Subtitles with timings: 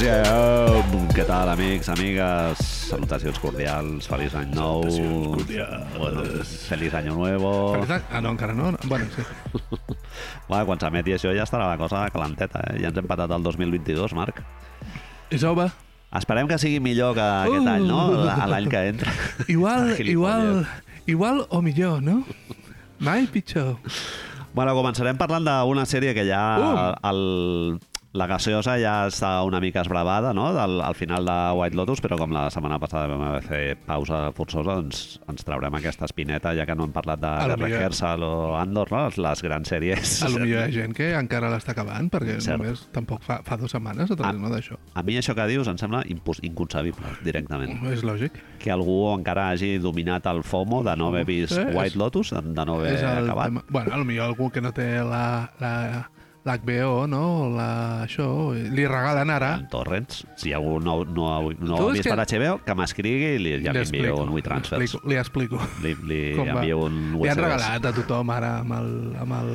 [0.00, 0.80] Let's go!
[1.12, 2.60] Què tal, amics, amigues?
[2.88, 4.80] Salutacions cordials, feliç any nou.
[4.86, 6.52] Cordials.
[6.70, 7.74] Feliç año nuevo.
[7.74, 8.70] Feliç any- Ah, no, encara no.
[8.84, 9.22] Bueno, sí.
[10.48, 12.80] Bueno, quan s'emeti això ja estarà la cosa calenteta, eh?
[12.82, 14.40] Ja ens hem patat el 2022, Marc.
[15.30, 15.68] És jove.
[16.16, 17.68] Esperem que sigui millor que aquest Uh.
[17.68, 18.00] any, no?
[18.30, 19.12] A l'any que entra.
[19.48, 20.66] Igual, igual,
[21.06, 22.24] igual o millor, no?
[22.98, 23.76] Mai pitjor.
[24.54, 27.08] Bueno, començarem parlant d'una sèrie que ja Uh.
[27.12, 27.80] el,
[28.12, 32.16] la gaseosa ja està una mica esbravada, no?, del, al final de White Lotus, però
[32.18, 36.66] com la setmana passada vam haver fer pausa forçosa, doncs ens traurem aquesta espineta, ja
[36.66, 40.16] que no hem parlat de A Rehearsal o Andor, no?, les, grans sèries.
[40.26, 42.58] A lo millor hi ha gent que encara l'està acabant, perquè Cert.
[42.58, 44.32] només tampoc fa, fa dues setmanes o tres, Ah.
[44.34, 44.74] no, d'això.
[44.94, 46.02] A mi això que dius em sembla
[46.42, 47.78] inconcebible, directament.
[47.94, 48.32] És lògic.
[48.58, 52.30] Que algú encara hagi dominat el FOMO de no haver vist Sí, és- White Lotus,
[52.34, 53.46] de no haver és el acabat.
[53.54, 53.64] tema.
[53.68, 56.10] Bueno, a lo millor algú que no té la, la,
[56.44, 57.50] l'HBO, no?
[57.52, 59.54] La, això, li regalen ara.
[59.60, 60.24] en torrents.
[60.40, 63.72] Si algú no, no, no ha vist que- per HBO, que m'escrigui i li, ja
[63.72, 64.78] Li explico, un WeTransfers.
[64.80, 65.58] Li, explico- li explico.
[65.82, 69.50] Li, li envio un Li han regalat a tothom ara amb el, amb el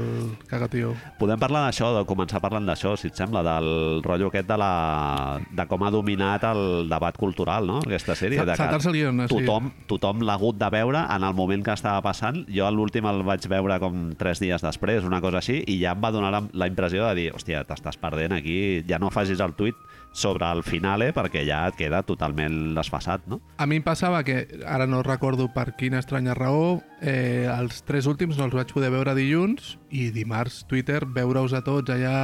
[0.47, 0.93] cagatiu.
[1.19, 5.39] Podem parlar d'això, de començar parlant d'això, si et sembla, del rotllo aquest de, la,
[5.51, 8.37] de com ha dominat el debat cultural, no?, aquesta sèrie.
[8.43, 9.33] Sa- de que guion, sí.
[9.35, 12.45] tothom, tothom l'ha hagut de veure en el moment que estava passant.
[12.47, 16.01] Jo l'últim el vaig veure com tres dies després, una cosa així, i ja em
[16.03, 19.55] va donar la, la impressió de dir, hòstia, t'estàs perdent aquí, ja no facis el
[19.55, 19.79] tuit
[20.15, 23.41] sobre el finale perquè ja et queda totalment desfasat, no?
[23.59, 28.07] A mi em passava que, ara no recordo per quina estranya raó, eh, els tres
[28.07, 32.15] últims no els vaig poder veure dilluns i dimarts Twitter veure-us a tots allà...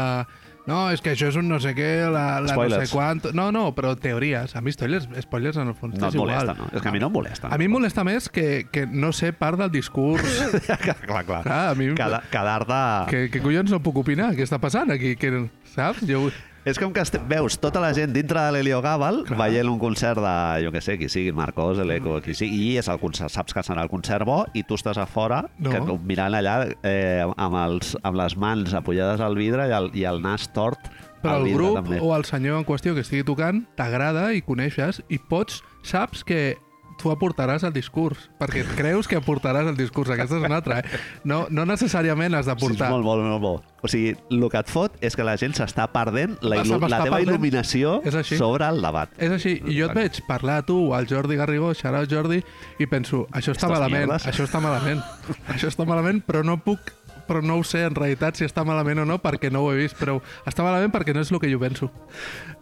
[0.70, 3.24] No, és que això és un no sé què, la, la no sé quant...
[3.34, 4.54] No, no, però teories.
[4.56, 6.60] A mi spoilers, spoilers en el fons No és et molesta, igual.
[6.62, 6.70] no?
[6.78, 7.50] És que a mi no em molesta.
[7.50, 10.22] A mi em molesta més que, que no sé part del discurs.
[10.86, 11.42] clar, clar.
[11.44, 11.90] Clar, a mi...
[11.98, 12.84] Quedar- Quedar-te...
[13.10, 14.32] Que, que collons no puc opinar?
[14.38, 15.16] Què està passant aquí?
[15.20, 15.34] Que,
[15.74, 16.06] saps?
[16.08, 16.28] Jo...
[16.64, 19.38] És com que este- veus tota la gent dintre de l'Helio Gàbal Clar.
[19.40, 22.88] veient un concert de, jo que sé, qui sigui, Marcos, l'Eco, qui sigui, i és
[22.88, 25.72] el concert, saps que serà el concert bo, i tu estàs a fora No.
[25.72, 30.04] que, mirant allà eh, amb, els, amb les mans apoyades al vidre i el, i
[30.06, 30.78] el nas tort
[31.24, 32.00] Però al el grup també.
[32.00, 36.58] o el senyor en qüestió que estigui tocant t'agrada i coneixes i pots, saps que
[37.02, 40.10] tu aportaràs el discurs, perquè creus que aportaràs el discurs.
[40.14, 41.00] Aquesta és una altra, eh?
[41.24, 42.90] No, no necessàriament has Sí, és d'aportar.
[42.92, 43.54] molt, molt, molt bo.
[43.82, 47.18] O sigui, el que et fot és que la gent s'està perdent la, la teva
[47.18, 47.24] perdent.
[47.26, 47.96] il·luminació
[48.38, 49.10] sobre el debat.
[49.18, 52.44] És així, i jo et veig parlar a tu o al Jordi Garrigó, xarà Jordi,
[52.78, 54.28] i penso, això està Estos malament, mierdes.
[54.30, 55.02] això està malament,
[55.50, 56.94] això està malament, però no puc
[57.32, 59.78] però no ho sé en realitat si està malament o no perquè no ho he
[59.80, 61.88] vist, però està malament perquè no és el que jo penso.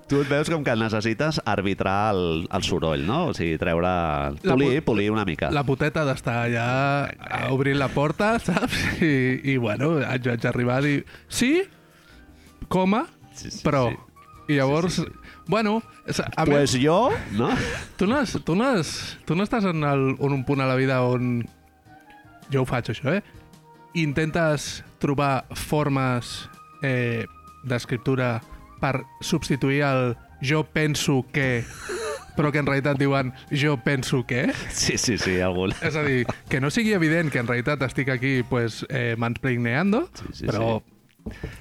[0.10, 3.28] Tu et veus com que necessites arbitrar el, el soroll, no?
[3.30, 3.90] O sigui, treure...
[4.42, 5.52] Polir, polir una mica.
[5.54, 8.78] La puteta d'estar allà obrint la porta, saps?
[9.06, 9.12] I,
[9.54, 11.64] i bueno, haig, haig d'arribar a dir sí,
[12.70, 13.90] coma, Sí, sí, però...
[13.90, 14.06] sí.
[14.50, 15.44] I llavors, Sí, sí, sí.
[15.46, 15.84] bueno,
[16.36, 17.52] a Pues més, jo, no?
[17.98, 20.66] tu no, has, tu, no has, tu no estàs en, el, en un punt a
[20.66, 21.44] la vida on...
[22.50, 23.22] Jo ho faig, això, eh?
[23.94, 26.50] Intentes trobar formes
[26.84, 27.26] eh,
[27.64, 28.40] d'escriptura
[28.80, 31.64] per substituir el jo penso que
[32.38, 35.74] però que en realitat diuen jo penso que Sí, sí, sí, algun...
[35.84, 40.06] És a dir, que no sigui evident que en realitat estic aquí pues, eh, mansplaineando,
[40.14, 40.80] Sí, sí, però...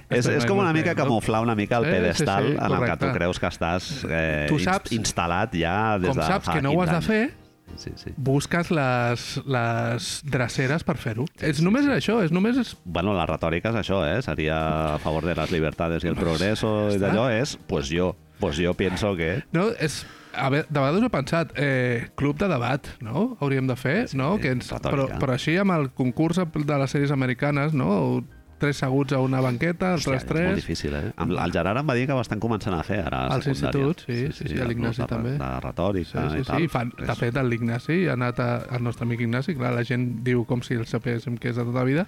[0.08, 2.84] És, és com una mica camuflar una mica el Eh, sí, pedestal sí, en el
[2.86, 6.54] que tu creus que estàs eh, Tu saps- instal·lat ja des Com de saps fa
[6.54, 7.06] que no ho has 15 de anys.
[7.10, 8.12] fer, Sí, sí.
[8.16, 11.26] busques les, les dreceres per fer-ho.
[11.40, 12.56] És només això, és només...
[12.58, 12.76] És...
[12.84, 14.20] Bueno, la retòrica és això, eh?
[14.22, 17.06] Seria a favor de les llibertades i el progreso i està.
[17.08, 19.42] d'allò és, pues jo, pues yo pienso que...
[19.52, 20.04] No, és...
[20.38, 23.36] A veure, de vegades he pensat, eh, club de debat, no?
[23.40, 24.36] Hauríem de fer, Sí, no?
[24.38, 25.18] Que ens, però, retòrica.
[25.18, 28.22] però així amb el concurs de les sèries americanes, no?
[28.58, 30.56] Tres seguts a una banqueta, els Hòstia, altres és molt tres...
[30.58, 31.12] difícil, eh?
[31.44, 33.20] El Gerard em va dir que ho estan començant a fer ara.
[33.30, 35.36] Als instituts, sí, sí, sí, a l'Ignasi de- també.
[35.38, 36.58] De retòrica Sí, sí, i tal.
[36.64, 36.68] sí.
[36.68, 40.44] Fan, de fet, l'Ignasi ha anat a, el nostre amic Ignasi, clar, la gent diu
[40.44, 42.06] com si el sapéssim que és de tota la vida,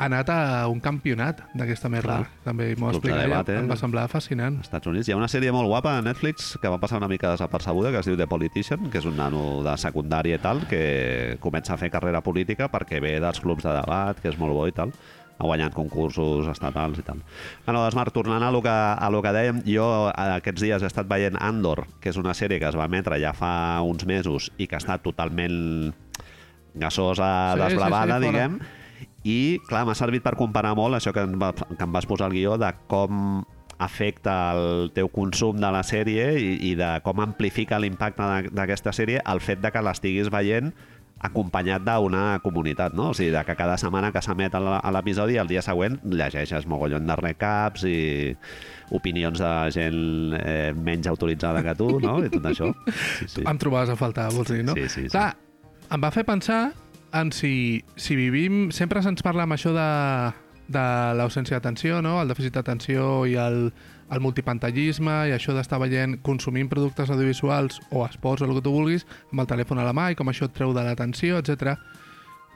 [0.00, 2.14] ha anat a un campionat d'aquesta merda.
[2.22, 2.28] Clar.
[2.44, 3.58] També m'ho Clubs de explica ella, debat, eh?
[3.60, 4.56] em va semblar fascinant.
[4.56, 5.08] als Estats Units.
[5.08, 7.98] Hi ha una sèrie molt guapa a Netflix que va passar una mica desapercebuda, que
[8.00, 11.76] es diu The Politician, que és un nano de secundària i tal, que comença a
[11.76, 14.92] fer carrera política perquè ve dels clubs de debat, que és molt bo i tal.
[15.40, 17.22] Ha guanyat concursos estatals i tal.
[17.64, 20.84] Bueno, doncs, Marc, tornant a lo que, a lo que dèiem, jo eh, aquests dies
[20.84, 24.04] he estat veient Andor, que és una sèrie que es va emetre ja fa uns
[24.04, 25.94] mesos i que està totalment
[26.74, 28.28] gasosa, Sí, sí, desblavada, sí, fora.
[28.28, 28.60] diguem,
[29.24, 29.38] i,
[29.68, 32.36] clar, m'ha servit per comparar molt això que em, va, que em vas posar al
[32.36, 33.42] guió de com
[33.80, 39.22] afecta el teu consum de la sèrie i, i de com amplifica l'impacte d'aquesta sèrie
[39.24, 40.68] el fet de que l'estiguis veient
[41.20, 43.10] acompanyat d'una comunitat, no?
[43.10, 47.06] O sigui, de que cada setmana que s'emet a l'episodi, el dia següent llegeixes mogollon
[47.08, 47.98] de recaps i
[48.96, 52.18] opinions de gent eh, menys autoritzada que tu, no?
[52.24, 52.72] I tot això.
[53.18, 53.44] Sí, sí.
[53.50, 54.76] Em trobaves a faltar, vols dir, no?
[54.78, 55.12] Sí, sí, sí.
[55.12, 55.34] Clar,
[55.90, 56.70] em va fer pensar
[57.12, 58.70] en si, si vivim...
[58.74, 59.90] Sempre se'ns parla amb això de,
[60.72, 60.84] de
[61.18, 62.20] l'ausència d'atenció, no?
[62.22, 63.66] el dèficit d'atenció i el,
[64.10, 68.72] el multipantallisme i això d'estar veient, consumint productes audiovisuals o esports o el que tu
[68.74, 71.76] vulguis amb el telèfon a la mà i com això et treu de l'atenció, etc.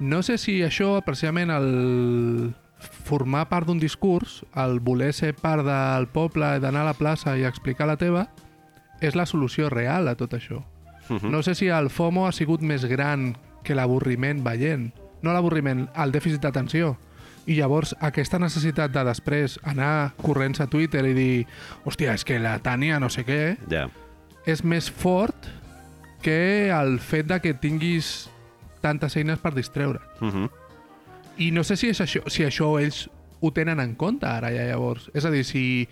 [0.01, 6.09] No sé si això, precisament, el formar part d'un discurs, el voler ser part del
[6.13, 8.29] poble, d'anar a la plaça i explicar la teva,
[9.01, 10.65] és la solució real a tot això.
[11.09, 11.31] Mhm.
[11.31, 14.93] No sé si el FOMO ha sigut més gran que l'avorriment veient.
[15.23, 16.97] No l'avorriment, el dèficit d'atenció.
[17.47, 21.47] I llavors aquesta necessitat de després anar corrents a Twitter i dir
[21.85, 23.89] hòstia, és que la Tània no sé què, Ja.
[24.47, 25.49] és més fort
[26.23, 28.31] que el fet de que tinguis
[28.81, 30.01] tantes eines per distreure.
[30.21, 30.49] Mhm.
[31.39, 33.09] I no sé si, és això, si això ells
[33.41, 35.11] ho tenen en compte ara ja llavors.
[35.15, 35.89] És a dir, si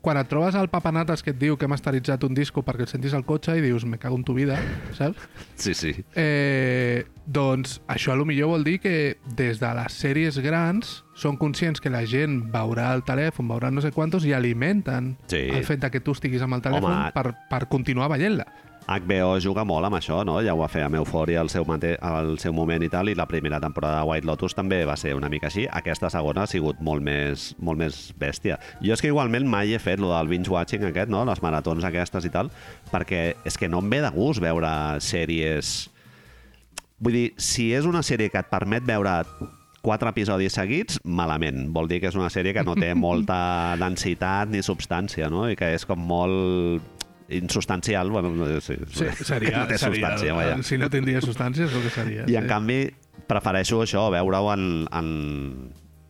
[0.00, 2.90] quan et trobes al papanates que et diu que hem masteritzat un disco perquè el
[2.90, 4.56] sentis al cotxe i dius, me cago en tu vida,
[4.96, 5.18] saps?
[5.58, 5.90] Sí, sí.
[6.14, 11.36] Eh, doncs això a lo millor vol dir que des de les sèries grans són
[11.36, 15.48] conscients que la gent veurà el telèfon, veurà no sé quantos i alimenten Sí.
[15.50, 17.12] el fet de que tu estiguis amb el telèfon Home.
[17.12, 18.46] per, per continuar veient-la.
[18.88, 20.38] HBO juga molt amb això, no?
[20.40, 23.16] Ja ho va fer amb Euphoria al seu, mate al seu moment i tal, i
[23.18, 25.66] la primera temporada de White Lotus també va ser una mica així.
[25.68, 28.56] Aquesta segona ha sigut molt més, molt més bèstia.
[28.80, 31.26] Jo és que igualment mai he fet lo del binge-watching aquest, no?
[31.28, 32.48] Les maratons aquestes i tal,
[32.88, 34.72] perquè és que no em ve de gust veure
[35.04, 35.90] sèries...
[36.98, 39.20] Vull dir, si és una sèrie que et permet veure
[39.84, 41.68] quatre episodis seguits, malament.
[41.76, 45.44] Vol dir que és una sèrie que no té molta densitat ni substància, no?
[45.46, 46.97] I que és com molt
[47.28, 48.10] insubstancial.
[48.10, 50.62] Bueno, no, sí, Sí, seria, no té seria, substància, vaja.
[50.62, 52.24] si no tindria substància és el que seria.
[52.26, 52.48] I en sí.
[52.48, 52.78] canvi
[53.28, 54.64] prefereixo això, veure-ho en,
[54.96, 55.08] en,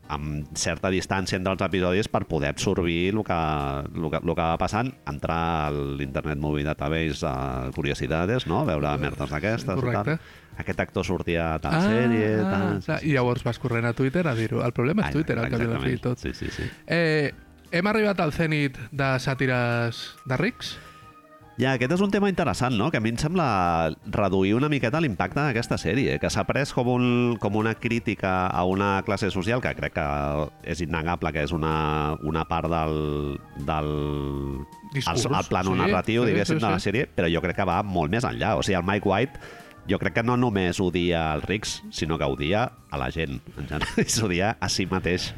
[0.09, 4.41] amb certa distància entre els episodis per poder absorbir el que, el que, el que
[4.45, 8.63] va passant, entrar a l'Internet Movie Database a Curiositats, no?
[8.69, 10.15] veure merdes d'aquestes Correcte.
[10.19, 10.47] tal.
[10.59, 12.81] Aquest actor sortia a tal sèrie, tal...
[12.83, 14.63] clar, I llavors vas corrent a Twitter a dir-ho.
[14.67, 16.19] El problema és Ah, Twitter, al cap i la fi tot.
[16.19, 16.65] Sí, sí, sí.
[16.87, 17.31] Eh,
[17.71, 20.73] hem arribat al cènit de sàtires de rics?
[21.59, 22.87] Ja, aquest és un tema interessant, no?
[22.95, 26.87] Que a mi em sembla reduir una miqueta l'impacte d'aquesta sèrie, que s'ha pres com,
[26.93, 27.09] un,
[27.43, 30.07] com una crítica a una classe social que crec que
[30.71, 32.95] és innegable que és una, una part del,
[33.67, 33.91] del
[34.95, 37.59] Discurs, el, el plano sí, narratiu, sí, diguéssim, sí, de la sèrie, però jo crec
[37.59, 38.55] que va molt més enllà.
[38.55, 39.57] O sigui, el Mike White
[39.91, 43.67] jo crec que no només odia els rics, sinó que odia a la gent, en
[43.67, 45.33] general, i s'odia a si mateix.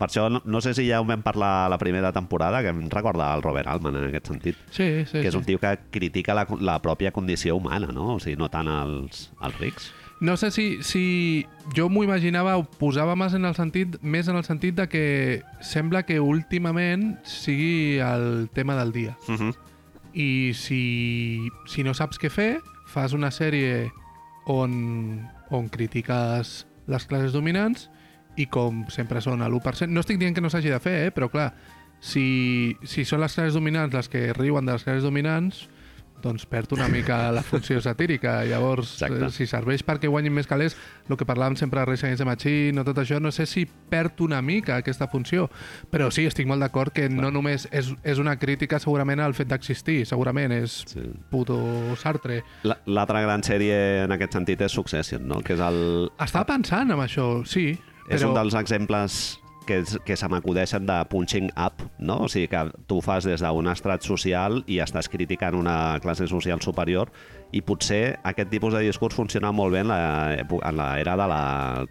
[0.00, 2.72] Per això, no, no sé si ja ho vam parlar a la primera temporada, que
[2.72, 5.20] em recorda el Robert Altman en aquest sentit, Sí, sí.
[5.20, 5.52] que és un sí.
[5.52, 8.14] tio que critica la, la pròpia condició humana, no?
[8.14, 9.90] O sigui, no tant els, els rics.
[10.20, 14.36] No sé si, si jo m'ho imaginava, ho posava més en el sentit més en
[14.36, 15.04] el sentit de que
[15.64, 19.16] sembla que últimament sigui el tema del dia.
[19.28, 19.54] Uh -huh.
[20.12, 23.92] I si, si no saps què fer, fas una sèrie
[24.46, 27.90] on, on critiques les classes dominants
[28.40, 29.90] i com sempre són a l'1%...
[29.92, 31.12] No estic dient que no s'hagi de fer, eh?
[31.14, 31.50] però clar,
[32.00, 35.66] si, si són les classes dominants les que riuen de les classes dominants,
[36.20, 38.42] doncs perd una mica la funció satírica.
[38.44, 39.22] Llavors, Exacte.
[39.24, 40.74] eh, si serveix perquè guanyin més calés,
[41.08, 43.62] el que parlàvem sempre de Rage Against the Machine o tot això, no sé si
[43.64, 45.46] perd una mica aquesta funció.
[45.92, 49.48] Però sí, estic molt d'acord que no només és, és una crítica segurament al fet
[49.48, 51.06] d'existir, segurament és Sí.
[51.32, 51.56] puto
[51.96, 52.42] Sartre.
[52.68, 55.40] La- L'altra gran sèrie en aquest sentit és Succession, no?
[55.40, 57.70] Que és el, Estava pensant en això, sí,
[58.10, 58.32] És però...
[58.32, 62.24] un dels exemples que, que se m'acudeixen de punching up, no?
[62.26, 66.62] O sigui, que tu fas des d'un estrat social i estàs criticant una classe social
[66.64, 67.12] superior
[67.54, 71.42] i potser aquest tipus de discurs funciona molt bé en l'era de la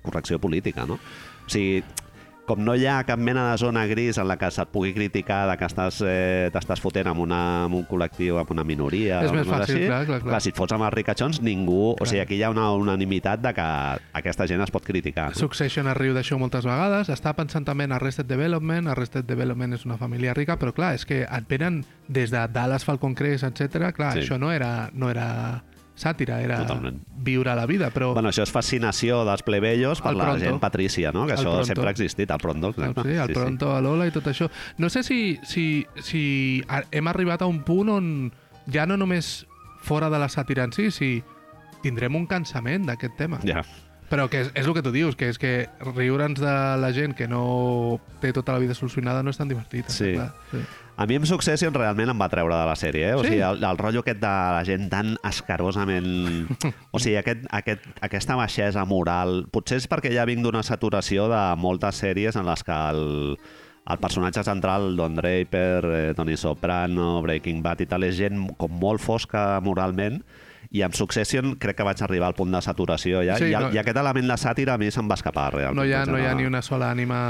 [0.04, 1.00] correcció política, no?
[1.00, 1.84] O sigui,
[2.50, 5.44] com no hi ha cap mena de zona gris en la que se't pugui criticar
[5.50, 9.22] de que estàs, eh, t'estàs fotent amb, una, amb un col·lectiu, amb una minoria...
[9.26, 10.32] És més fàcil, clar, clar, clar.
[10.32, 10.42] clar.
[10.42, 11.94] si et fots amb els ricachons, ningú...
[11.94, 12.08] Clar.
[12.08, 13.68] O sigui, aquí hi ha una unanimitat de que
[14.22, 15.30] aquesta gent es pot criticar.
[15.36, 15.40] No?
[15.40, 17.14] Succession es riu d'això moltes vegades.
[17.14, 18.90] Està pensant també en Arrested Development.
[18.96, 22.86] Arrested Development és una família rica, però clar, és que et venen des de Dallas,
[22.88, 23.92] Falcon Crest, etc.
[23.94, 24.26] Clar, Sí.
[24.26, 25.64] això no era, no era
[26.00, 27.02] sàtira, era Totalment.
[27.26, 28.14] viure la vida, però...
[28.16, 31.26] Bueno, això és fascinació dels plebeyos per la gent patrícia, no?
[31.28, 31.66] Que El això pronto.
[31.70, 32.70] sempre ha existit, el pronto.
[32.74, 33.04] Exacte.
[33.04, 34.50] Sí, el Pronto, a l'Ola i tot això.
[34.78, 38.10] No sé si, si, si hem arribat a un punt on
[38.72, 39.46] ja no només
[39.84, 41.22] fora de la sàtira en si, si
[41.84, 43.40] tindrem un cansament d'aquest tema.
[43.48, 43.64] Ja.
[44.10, 47.14] Però que és, és el que tu dius, que és que riure'ns de la gent
[47.14, 49.86] que no té tota la vida solucionada no és tan divertit.
[49.94, 50.16] Sí.
[50.16, 50.32] Clar.
[50.52, 50.64] sí.
[51.00, 53.16] A mi amb Succession realment em va treure de la sèrie, eh?
[53.16, 53.30] O Sí?
[53.32, 54.28] sigui, el, el rotllo aquest de
[54.58, 56.50] la gent tan escarosament...
[56.92, 59.46] O sigui, aquest, aquest, aquesta baixesa moral...
[59.54, 63.38] Potser és perquè ja vinc d'una saturació de moltes sèries en les que el,
[63.90, 68.76] el personatge central, Don Draper, eh, Tony Soprano, Breaking Bad i tal, és gent com
[68.82, 70.20] molt fosca moralment
[70.76, 73.72] i amb Succession crec que vaig arribar al punt de saturació ja, Sí, i, no-
[73.74, 75.80] i aquest element de sàtira a mi se'm va escapar realment.
[75.80, 77.22] No hi, ha, no hi ha ni una sola ànima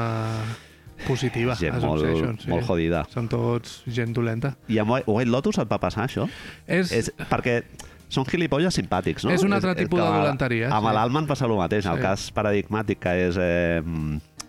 [1.08, 2.04] positiva gent molt.
[2.42, 2.50] Sí.
[2.50, 3.06] molt jodida.
[3.14, 4.56] Són tots gent dolenta.
[4.68, 6.28] I amb White Lotus et va passar això?
[6.68, 7.64] És, És perquè
[8.10, 9.32] són gilipolles simpàtics, no?
[9.32, 10.94] És un altre tipus que de dolenteria, Amb sí.
[10.96, 11.86] l'Alman passa el mateix.
[11.86, 12.02] El Sí.
[12.02, 13.82] cas paradigmàtic que és eh,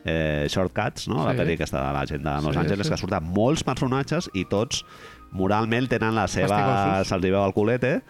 [0.04, 1.24] eh, Shortcuts, no?
[1.26, 1.38] la Sí.
[1.42, 2.92] pel·li aquesta de la gent de Los Sí, Angeles, sí.
[2.92, 4.84] que surten molts personatges i tots
[5.32, 7.04] moralment tenen la seva...
[7.04, 8.00] Se'ls veu el culete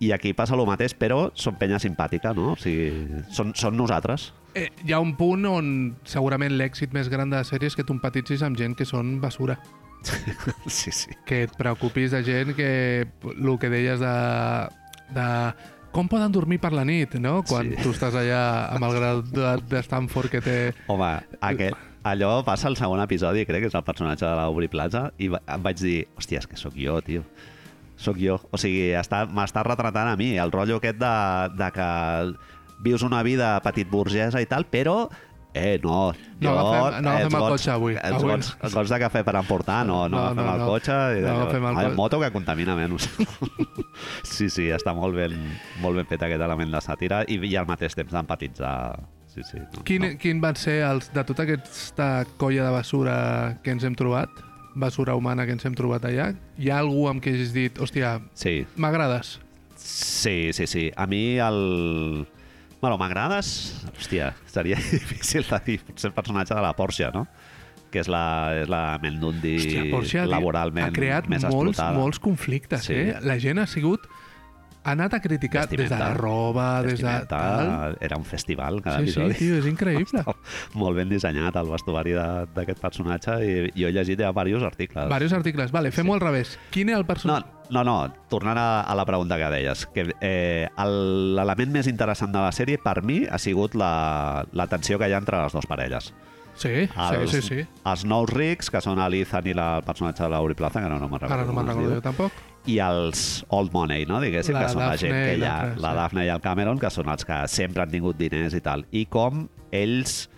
[0.00, 2.52] i aquí passa el mateix, però són penya simpàtica, no?
[2.52, 2.88] O sigui,
[3.30, 4.32] són, són nosaltres.
[4.54, 7.84] Eh, hi ha un punt on segurament l'èxit més gran de la sèrie és que
[7.84, 9.58] tu empatitzis amb gent que són basura.
[10.66, 11.10] sí, sí.
[11.26, 12.70] Que et preocupis de gent que...
[13.30, 14.14] El que deies de...
[15.14, 15.26] de
[15.90, 17.40] com poden dormir per la nit, no?
[17.42, 17.80] Quan Sí.
[17.82, 18.42] tu estàs allà
[18.76, 20.54] amb el graduat de Stanford que té...
[20.86, 21.08] Home,
[21.42, 21.74] aquest,
[22.06, 25.80] allò passa al segon episodi, crec que és el personatge de l'Aubrey Plaza, i vaig
[25.82, 27.24] dir, hòstia, és que sóc jo, tio.
[27.98, 28.38] Sóc jo.
[28.54, 31.10] O sigui, està- m'està retratant a mi, el rotllo aquest de,
[31.58, 31.88] de que
[32.80, 35.08] vius una vida petit burgesa i tal, però
[35.52, 36.12] Eh, no.
[36.38, 37.94] No agafem- no agafem els el gots- cotxe avui.
[37.96, 40.58] Els Avui gots, els gots de cafè per emportar, no, no, No, agafem no, el
[40.60, 40.66] no.
[40.68, 40.92] cotxe.
[40.92, 41.96] I, No agafem el cotxe.
[41.96, 43.08] moto que contamina menys.
[44.22, 45.34] sí, sí, està molt ben,
[45.82, 49.00] molt ben fet aquest element de sàtira i, i al mateix temps d'empatitzar.
[49.26, 49.58] Sí, sí.
[49.58, 50.12] No, Quin, no.
[50.22, 53.16] quin van ser els, de tota aquesta colla de basura
[53.64, 54.30] que ens hem trobat,
[54.74, 58.20] basura humana que ens hem trobat allà, hi ha algú amb qui hagis dit, hòstia,
[58.38, 59.40] Sí, m'agrades?
[59.76, 60.92] Sí, sí, sí.
[60.96, 62.28] A mi el...
[62.80, 63.48] Bueno, m'agrades...
[63.92, 65.78] Hòstia, seria difícil de dir.
[65.84, 67.26] Potser el personatge de la Porsche, no?
[67.90, 68.22] Que és la,
[68.62, 71.98] és la Mendundi Hòstia, Porsche laboralment ha creat més molts, explotada.
[71.98, 72.94] molts conflictes, Sí.
[72.94, 73.16] eh?
[73.26, 74.06] La gent ha sigut...
[74.82, 77.26] Ha anat a criticar des de la roba, des de...
[77.28, 77.98] Tal.
[78.00, 79.34] Era un festival cada Sí, sí, episodi.
[79.36, 80.22] tio, és increïble.
[80.80, 85.08] Molt ben dissenyat el vestuari d'aquest personatge i jo he llegit ja diversos articles.
[85.12, 85.70] Varios articles.
[85.70, 86.54] Vale, fem-ho al revés.
[86.72, 87.52] Quin és el No, personatge?
[87.70, 87.98] no, no,
[88.32, 92.50] tornant a, a la pregunta que deies, que eh, el- l'element més interessant de la
[92.50, 96.14] sèrie per mi ha sigut la, la tensió que hi ha entre les dues parelles.
[96.60, 97.66] Sí, Els, sí, sí, sí.
[97.88, 100.98] els nous rics, que són l'Ethan i la, el personatge de l'Auri Plaza, que no,
[101.00, 102.32] no me'n recordo Ara no me'n recordo jo tampoc.
[102.68, 104.20] I els Old Money, no?
[104.20, 105.96] diguéssim, La que són la gent Daphne que hi ha, la sí.
[105.96, 108.84] Daphne i el Cameron, que són els que sempre han tingut diners i tal.
[108.92, 110.28] I com ells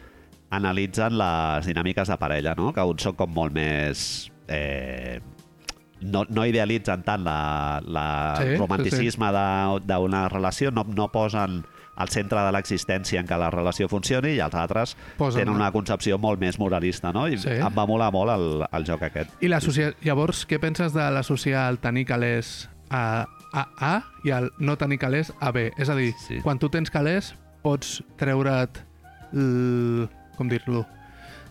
[0.52, 2.72] analitzen les dinàmiques de parella, no?
[2.76, 4.30] que uns són com molt més...
[4.48, 5.18] Eh,
[6.02, 8.56] no, no idealitzen tant la, la Sí, sí, sí.
[8.58, 11.60] romanticisme de- d'una relació, no, no posen
[11.96, 15.70] al centre de l'existència en què la relació funcioni i els altres Posen- tenen una
[15.72, 17.26] concepció molt més moralista, no?
[17.28, 17.50] I Sí.
[17.50, 19.30] em va molar molt el, el joc aquest.
[19.42, 19.48] I.
[19.48, 24.98] Llavors, què penses de l'associar el tenir calés a, a A i el no tenir
[24.98, 25.70] calés a B?
[25.76, 26.40] És a dir, Sí.
[26.42, 28.80] quan tu tens calés, pots treure't
[29.32, 30.08] l...
[30.36, 30.86] com dir-lo?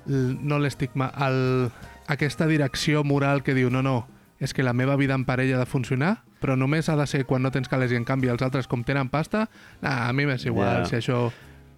[0.07, 1.71] L- No l'estigma, el...
[2.07, 4.07] aquesta direcció moral que diu no, no,
[4.41, 7.23] és que la meva vida en parella ha de funcionar, però només ha de ser
[7.29, 9.45] quan no tens calés i en canvi els altres com tenen pasta,
[9.85, 10.85] nah, a mi m'és igual Ja.
[10.89, 11.29] si això...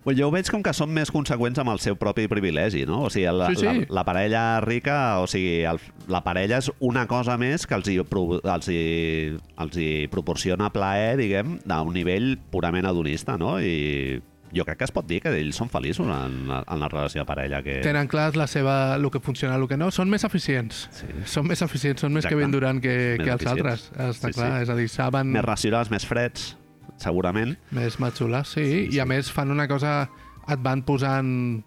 [0.06, 3.06] Well, jo ho veig com que són més conseqüents amb el seu propi privilegi, no?
[3.06, 3.66] O sigui, la, Sí, sí.
[3.66, 5.80] la, la parella rica, o sigui, el,
[6.12, 10.68] la parella és una cosa més que els hi, pro- els hi, els hi proporciona
[10.76, 13.62] plaer, diguem, d'un nivell purament adonista, no?
[13.64, 14.20] I
[14.56, 17.26] jo crec que es pot dir que ells són feliços en, en la relació de
[17.26, 17.62] parella.
[17.66, 17.80] Que...
[17.86, 19.90] Tenen clars la seva, el que funciona, el que no.
[19.92, 20.88] Són més eficients.
[20.94, 21.08] Sí.
[21.26, 22.38] Són més eficients, són més Exacte.
[22.40, 23.88] Kevin Durant que, Més que els altres.
[23.90, 24.16] eficients.
[24.18, 24.64] Està Sí, clar, sí.
[24.64, 26.56] és a dir, saben Més racionals, més freds,
[26.98, 27.56] segurament.
[27.72, 29.10] més matxular, sí, Sí, i a sí.
[29.10, 30.10] més fan una cosa,
[30.48, 31.64] et van posant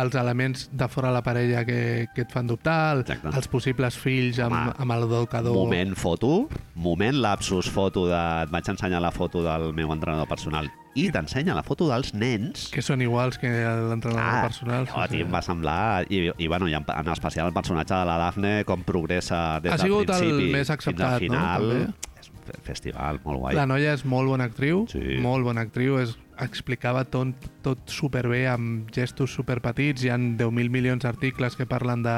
[0.00, 3.30] els elements de fora de la parella que, que et fan dubtar, el, Exacte.
[3.36, 5.54] els possibles fills amb, Home, amb el educador.
[5.54, 6.30] Moment foto,
[6.74, 8.22] moment lapsus foto de...
[8.44, 12.68] Et vaig ensenyar la foto del meu entrenador personal i t'ensenya la foto dels nens
[12.70, 14.84] que són iguals que l'entrenador personal.
[14.94, 16.04] Ah, tio, em va semblar...
[16.08, 19.72] I, i bueno, i en, en especial el personatge de la Dafne, com progressa des
[19.74, 21.24] Ha del sigut el principi més fins acceptat, al no?
[21.26, 21.70] final.
[21.74, 22.10] També.
[22.22, 23.56] És un fe- festival molt guai.
[23.58, 25.18] La noia és molt bona actriu, Sí.
[25.20, 31.02] molt bona actriu, és, explicava tot, tot superbé amb gestos superpetits, hi ha 10.000 milions
[31.04, 32.14] d'articles que parlen de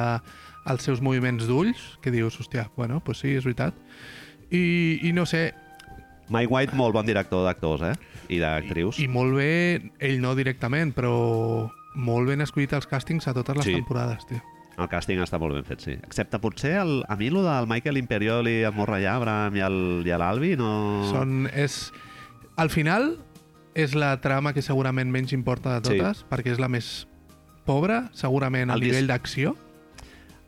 [0.66, 3.74] els seus moviments d'ulls, que dius, hòstia, bueno, pues sí, és veritat.
[4.50, 5.52] I, i no sé,
[6.28, 7.94] Mike White, molt bon director d'actors, eh?
[8.34, 8.98] I d'actrius.
[8.98, 13.64] i molt bé, ell no directament, però molt ben escollit els càstings a totes les
[13.68, 13.74] Sí.
[13.78, 14.42] temporades, tio.
[14.76, 15.92] El càsting està molt ben fet, sí.
[16.04, 20.10] Excepte potser el, a mi el del Michael Imperioli, el Morra Llabram i el- i
[20.10, 21.04] l'Albi no...
[21.10, 21.92] Són, és...
[22.56, 23.18] Al final,
[23.76, 25.98] és la trama que segurament menys importa de Sí.
[25.98, 27.06] totes, perquè és la més
[27.66, 29.54] pobra, segurament a El nivell d'acció.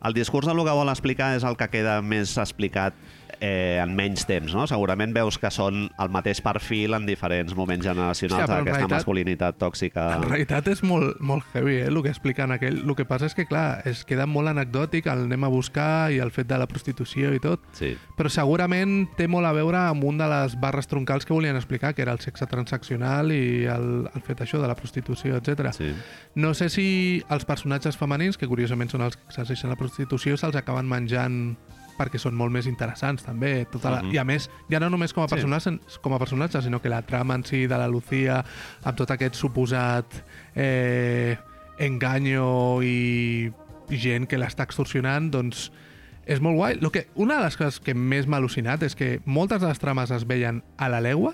[0.03, 2.93] El discurs del que vol explicar és el que queda més explicat
[3.41, 4.65] eh, en menys temps, no?
[4.67, 9.57] Segurament veus que són el mateix perfil en diferents moments generacionals Sí, d'aquesta realitat- masculinitat
[9.57, 10.05] tòxica.
[10.17, 12.79] En realitat és molt, molt heavy, eh, el que explica en aquell.
[12.87, 16.19] El que passa és que, clar, es queda molt anecdòtic el anem a buscar i
[16.19, 17.95] el fet de la prostitució i tot, Sí.
[18.17, 21.93] però segurament té molt a veure amb un de les barres troncals que volien explicar,
[21.95, 25.71] que era el sexe transaccional i el, el fet això de la prostitució, etc.
[25.73, 25.93] sí.
[26.35, 30.55] No sé si els personatges femenins, que curiosament són els que exerceixen la prostitució, se'ls
[30.55, 31.57] acaben menjant
[31.99, 34.01] perquè són molt més interessants també tota la...
[34.01, 34.15] Mhm.
[34.15, 35.35] i a més, ja no només com a, Sí.
[35.35, 38.39] personatges, com a personatges sinó que la trama en si de la Lucía
[38.83, 40.23] amb tot aquest suposat
[40.55, 41.37] eh,
[41.79, 43.51] enganyo i
[43.89, 45.69] gent que l'està extorsionant doncs
[46.29, 46.77] és molt guai.
[46.79, 49.79] Lo que, una de les coses que més m'ha al·lucinat és que moltes de les
[49.81, 51.33] trames es veien a la legua,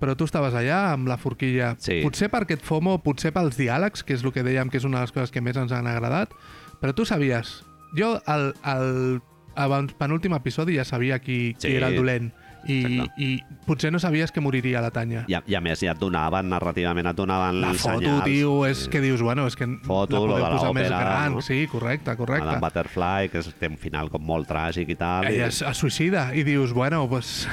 [0.00, 1.74] però tu estaves allà amb la forquilla.
[1.82, 2.00] Sí.
[2.04, 5.02] Potser per aquest FOMO, potser pels diàlegs, que és el que dèiem que és una
[5.02, 6.32] de les coses que més ens han agradat,
[6.80, 7.58] però tu sabies...
[7.96, 9.20] Jo, al, al
[9.56, 11.74] abans, penúltim episodi, ja sabia qui, qui Sí.
[11.76, 12.32] era el dolent.
[12.68, 13.22] I, Exacte.
[13.22, 15.22] I potser no sabies que moriria la Tanya.
[15.30, 18.24] I, I a més ja et donaven, narrativament et donaven La foto, senyals.
[18.24, 21.32] tio, és que dius, bueno, és que Foto, la podem de posar més gran.
[21.38, 21.40] no?
[21.40, 22.44] Sí, correcte, correcte.
[22.44, 25.24] Madame Butterfly, que és, té un final com molt tràgic i tal.
[25.30, 25.48] Ella i...
[25.48, 27.46] es, es suïcida i dius, bueno, pues...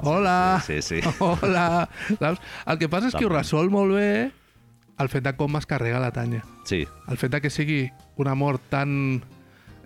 [0.00, 0.62] Hola!
[0.66, 1.00] Sí, sí.
[1.20, 1.88] Hola!
[2.18, 2.40] Saps?
[2.66, 4.30] El que passa és que ho resol molt bé
[5.00, 6.42] el fet de com es carrega la Tanya.
[6.64, 9.22] Sí, El fet de que sigui un amor tan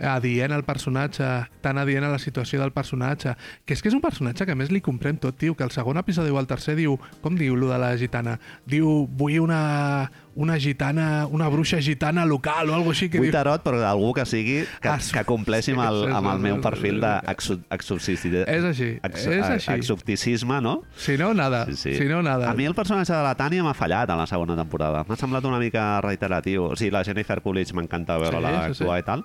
[0.00, 1.26] adient al personatge,
[1.60, 4.58] tan adient a la situació del personatge, que és que és un personatge que a
[4.58, 7.56] més li comprem tot, tio, que el segon episodi o el tercer diu, com diu
[7.56, 8.38] lo de la gitana?
[8.66, 13.34] Diu, vull una, una gitana, una bruixa gitana local o alguna així que Vull diu...
[13.36, 17.00] tarot, però d'algú que sigui que, Ah, que compleixi amb el, amb el meu perfil
[17.00, 18.44] sí, d'exorcisme.
[18.46, 19.72] És així, és així.
[19.74, 20.82] Exopticisme, no?
[20.96, 21.64] Si no, nada.
[21.66, 21.94] Sí, sí.
[21.98, 22.50] Si no, nada.
[22.50, 25.04] A mi el personatge de la Tània m'ha fallat a la segona temporada.
[25.08, 26.70] M'ha semblat una mica reiteratiu.
[26.70, 29.02] O sigui, la Jennifer Coolidge m'encanta veure-la Sí, sí, actuar sí.
[29.02, 29.24] i tal,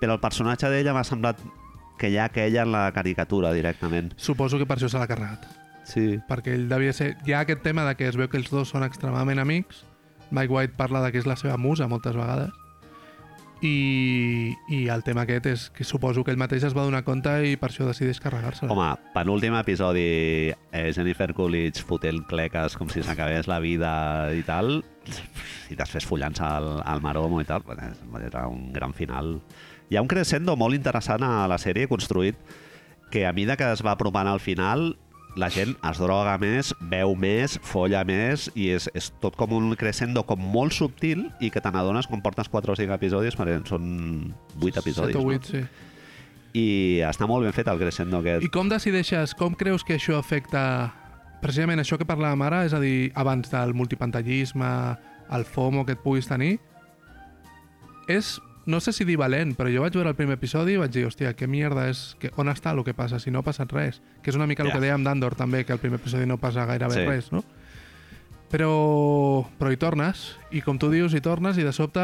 [0.00, 1.40] però el personatge d'ella m'ha semblat
[2.00, 4.14] que hi ha aquella en la caricatura directament.
[4.16, 5.44] Suposo que per això se l'ha carregat.
[5.84, 6.16] Sí.
[6.28, 7.12] Perquè ell devia ser...
[7.26, 9.84] Hi ha aquest tema de que es veu que els dos són extremadament amics.
[10.30, 12.56] Mike White parla de que és la seva musa moltes vegades.
[13.60, 17.34] I, I el tema aquest és que suposo que ell mateix es va donar compte
[17.44, 18.70] i per això decideix carregar-se.
[18.72, 20.06] Home, penúltim episodi,
[20.48, 23.92] eh, Jennifer Coolidge fotent cleques com si s'acabés la vida
[24.32, 24.78] i tal,
[25.68, 27.66] i després follant-se al, al maromo i tal,
[28.24, 29.36] era un gran final.
[29.90, 32.38] Hi ha un crescendo molt interessant a la sèrie construït
[33.10, 34.92] que a mesura que es va apropant al final
[35.38, 39.74] la gent es droga més, veu més, folla més i és, és tot com un
[39.78, 43.58] crescendo com molt subtil i que te n'adones quan portes 4 o 5 episodis perquè
[43.66, 43.88] són
[44.60, 45.18] 8 episodis.
[45.18, 45.50] 7 o 8, no?
[45.50, 45.88] sí.
[46.50, 46.68] I
[47.06, 48.46] està molt ben fet el crescendo aquest.
[48.46, 50.62] I com decideixes, com creus que això afecta
[51.42, 54.70] precisament això que parlàvem ara, és a dir, abans del multipantallisme,
[55.30, 56.56] el FOMO que et puguis tenir,
[58.10, 60.90] és, no sé si dir valent, però jo vaig veure el primer episodi i vaig
[60.92, 63.72] dir, hòstia, què mierda és, que, on està el que passa, si no ha passat
[63.72, 64.00] res?
[64.22, 64.74] Que és una mica el Ja.
[64.74, 67.06] que dèiem d'Andor també, que al primer episodi no passa gairebé Sí.
[67.06, 67.42] res, no?
[68.50, 72.02] Però, però hi tornes, i com tu dius, hi tornes, i de sobte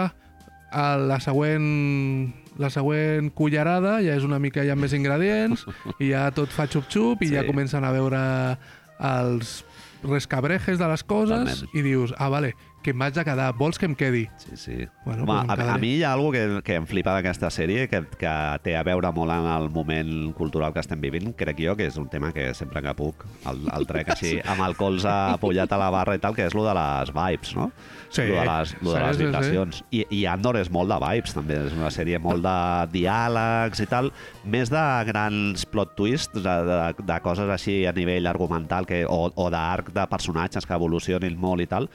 [0.71, 5.67] a la següent la següent cullerada ja és una mica ja més ingredients
[6.01, 7.35] i ja tot fa xup-xup i Sí.
[7.35, 8.57] ja comencen a veure
[8.99, 9.65] els
[10.03, 11.77] rescabrejes de les coses Totalment.
[11.77, 12.55] i dius, ah, vale,
[12.87, 14.29] que em vaig a quedar, vols que em quedi?
[14.39, 14.77] Sí, sí.
[15.05, 17.89] Bueno, Home, pues a, a mi hi ha alguna que, que em flipa d'aquesta sèrie
[17.91, 21.75] que, que té a veure molt en el moment cultural que estem vivint, crec jo,
[21.75, 25.11] que és un tema que sempre que puc el, el trec així amb el colze
[25.11, 27.73] apujat a la barra i tal, que és lo de les vibes, no?
[28.07, 29.25] Sí, lo de les, lo de les sí, sí.
[29.25, 29.83] vibracions.
[29.91, 31.59] I, I Andor és molt de vibes, també.
[31.67, 32.57] És una sèrie molt de
[32.95, 34.13] diàlegs i tal,
[34.47, 39.27] més de grans plot twists, de, de, de coses així a nivell argumental que, o,
[39.35, 41.91] o d'arc de personatges que evolucionin molt i tal,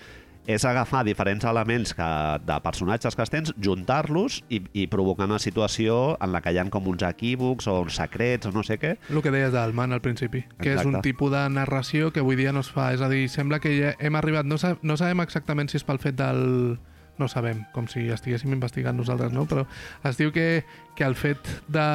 [0.50, 2.08] és agafar diferents elements que,
[2.46, 6.66] de personatges que tens, juntar-los i, i provocar una situació en la que hi ha
[6.74, 8.96] com uns equívocs o uns secrets o no sé què.
[9.10, 11.12] El que deies del man al principi, que és un Exacte.
[11.12, 12.92] tipus de narració que avui dia no es fa.
[12.96, 14.50] És a dir, sembla que ja hem arribat...
[14.50, 16.80] No, sa no sabem exactament si és pel fet del...
[17.22, 19.44] No sabem, com si estiguéssim investigant nosaltres, no?
[19.46, 19.68] Però
[20.10, 20.64] es diu que,
[20.98, 21.86] que el fet de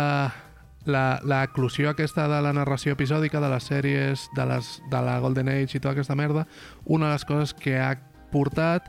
[0.87, 5.19] la, la eclosió aquesta de la narració episòdica de les sèries de, les, de la
[5.21, 6.47] Golden Age i tota aquesta merda,
[6.85, 7.97] una de les coses que ha
[8.33, 8.89] portat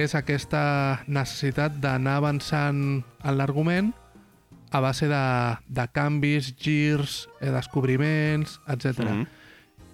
[0.00, 3.92] és aquesta necessitat d'anar avançant en l'argument
[4.74, 5.24] a base de,
[5.70, 9.04] de canvis, girs, eh, descobriments, etc.
[9.04, 9.26] Mhm.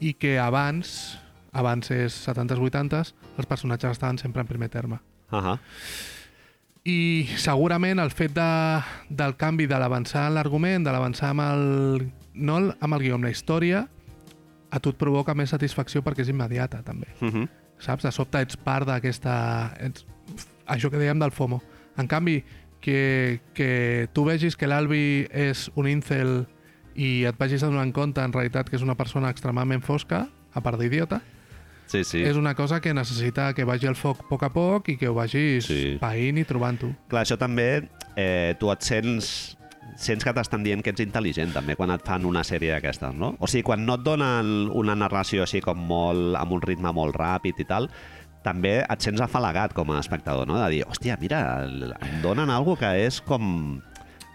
[0.00, 1.18] I que abans,
[1.52, 5.00] abans és 70s, 80s, els personatges estaven sempre en primer terme.
[5.30, 5.58] Uh -huh.
[6.84, 8.48] I segurament el fet de,
[9.10, 12.12] del canvi, de l'avançar en l'argument, de l'avançar amb el...
[12.34, 13.82] no el- amb el guió, amb la història,
[14.70, 17.08] a tu et provoca més satisfacció perquè és immediata, també.
[17.20, 17.48] Uh -huh.
[17.78, 18.04] saps?
[18.04, 19.74] De sobte ets part d'aquesta...
[19.80, 20.06] ets-
[20.66, 21.60] Això que dèiem del FOMO.
[21.98, 22.44] En canvi,
[22.80, 26.46] que, que tu vegis que l'Albi és un incel
[26.94, 30.78] i et vagis adonant compte en realitat que és una persona extremadament fosca, a part
[30.78, 31.20] d'idiota,
[31.90, 32.20] Sí, sí.
[32.22, 35.08] és una cosa que necessita que vagi al foc a poc a poc i que
[35.10, 35.96] ho vagis Sí.
[36.00, 36.92] païnt i trobant-ho.
[37.10, 39.56] Clar, això també, eh, tu et sents
[40.00, 43.34] sents que t'estan dient que ets intel·ligent també quan et fan una sèrie d'aquestes, no?
[43.40, 47.16] O sigui, quan no et donen una narració així com molt, amb un ritme molt
[47.18, 47.90] ràpid i tal,
[48.46, 50.56] també et sents afalagat com a espectador, no?
[50.62, 53.82] De dir, hòstia, mira, em donen algo que és com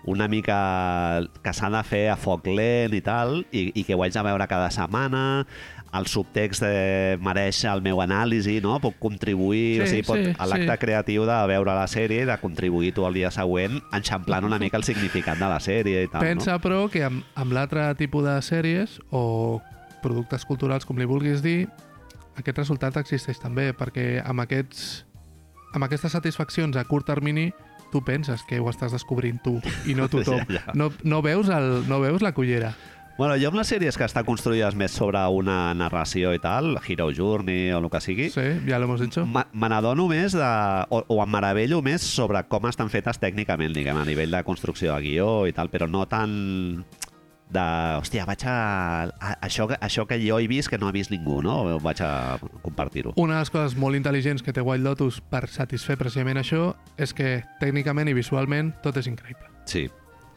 [0.05, 4.03] una mica que s'ha de fer a foc lent i tal, i, i que ho
[4.05, 5.47] haig de veure cada setmana,
[5.95, 8.77] el subtext eh, mereix el meu anàlisi, no?
[8.83, 10.81] Puc contribuir, Sí, o sigui, pot, sí, a l'acte sí.
[10.81, 14.85] creatiu de veure la sèrie, de contribuir tu el dia següent, enxamplant una mica el
[14.87, 18.99] significat de la sèrie i tal, Pensa, però, que amb, amb l'altre tipus de sèries
[19.11, 19.61] o
[20.03, 21.65] productes culturals, com li vulguis dir,
[22.35, 25.05] aquest resultat existeix també, perquè amb, aquests,
[25.73, 27.49] amb aquestes satisfaccions a curt termini
[27.91, 29.55] tu penses que ho estàs descobrint tu
[29.87, 30.43] i no tothom.
[30.75, 32.73] No, no, veus el, no veus la cullera.
[33.15, 33.21] No?
[33.23, 37.07] Bueno, jo amb les sèries que estan construïdes més sobre una narració i tal, Hero
[37.15, 39.25] Journey o el que sigui, Sí, ja lo hemos dicho.
[39.25, 40.51] Me n'adono més de,
[40.89, 44.93] o, o em meravello més sobre com estan fetes tècnicament, diguem, a nivell de construcció
[44.95, 46.83] de guió i tal, però no tant
[47.55, 47.63] de,
[48.01, 48.55] hòstia, vaig a,
[49.07, 51.77] a això, això que jo he vist que no ha vist ningú, no?
[51.79, 53.13] Vaig a compartir-ho.
[53.21, 57.13] Una de les coses molt intel·ligents que té Wild Lotus per satisfer precisament això és
[57.15, 59.47] que tècnicament i visualment tot és increïble.
[59.69, 59.87] Sí,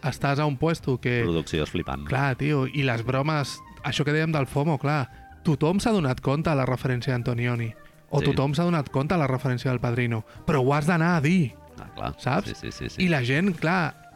[0.07, 1.23] Estàs a un puesto que...
[1.25, 2.05] producció és flipant.
[2.07, 3.57] Clar, tio, i les bromes...
[3.85, 5.09] Això que dèiem del FOMO, clar,
[5.47, 7.73] tothom s'ha donat compte a la referència d'Antonioni,
[8.11, 8.27] o Sí.
[8.31, 11.55] tothom s'ha donat compte a la referència del Padrino, però ho has d'anar a dir,
[11.81, 12.15] Ah, clar.
[12.19, 12.49] saps?
[12.49, 12.89] Sí, sí, sí.
[12.91, 13.05] sí.
[13.05, 14.08] I la gent, clar,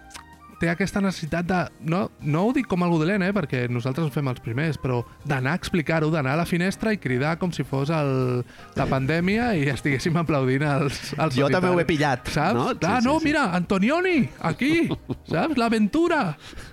[0.62, 1.58] té aquesta necessitat de...
[1.90, 5.00] No, no ho dic com algú dolent, eh, perquè nosaltres ho fem els primers, però
[5.28, 8.44] d'anar a explicar-ho, d'anar a la finestra i cridar com si fos el,
[8.78, 12.54] la pandèmia i estiguéssim aplaudint els, els Jo també ho he pillat, Saps?
[12.58, 12.68] no?
[12.78, 13.26] Clar, Sí, sí, no, sí.
[13.26, 14.72] mira, Antonioni, aquí,
[15.32, 15.58] saps?
[15.58, 16.22] L'aventura.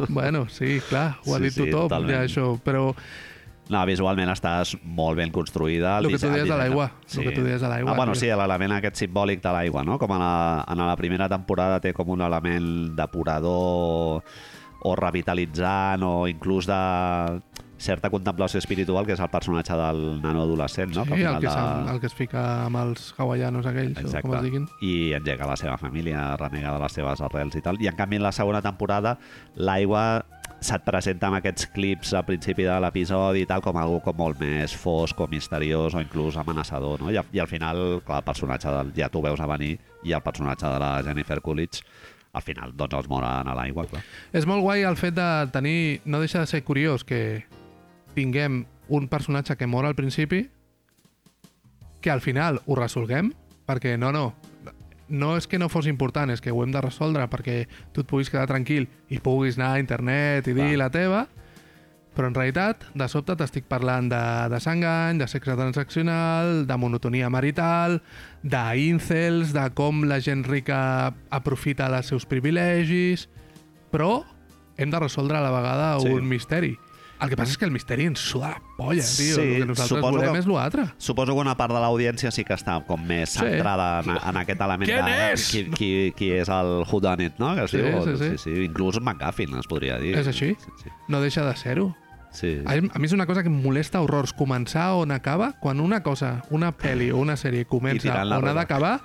[0.07, 2.13] Bueno, sí, clar, ho ha Sí, dit sí, tothom, totalment.
[2.13, 2.93] ja això, però
[3.69, 5.99] No, visualment estàs molt ben construïda.
[6.01, 7.17] Lo que tu deies de l'aigua, Sí.
[7.21, 9.99] lo que tu deies de l'aigua, Ah, bueno, sí, l'element aquest simbòlic de l'aigua, no?
[9.99, 14.23] Com a la, en la primera temporada té com un element depurador
[14.81, 17.41] o revitalitzant o inclús de
[17.79, 21.05] certa contemplació espiritual, que és el personatge del nano adolescent, no?
[21.05, 24.21] sí, al el, que de- se'n- el que es fica amb els hawaianos aquells, o
[24.21, 24.65] com es diguin.
[24.81, 27.79] I engega la seva família, renega de les seves arrels i tal.
[27.81, 29.17] I en canvi, en la segona temporada,
[29.55, 30.25] l'aigua
[30.59, 34.39] se't presenta amb aquests clips al principi de l'episodi i tal, com algú com molt
[34.43, 37.11] més fosc o misteriós o inclús amenaçador, no?
[37.11, 40.23] I, i al final, clar, el personatge del, ja t'ho veus a venir i el
[40.25, 41.83] personatge de la Jennifer Coolidge
[42.33, 44.03] al final doncs els moren a l'aigua, clar.
[44.35, 46.01] És molt guai el fet de tenir...
[46.05, 47.43] No deixa de ser curiós que
[48.13, 50.43] tinguem un personatge que mor al principi
[52.01, 53.33] que al final ho resolguem
[53.67, 54.33] perquè no, no,
[55.09, 58.07] no és que no fos important, és que ho hem de resoldre perquè tu et
[58.07, 60.77] puguis quedar tranquil i puguis anar a internet i dir Clar.
[60.83, 61.21] la teva,
[62.15, 67.29] però en realitat, de sobte t'estic parlant de, de sangany, de sexe transaccional, de monotonia
[67.29, 68.01] marital,
[68.43, 73.27] d'incels, de com la gent rica aprofita els seus privilegis,
[73.93, 74.23] però
[74.77, 76.09] hem de resoldre a la vegada Sí.
[76.11, 76.75] un misteri.
[77.21, 79.35] El que passa és que el misteri ens suda la polla, tio.
[79.35, 80.85] Sí, el que nosaltres suposo volem que- és l'altre.
[80.97, 83.39] Suposo que una part de l'audiència sí que està com més Sí.
[83.39, 85.49] centrada en, en aquest element Qui de és?
[85.51, 87.55] qui, qui, qui és el whodunit, no?
[87.55, 88.29] Que Sí, diu, sí, sí.
[88.37, 88.63] sí, sí.
[88.63, 90.15] Inclús McGuffin, es podria dir.
[90.17, 90.55] És així?
[90.59, 90.89] Sí, sí.
[91.09, 91.95] No deixa de ser-ho.
[92.31, 92.61] sí.
[92.63, 96.03] A, a mi és una cosa que em molesta horrors començar on acaba, quan una
[96.03, 98.53] cosa, una pel·li o una sèrie comença on ha enrere.
[98.53, 98.99] d'acabar,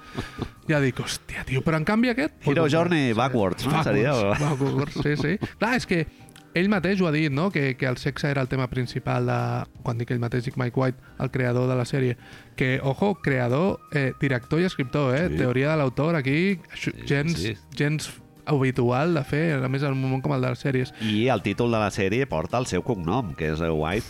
[0.69, 2.35] ja dic, hòstia, tio, però en canvi aquest...
[2.47, 3.73] Hero Journey Backwards, no?
[3.73, 4.13] Backwards, Seria...
[4.39, 5.39] backwards, sí, sí.
[5.59, 6.07] Clar, és que
[6.55, 7.49] ell mateix ho ha dit, no?
[7.51, 9.39] Que, que el sexe era el tema principal de...
[9.83, 12.17] Quan dic ell mateix, dic Mike White, el creador de la sèrie.
[12.57, 15.29] Que, ojo, creador, eh, director i escriptor, eh?
[15.31, 15.37] Sí.
[15.43, 17.57] Teoria de l'autor, aquí, Sí, gens, sí.
[17.77, 18.11] gens
[18.47, 20.93] habitual de fer, a més en un moment com el de les sèries.
[21.01, 24.05] I el títol de la sèrie porta el seu cognom, que és White.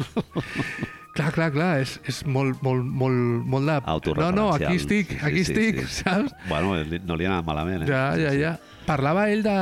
[1.10, 3.74] Clar, clar, clar, és, és molt, molt, molt, molt de...
[4.22, 6.04] No, no, aquí estic, Sí, sí, aquí sí, estic, sí.
[6.04, 6.32] saps?
[6.48, 7.88] Bueno, no li ha anat malament, eh?
[7.90, 8.40] Ja, Sí, ja, sí.
[8.44, 8.52] ja.
[8.86, 9.56] Parlava ell de...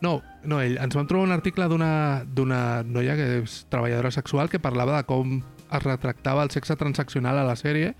[0.00, 0.78] No, no ell.
[0.82, 5.40] Ens vam trobar un article d'una noia que és treballadora sexual que parlava de com
[5.72, 7.94] es retractava el sexe transaccional a la sèrie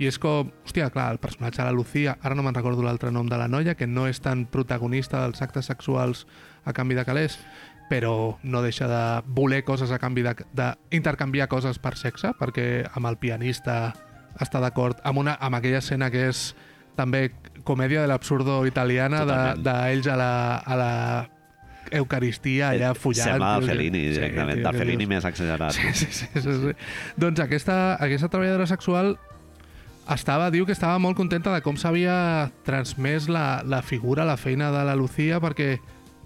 [0.00, 3.10] i és com, hòstia, clar, el personatge de la Lucía, ara no me'n recordo l'altre
[3.12, 6.22] nom de la noia, que no és tan protagonista dels actes sexuals
[6.64, 7.36] a canvi de calés,
[7.90, 13.18] però no deixa de voler coses a canvi d'intercanviar coses per sexe, perquè amb el
[13.20, 13.92] pianista
[14.40, 16.54] està d'acord amb, una, amb aquella escena que és
[16.96, 17.26] també
[17.64, 20.32] comèdia de l'absurdo italiana de- d'ells de, a la,
[20.64, 20.92] a la
[21.90, 23.26] Eucaristia allà follant.
[23.26, 24.58] Eh, Sembla del Fellini, Sí, directament.
[24.60, 25.72] tio, del Fellini més exagerat.
[25.72, 26.72] Sí, sí, sí, sí, sí.
[27.16, 29.16] Doncs aquesta, aquesta treballadora sexual
[30.10, 34.70] estava, diu que estava molt contenta de com s'havia transmès la, la figura, la feina
[34.74, 35.78] de la Lucía, perquè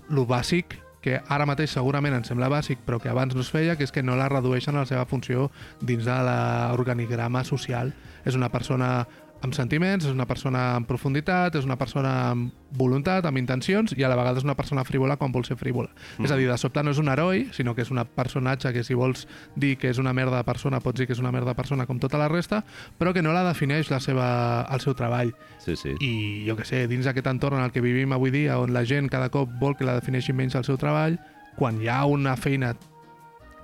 [0.09, 3.75] lo bàsic que ara mateix segurament ens sembla bàsic, però que abans no es feia,
[3.77, 5.51] que és que no la redueixen a la seva funció
[5.85, 7.93] dins de l'organigrama social.
[8.25, 9.07] És una persona
[9.45, 14.03] amb sentiments, és una persona amb profunditat, és una persona amb voluntat, amb intencions, i
[14.03, 15.91] a la vegada és una persona frívola quan vol ser frívola.
[16.17, 16.25] Mm.
[16.25, 18.85] És a dir, de sobte no és un heroi, sinó que és un personatge que
[18.87, 21.53] si vols dir que és una merda de persona, pots dir que és una merda
[21.53, 22.65] de persona com tota la resta,
[22.99, 24.27] però que no la defineix la seva,
[24.73, 25.35] el seu treball.
[25.63, 25.95] Sí, sí.
[26.01, 28.87] I jo que sé, dins d'aquest entorn en el que vivim avui dia, on la
[28.89, 31.21] gent cada cop vol que la defineixi menys el seu treball,
[31.59, 32.73] quan hi ha una feina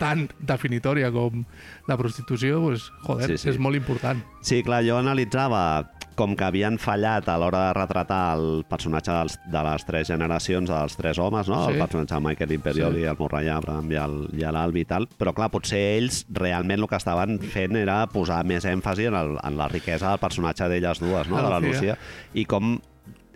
[0.01, 1.45] tan definitòria com
[1.89, 4.23] la prostitució, pues, joder, Sí, sí, és molt important.
[4.43, 9.39] Sí, clar, jo analitzava com que havien fallat a l'hora de retratar el personatge dels,
[9.49, 11.63] de les tres generacions, dels tres homes, no?
[11.65, 11.73] Sí.
[11.73, 13.07] El personatge de Michael Imperioli, Sí.
[13.09, 13.89] el Murray Abraham
[14.37, 15.09] i l'Albi i tal.
[15.17, 19.39] Però, clar, potser ells realment el que estaven fent era posar més èmfasi en, el,
[19.43, 21.37] en la riquesa del personatge d'elles dues, no?
[21.41, 21.97] De la Lucía.
[21.97, 21.99] Lucía.
[22.35, 22.81] I com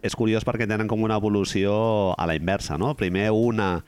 [0.04, 2.92] és curiós perquè tenen com una evolució a la inversa, no?
[2.94, 3.78] Primer una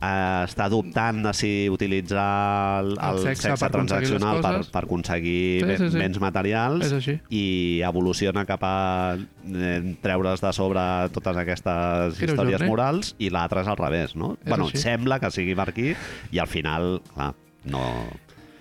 [0.00, 4.84] eh, està dubtant de si utilitzar el, El el sexe sexe, per transaccional per, per
[4.84, 6.94] aconseguir Sí, sí, sí, béns materials
[7.34, 7.44] i
[7.86, 8.76] evoluciona cap a
[9.18, 10.84] eh, treure's de sobre
[11.14, 12.70] totes aquestes Hero històries Journey.
[12.70, 14.36] morals i l'altre és al revés, no?
[14.42, 14.82] És bueno, així.
[14.84, 15.92] sembla que sigui per aquí
[16.32, 17.32] i al final, clar,
[17.64, 17.82] no...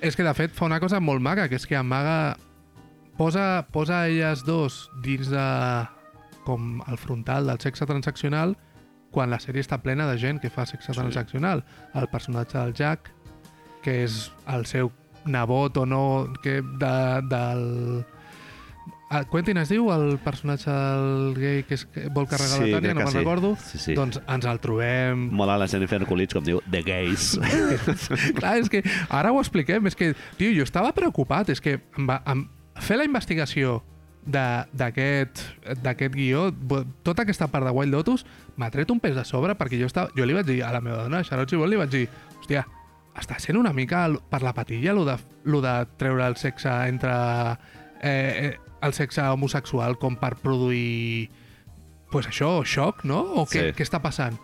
[0.01, 2.37] És que, de fet, fa una cosa molt maca, que és que amaga...
[3.17, 5.45] Posa, posa elles dos dins de...
[6.45, 8.53] com el frontal del sexe transaccional
[9.11, 10.99] quan la sèrie està plena de gent que fa sexe Sí.
[10.99, 11.63] transaccional.
[11.93, 13.11] El personatge del Jack,
[13.83, 14.91] que és el seu
[15.25, 16.93] nebot o no, que de,
[17.29, 18.05] del...
[19.09, 22.77] Ah, Quentin es diu el personatge del gay que, és, que vol carregar Sí, la
[22.81, 23.17] Tània, no me'n sí.
[23.21, 23.53] recordo.
[23.63, 23.93] Sí, sí.
[23.95, 27.37] Doncs ens el trobem Mola la Jennifer Coolidge, com diu, The Gays.
[28.39, 32.09] Clar, és que ara ho expliquem, és que, tio, jo estava preocupat, és que em
[32.09, 32.43] va, em,
[32.83, 33.79] fer la investigació
[34.27, 36.49] d'aquest guió,
[37.03, 38.25] tota aquesta part de Wild Lotus,
[38.57, 40.81] m'ha tret un pes de sobre perquè jo, estava, jo li vaig dir a la
[40.83, 42.05] meva dona, a Charlotte Gibol, li vaig dir,
[42.41, 42.65] hòstia,
[43.17, 45.17] està sent una mica per la patilla lo de,
[45.49, 47.13] lo de treure el sexe entre
[48.01, 51.29] eh, eh, el sexe homosexual com per produir
[52.11, 53.19] pues això, xoc, no?
[53.41, 53.73] O què, Sí.
[53.75, 54.37] què està passant?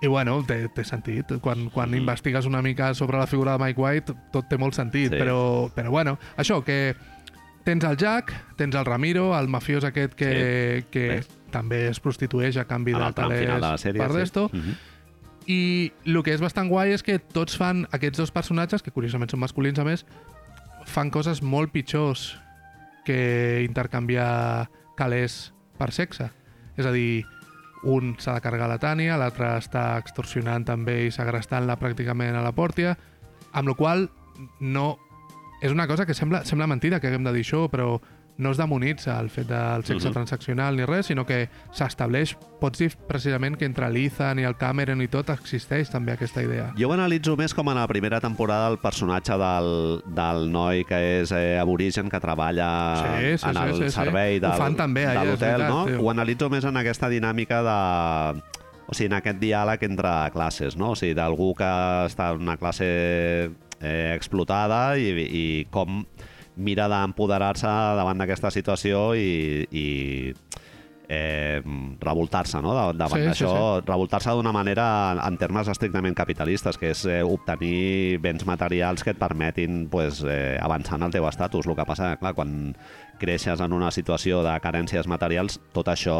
[0.00, 1.34] I bueno, té, té sentit.
[1.40, 2.00] Quan, quan mm.
[2.00, 5.12] investigues una mica sobre la figura de Mike White, tot té molt sentit.
[5.12, 5.20] Sí.
[5.20, 6.94] Però, però bueno, això, que
[7.64, 10.30] tens el Jack, tens el Ramiro, el mafiós aquest que,
[10.82, 10.86] Sí.
[10.90, 11.24] que Bé.
[11.50, 13.04] també es prostitueix a canvi En de
[13.78, 13.98] sèrie.
[13.98, 14.48] per d'esto.
[14.50, 14.56] Sí.
[14.58, 14.74] Mhm.
[15.46, 19.30] I el que és bastant guai és que tots fan, aquests dos personatges, que curiosament
[19.30, 20.06] són masculins a més,
[20.86, 22.38] fan coses molt pitjors
[23.04, 26.30] que intercanviar calés per sexe.
[26.78, 27.26] És a dir,
[27.84, 32.52] un s'ha de carregar la Tània, l'altre està extorsionant també i segrestant-la pràcticament a la
[32.52, 32.96] pòrtia,
[33.52, 34.10] amb la qual
[34.60, 34.98] no...
[35.64, 37.96] És una cosa que sembla, sembla mentida que haguem de dir això, però
[38.36, 40.12] no es demonitza el fet del sexe Mhm.
[40.12, 45.00] transaccional ni res, sinó que s'estableix, pots dir precisament que entre l'Ethan i el Cameron
[45.00, 46.72] i tot existeix també aquesta idea.
[46.76, 50.98] Jo ho analitzo més com en la primera temporada el personatge del, del noi que
[51.22, 53.90] és eh, aborigen, que treballa Sí, sí, en sí, el sí, sí.
[53.92, 55.86] servei Ho del, fan també, de l'hotel, no?
[55.86, 56.02] tio.
[56.02, 58.42] Ho analitzo més en aquesta dinàmica de...
[58.86, 60.90] O sigui, en aquest diàleg entre classes, no?
[60.90, 61.64] O sigui, d'algú que
[62.04, 62.84] està en una classe
[63.80, 66.04] eh, explotada i, i com
[66.56, 69.86] mira d'empoderar-se davant d'aquesta situació i, i
[71.08, 71.60] eh,
[72.00, 72.72] revoltar-se no?
[72.74, 74.86] Da- davant Sí, sí, d'això, revoltar-se d'una manera
[75.26, 80.56] en termes estrictament capitalistes, que és eh, obtenir béns materials que et permetin pues, eh,
[80.62, 81.66] avançar en el teu estatus.
[81.66, 82.76] El que passa, clar, quan
[83.20, 86.16] creixes en una situació de carències materials, tot això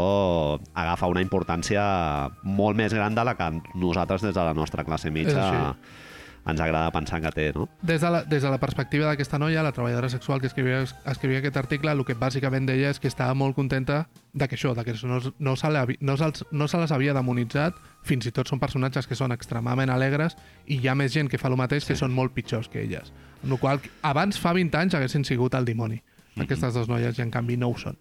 [0.75, 5.11] agafa una importància molt més gran de la que nosaltres des de la nostra classe
[5.11, 6.03] mitja així.
[6.46, 7.68] Ens agrada pensar que té, no?
[7.83, 11.38] Des de, la, des de la perspectiva d'aquesta noia, la treballadora sexual que escrivia, escrivia
[11.40, 14.85] aquest article, el que bàsicament deia és que estava molt contenta de que això, de
[14.85, 15.68] que no, no, se,
[16.00, 19.88] no, se'ls- no se les havia demonitzat, fins i tot són personatges que són extremadament
[19.90, 22.83] alegres i hi ha més gent que fa el mateix que són molt pitjors que
[22.85, 23.12] elles.
[23.42, 26.02] Amb la qual abans, fa 20 anys, haguessin sigut el dimoni.
[26.37, 27.96] Aquestes dues noies, i en canvi no ho són.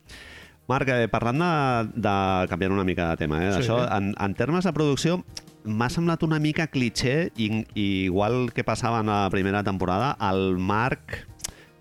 [0.67, 2.13] Marc, eh, parlant de, de
[2.47, 3.62] canviar una mica de tema, eh, Sí.
[3.65, 5.17] això, en, en termes de producció,
[5.65, 10.58] m'ha semblat una mica cliché, i, i igual que passava en la primera temporada, el
[10.58, 11.21] marc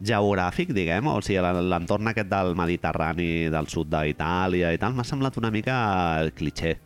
[0.02, 5.06] geogràfic, diguem, o sigui, l'en- l'entorn aquest del Mediterrani, del sud d'Itàlia i tal, m'ha
[5.06, 5.76] semblat una mica
[6.34, 6.76] cliché.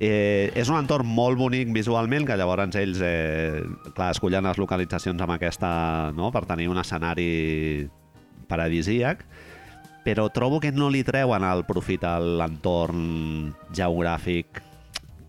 [0.00, 3.60] Eh, és un entorn molt bonic visualment, que llavors ells eh,
[3.92, 5.70] clar, escollen les localitzacions amb aquesta,
[6.16, 6.30] no?
[6.32, 7.88] per tenir un escenari
[8.48, 9.26] paradisíac,
[10.04, 14.62] però trobo que no li treuen el profit a l'entorn geogràfic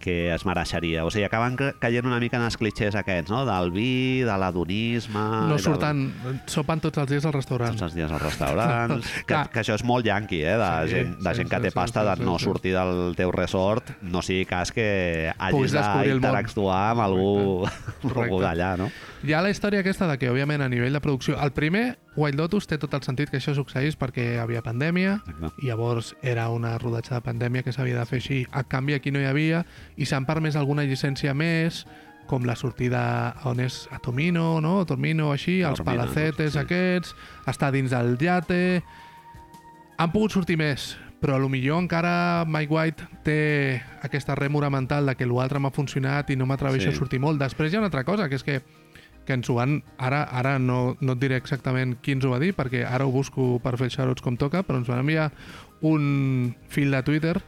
[0.02, 1.06] que es mereixeria.
[1.06, 3.44] O sigui, acaben ca- caient una mica en els clichés aquests, no?
[3.48, 5.20] Del vi, de l'adonisme...
[5.22, 6.02] No i del- surten,
[6.50, 7.72] sopen tots els dies al restaurant.
[7.78, 10.58] tots els dies als restaurants, que, que això és molt yanqui, eh?
[10.58, 12.38] De Sí, gent, de sí, gent que sí, té sí, pasta sí, de sí, no
[12.40, 12.46] sí.
[12.46, 17.68] sortir del teu resort, no sigui cas que hagis d'interactuar amb algú,
[18.02, 18.22] Correcte.
[18.26, 18.90] algú d'allà, no?
[19.24, 21.38] Hi ha la història aquesta de que, òbviament, a nivell de producció...
[21.42, 25.64] El primer, White Lotus, té tot el sentit que això succeís perquè havia pandèmia, Exacte.
[25.64, 28.40] i llavors era una rodatge de pandèmia que s'havia de fer així.
[28.52, 29.64] A canvi, aquí no hi havia,
[29.96, 31.86] i s'han permès alguna llicència més,
[32.28, 34.86] com la sortida on és a Tomino, no?
[34.86, 36.60] Tomino, així, els Taormina, palacetes sí.
[36.60, 37.16] aquests,
[37.48, 38.84] estar dins del llate...
[40.02, 45.06] Han pogut sortir més, però a lo millor encara Mike White té aquesta rèmora mental
[45.06, 46.96] de que l'altre m'ha funcionat i no m'atreveixo Sí.
[46.96, 47.38] a sortir molt.
[47.40, 48.64] Després hi ha una altra cosa, que és que
[49.26, 49.84] que ens ho van...
[49.98, 53.12] Ara, ara no, no et diré exactament qui ens ho va dir, perquè ara ho
[53.12, 55.32] busco per fer shoutouts com toca, però ens van enviar
[55.82, 57.42] un fil de Twitter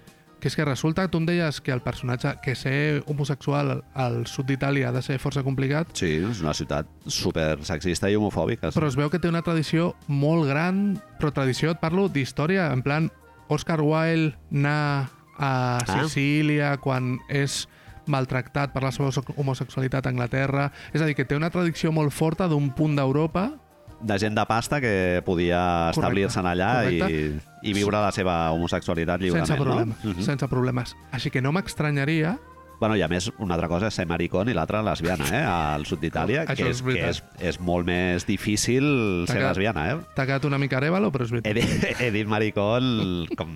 [0.43, 4.49] que és que resulta, tu em deies que el personatge, que ser homosexual al sud
[4.49, 8.71] d'Itàlia ha de ser força complicat, Sí, és una ciutat super sexista i homofòbica.
[8.73, 8.75] sí.
[8.77, 12.81] però es veu que té una tradició molt gran, però tradició, et parlo d'història, en
[12.83, 13.07] plan
[13.47, 15.07] Oscar Wilde anar
[15.39, 16.03] a Ah.
[16.03, 17.69] Sicília quan és
[18.07, 20.71] maltractat per la seva homosexualitat a Anglaterra.
[20.93, 23.51] És a dir, que té una tradició molt forta d'un punt d'Europa
[24.03, 27.59] de gent de pasta que podia Correcte, establir-se'n allà i, correcte.
[27.63, 30.11] i viure la seva homosexualitat lliurement, sense problemes, no?
[30.11, 30.25] Mhm.
[30.27, 30.95] sense problemes.
[31.11, 32.37] Així que no m'estranyaria
[32.83, 35.39] Bueno, i a més, una altra cosa és ser maricón i l'altra lesbiana, eh?
[35.47, 38.83] Al sud d'Itàlia, que, és és, que és, és molt més difícil
[39.23, 39.97] ser quedat- lesbiana, eh?
[40.17, 41.79] t'ha quedat una mica arèvalo, però és He veritat.
[41.79, 43.53] dit, he dit maricón com,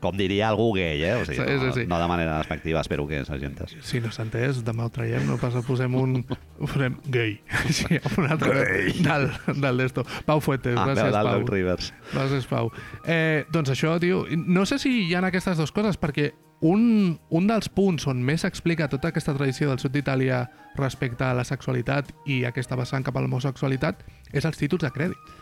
[0.00, 1.12] com diria algú gay, eh?
[1.20, 1.84] O sigui, Sí, sí, no, sí.
[1.92, 3.76] no de manera despectiva, espero que s'agentes.
[3.84, 6.24] Si no s'ha entès, demà ho traiem, no passa, posem un...
[6.58, 7.36] Ho farem gay.
[7.70, 8.92] Sí, un altre Gay.
[9.04, 9.28] del,
[9.60, 10.06] del d'esto.
[10.24, 11.44] Pau Fuentes, Ah, gràcies, Pau.
[11.52, 11.92] Rivers.
[12.14, 12.72] Gràcies, Pau.
[13.04, 17.46] Eh, doncs això, tio, no sé si hi ha aquestes dues coses, perquè un, un
[17.48, 20.42] dels punts on més s'explica tota aquesta tradició del sud d'Itàlia
[20.76, 25.32] respecte a la sexualitat i aquesta vessant cap a l'homosexualitat és els títols de crèdit.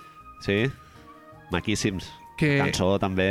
[0.45, 0.63] Sí?
[1.51, 2.09] Maquíssims.
[2.39, 3.25] Que, La cançó també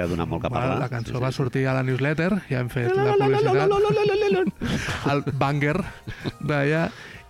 [0.00, 0.78] ha donat molt que Bueno, parlar.
[0.80, 1.36] la cançó sí, va sí.
[1.36, 4.54] sortir a la newsletter, ja hem fet la publicitat.
[5.12, 5.74] El banger
[6.40, 6.86] d'allà.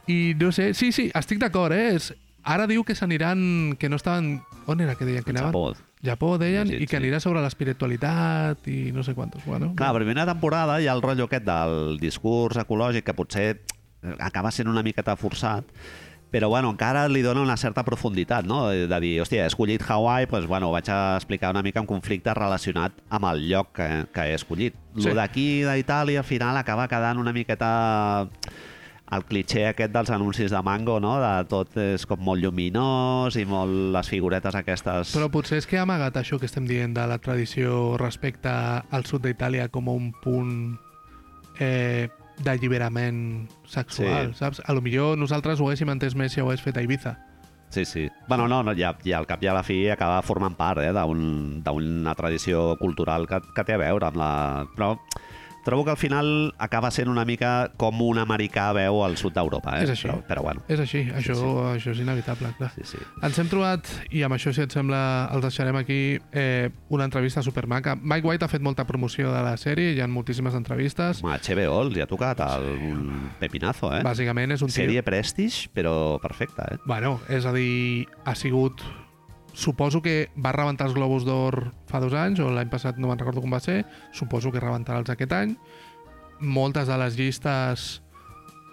[0.06, 1.96] I no sé, sí, sí, estic d'acord, eh?
[1.96, 2.12] És,
[2.44, 4.42] ara diu que s'aniran, que no estaven...
[4.70, 5.50] On era que deien que anaven?
[5.50, 5.74] Japó.
[6.04, 7.02] Japó, deien, Sí, i que sí.
[7.02, 9.44] anirà sobre l'espiritualitat i no sé quantos.
[9.46, 13.46] Bueno, Clar, la primera temporada hi ha el rotllo aquest del discurs ecològic que potser
[13.56, 15.64] eh, acaba sent una miqueta forçat,
[16.34, 18.68] però bueno, encara li dona una certa profunditat, no?
[18.70, 22.34] De dir, hòstia, he escollit Hawaii, doncs, bueno, vaig a explicar una mica un conflicte
[22.34, 24.74] relacionat amb el lloc que, que he escollit.
[24.96, 25.06] Sí.
[25.08, 28.26] Lo d'aquí, d'Itàlia, al final acaba quedant una miqueta
[29.14, 31.14] el cliché aquest dels anuncis de Mango, no?
[31.22, 35.12] De tot és com molt lluminós i molt les figuretes aquestes...
[35.14, 39.04] Però potser és que ha amagat això que estem dient de la tradició respecte al
[39.08, 40.54] sud d'Itàlia com un punt
[41.60, 42.08] eh,
[42.42, 44.38] d'alliberament sexual, Sí.
[44.40, 44.62] saps?
[44.64, 47.16] A lo millor nosaltres ho haguéssim entès més si ho hagués fet a Ibiza.
[47.70, 48.08] Sí, sí.
[48.28, 50.92] Bueno, no, no ja, ja al cap i a la fi acaba formant part eh,
[50.94, 54.66] d'un- d'una tradició cultural que, que té a veure amb la...
[54.76, 54.92] Però
[55.64, 59.78] trobo que al final acaba sent una mica com un americà veu al sud d'Europa,
[59.78, 59.84] eh?
[59.84, 60.08] És així.
[60.08, 61.52] Però, però bueno, És així, això, sí.
[61.74, 62.70] això és inevitable, clar.
[62.76, 63.00] sí, sí.
[63.24, 66.00] Ens hem trobat, i amb això, si et sembla, els deixarem aquí,
[66.32, 67.96] eh, una entrevista supermaca.
[68.00, 71.22] Mike White ha fet molta promoció de la sèrie, hi ha moltíssimes entrevistes.
[71.24, 74.02] Home, HBO hi ha tocat el, un pepinazo, eh?
[74.06, 74.82] Bàsicament és un tio...
[74.82, 76.78] Sèrie Prestige, però perfecta, eh?
[76.86, 78.84] Bueno, és a dir, ha sigut...
[79.54, 83.20] Suposo que va rebentar els Globus d'Or fa dos anys, o l'any passat no me'n
[83.20, 85.54] recordo com va ser, suposo que rebentarà els aquest any.
[86.42, 87.84] Moltes de les llistes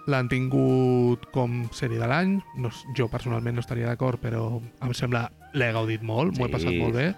[0.10, 2.40] l'han tingut com sèrie de l'any.
[2.58, 5.28] No, jo personalment no estaria d'acord, però em sembla...
[5.54, 7.12] L'he gaudit molt, m'ho he passat molt bé.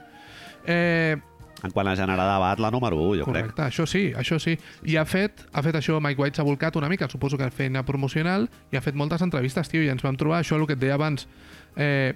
[0.65, 1.15] Eh,
[1.63, 3.45] En quant a generar debat, la número 1, jo crec.
[3.45, 4.57] Correcte, això sí, això sí.
[4.89, 7.85] I ha fet, ha fet això, Mike White s'ha volcat una mica, suposo que feina
[7.87, 10.81] promocional, i ha fet moltes entrevistes, tio, i ens vam trobar això, el que et
[10.81, 11.23] deia abans,
[11.77, 12.11] eh,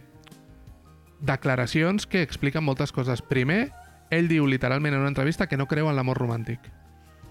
[1.20, 3.22] declaracions que expliquen moltes coses.
[3.22, 3.72] Primer,
[4.10, 6.60] ell diu literalment en una entrevista que no creu en l'amor romàntic.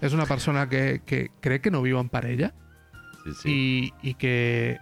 [0.01, 2.51] És una persona que, que crec que no viu en parella
[3.23, 3.49] Sí, sí.
[3.49, 4.77] i, i que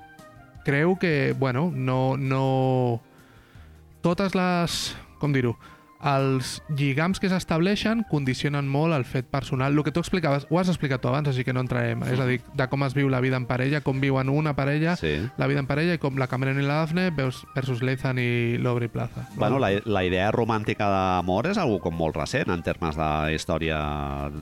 [0.65, 3.01] creu que, bueno, no, no...
[4.01, 4.95] Totes les...
[5.21, 5.55] Com dir-ho?
[6.03, 9.73] Els lligams que s'estableixen condicionen molt el fet personal.
[9.73, 12.03] El que tu explicaves, ho has explicat tu abans, així que no entrarem.
[12.03, 14.95] És a dir, de com es viu la vida en parella, com viuen una parella,
[14.97, 15.15] Sí.
[15.37, 18.57] la vida en parella i com la Cameron i la Daphne veus- versus Leithan i
[18.59, 19.27] l'Aubrey Plaza.
[19.35, 23.79] Bueno, la, la idea romàntica d'amor és algo com molt recent en termes de història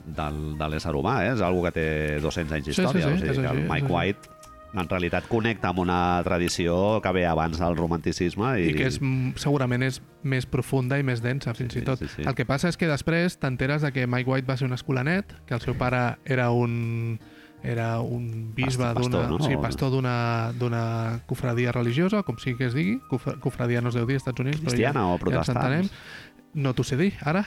[0.05, 1.33] del, de l'ésser humà, eh?
[1.33, 3.05] és algo que té 200 anys Sí, sí, d'història.
[3.05, 3.93] sí, o sigui que el és Mike així.
[3.93, 4.29] White
[4.73, 8.55] en realitat connecta amb una tradició que ve abans del romanticisme.
[8.61, 11.85] I, I que és, mm, segurament és més profunda i més densa, fins Sí, i
[11.85, 11.99] tot.
[11.99, 12.23] sí, sí.
[12.25, 15.33] El que passa és que després t'enteres de que Mike White va ser un escolanet,
[15.45, 17.19] que el seu pare era un
[17.63, 19.37] era un bisbe d'una no?
[19.39, 23.95] sí, pastor d'una d'una cofradia religiosa, com sigui que es digui, Cof- cofradia no es
[23.95, 25.85] deu dir als Estats Units, Cristiana però ja, o protestant.
[25.87, 26.51] Ja.
[26.55, 27.45] No t'ho sé dir, ara.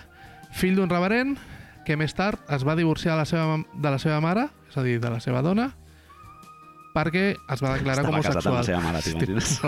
[0.57, 1.37] Fill d'un reverent
[1.85, 4.83] que més tard es va divorciar de la seva, de la seva mare, és a
[4.83, 5.75] dir, de la seva dona,
[6.97, 8.57] perquè es va declarar Estava com casat amb homosexual.
[8.57, 9.59] la seva mare, t'imagines?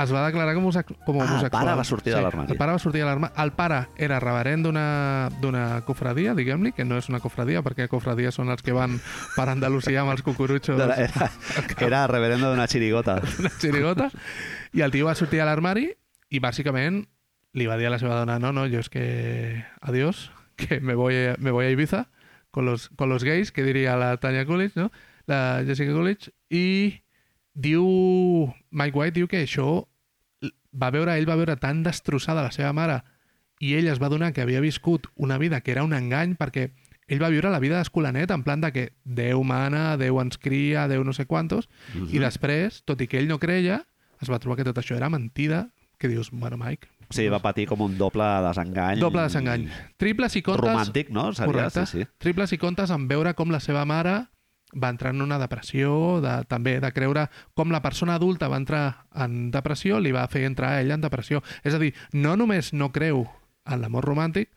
[0.00, 0.64] Es va declarar com,
[1.04, 1.50] com Ah, el homosexual.
[1.50, 2.52] pare va sortir de l'armari.
[2.54, 3.34] El pare va sortir de l'armari.
[3.42, 8.48] El pare era reverent d'una cofradia, diguem-li, que no és una cofradia, perquè cofradies són
[8.54, 8.96] els que van
[9.36, 11.30] per Andalusia amb els cucurutxos Era, era,
[11.90, 13.18] era reverendo d'una xirigota.
[13.42, 14.08] una xirigota,
[14.72, 15.90] i el tio va sortir de l'armari
[16.30, 17.02] i bàsicament
[17.58, 20.94] li va dir a la seva dona no, no, jo és que adiós, que me
[20.94, 22.06] voy, me voy a Ibiza
[22.52, 24.90] con los, con los gays, que diria la Tanya Coolidge, no?
[25.30, 27.00] La Jessica Coolidge, i
[27.54, 27.86] diu,
[28.70, 29.86] Mike White diu que això
[30.70, 33.00] va veure, ell va veure tan destrossada la seva mare
[33.60, 36.70] i ell es va donar que havia viscut una vida que era un engany perquè
[37.10, 40.86] ell va viure la vida d'escolanet en plan de que Déu mana, Déu ens cria,
[40.88, 41.68] Déu no sé quantos,
[42.14, 43.82] i després, tot i que ell no creia,
[44.22, 45.68] es va trobar que tot això era mentida,
[45.98, 46.88] que dius, bueno, Mike...
[47.10, 49.00] O sigui, va patir com un doble desengany.
[49.02, 49.66] Doble desengany.
[49.98, 50.62] Triples i contes...
[50.62, 51.32] Romàntic, no?
[51.34, 51.82] Seria, Correcte.
[51.90, 52.08] sí, sí.
[52.22, 54.14] Triples i contes en veure com la seva mare
[54.72, 58.84] va entrar en una depressió, de, també de creure com la persona adulta va entrar
[59.14, 61.42] en depressió, li va fer entrar a ella en depressió.
[61.64, 63.26] És a dir, no només no creu
[63.66, 64.50] en l'amor romàntic,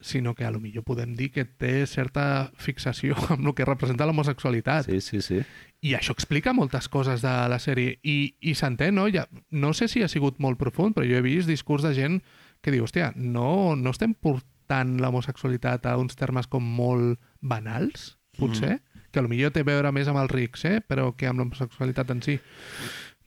[0.00, 4.08] sinó que a lo millor podem dir que té certa fixació amb el que representa
[4.08, 4.88] l'homosexualitat.
[4.88, 5.42] Sí, sí, sí.
[5.84, 7.98] I això explica moltes coses de la sèrie.
[8.02, 9.06] I, i s'entén, no?
[9.12, 12.20] Ja, no sé si ha sigut molt profund, però jo he vist discurs de gent
[12.60, 18.76] que diu, hòstia, no, no estem portant l'homosexualitat a uns termes com molt banals, potser,
[18.76, 18.89] mm.
[19.12, 20.80] Que potser té a veure més amb els rics, eh?
[20.86, 22.38] però que amb l'homosexualitat en si.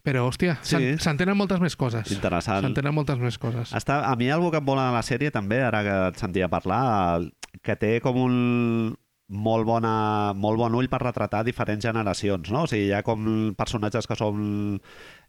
[0.04, 0.76] Però, hòstia, Sí.
[0.76, 0.98] sí.
[1.00, 2.10] s'entenen moltes més coses.
[2.12, 2.66] Interessant.
[2.66, 3.72] S'entenen moltes més coses.
[3.72, 6.50] Està, a mi algo que em vola de la sèrie també, ara que et sentia
[6.52, 7.22] parlar,
[7.64, 8.36] que té com un
[9.34, 12.66] molt, bona, molt bon ull per retratar diferents generacions, no?
[12.66, 14.44] O sigui, hi ha com personatges que són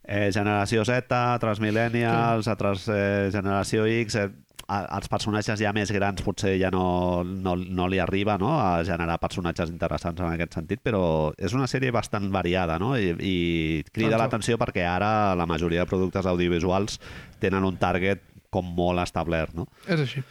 [0.03, 2.51] eh, generació Z, altres millennials, sí.
[2.51, 4.19] altres eh, generació X...
[4.25, 4.29] Eh,
[4.69, 8.53] a- els personatges ja més grans potser ja no, no, no li arriba no?
[8.59, 12.95] a generar personatges interessants en aquest sentit, però és una sèrie bastant variada no?
[12.99, 13.35] I, i
[13.93, 14.23] crida Tanto.
[14.25, 17.01] l'atenció perquè ara la majoria de productes audiovisuals
[17.41, 18.23] tenen un target
[18.55, 19.67] com molt establert, no?
[19.89, 20.23] És així,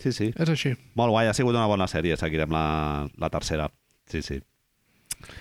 [0.00, 0.30] Sí, sí.
[0.34, 0.70] és així.
[0.96, 2.16] Molt guai, ha sigut una bona sèrie.
[2.16, 3.66] Seguirem la, la tercera.
[4.08, 4.38] Sí, sí.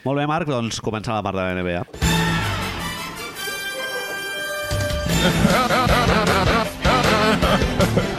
[0.04, 1.86] Molt bé, Marc, doncs comença la part de la NBA.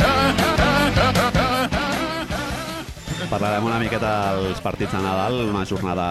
[3.31, 6.07] Parlarem una miqueta dels partits de Nadal, una jornada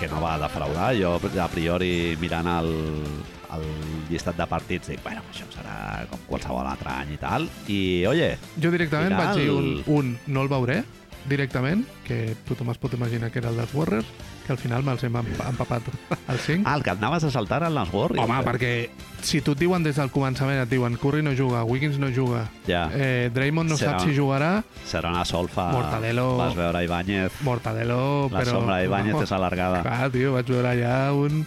[0.00, 0.94] que no va defraudar.
[0.96, 2.70] Jo, a priori, mirant el,
[3.52, 3.66] el
[4.08, 7.44] llistat de partits, dic, bueno, això serà com qualsevol altre any i tal.
[7.68, 10.78] I, oye, Jo directament vaig dir un, un no el veuré,
[11.28, 14.06] directament, que tothom es pot imaginar que era el dels Warriors,
[14.46, 15.82] que al final me'ls hem emp- empapat
[16.32, 16.64] al 5.
[16.66, 18.24] Ah, el que et anaves a saltar en les Warriors.
[18.24, 18.72] Home, perquè
[19.22, 22.46] si tu et diuen des del començament, et diuen Curry no juga, Wiggins no juga,
[22.66, 25.70] Ja, eh, Draymond no Serà- sap si jugarà, serà una solfa.
[25.72, 26.36] Mortadelo.
[26.38, 27.32] Vas veure Ibáñez.
[27.42, 28.56] Mortadelo, La però...
[28.58, 29.82] sombra d'Ibáñez és alargada.
[29.82, 31.44] Clar, tio, vaig veure allà un...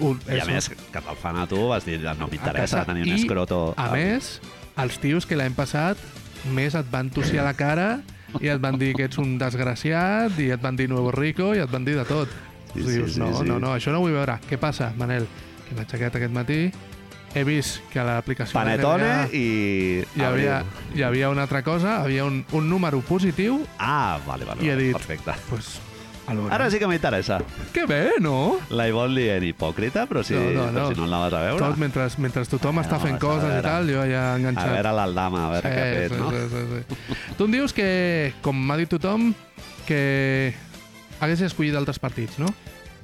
[0.00, 3.12] un I a més, que te'l fan a tu, vas dir, no m'interessa tenir un
[3.12, 3.74] I, escroto.
[3.76, 4.40] A més,
[4.80, 6.00] els tios que l'any passat
[6.50, 8.00] més et van tossir a la cara
[8.40, 11.58] i et van dir que ets un desgraciat i et van dir Nuevo Rico i
[11.62, 12.28] et van dir de tot.
[12.74, 13.44] Sí, Sí, dius, sí, no, sí.
[13.46, 14.38] no, no, això no ho vull veure.
[14.50, 15.28] Què passa, Manel?
[15.68, 16.72] Que m'he aixecat aquest matí,
[17.34, 20.02] he vist que a l'aplicació Panetone i...
[20.16, 20.60] hi havia,
[20.94, 24.74] hi havia una altra cosa, havia un, un número positiu, Ah, vale, vale, I he
[24.74, 25.32] vale dit- perfecte.
[25.50, 25.78] pues,
[26.26, 26.50] a veure.
[26.54, 27.38] Ara sí que m'interessa.
[27.72, 28.58] Que bé, no?
[28.70, 30.88] La Ivonne dient hipòcrita, però si, No, no, però no.
[30.88, 31.58] si no la vas a veure.
[31.64, 33.58] Tot mentre, mentre tothom Ah, està no, fent a coses veure.
[33.60, 34.70] i tal, jo ja A enganxat.
[34.72, 36.30] veure l'Aldama, a veure què ha fet, sí, no?
[36.30, 37.34] sí, sí, sí.
[37.36, 37.88] Tu em dius que,
[38.42, 39.34] com m'ha dit tothom,
[39.86, 40.54] que
[41.20, 42.46] hagués escollit altres partits, no?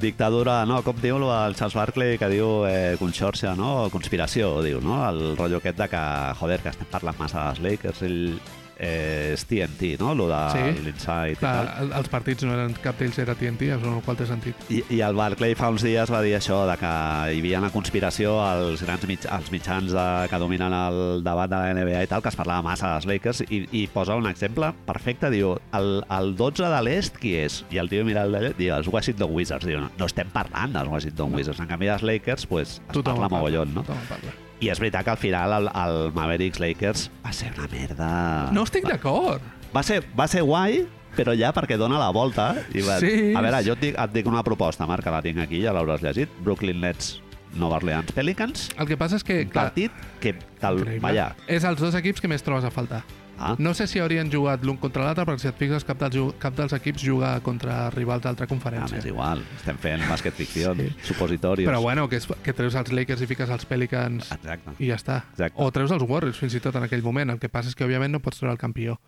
[0.01, 3.91] Dictadura, no, com diu el Charles Barkley, que diu eh, conxorxa, no?
[3.93, 5.03] Conspiració, diu, no?
[5.11, 6.01] El rotllo aquest de que,
[6.41, 8.39] joder, que estem parlant massa dels Lakers, ell
[8.81, 10.15] eh, és TNT, no?
[10.17, 10.81] Lo de Sí.
[10.81, 11.69] l'Inside i tal.
[11.83, 14.57] el- els partits no eren cap d'ells era TNT, amb el qual té sentit.
[14.73, 16.91] I, I el Barclay fa uns dies va dir això, de que
[17.35, 21.57] hi havia una conspiració als grans mig, als mitjans de, que dominen el debat de
[21.57, 24.73] la NBA i tal, que es parlava massa dels Lakers, i, i posa un exemple
[24.87, 27.65] perfecte, diu, el, el 12 de l'est qui és?
[27.71, 29.67] I el tio mira el d'allà, diu, els Washington Wizards.
[29.67, 31.61] Diu, no, no estem parlant dels Washington Wizards.
[31.61, 33.83] En canvi, dels Lakers, pues, es Tothom parla mogollon, no?
[33.85, 34.33] Tothom parla.
[34.61, 38.09] I és veritat que al final el, el Mavericks Lakers va ser una merda.
[38.53, 39.45] No estic d'acord.
[39.73, 40.83] Va ser, va ser guai,
[41.17, 42.51] però ja perquè dona la volta.
[42.77, 42.99] I va...
[43.01, 43.31] Sí.
[43.33, 45.73] A veure, jo et dic, et dic una proposta, Marc, que la tinc aquí, ja
[45.77, 46.33] l'hauràs llegit.
[46.45, 47.15] Brooklyn Nets,
[47.57, 48.69] Nova Orleans Pelicans.
[48.77, 52.21] El que passa és que, Un clar, partit que tal, vaja, és els dos equips
[52.21, 53.01] que més trobes a faltar.
[53.41, 56.35] Ah, No sé si haurien jugat l'un contra l'altre, perquè si et fixes cap dels,
[56.39, 58.97] cap dels equips juga contra rivals d'altra ah, conferència.
[58.99, 60.89] m'és igual, estem fent bàsquet ficció, Sí.
[61.03, 61.69] supositorios.
[61.71, 64.77] Però bueno, que, és, que treus els Lakers i fiques els Pelicans Exacte.
[64.79, 65.23] i ja està.
[65.33, 65.57] Exacte.
[65.63, 67.31] O treus els Warriors fins i tot en aquell moment.
[67.31, 69.01] El que passa és que òbviament no pots treure el campió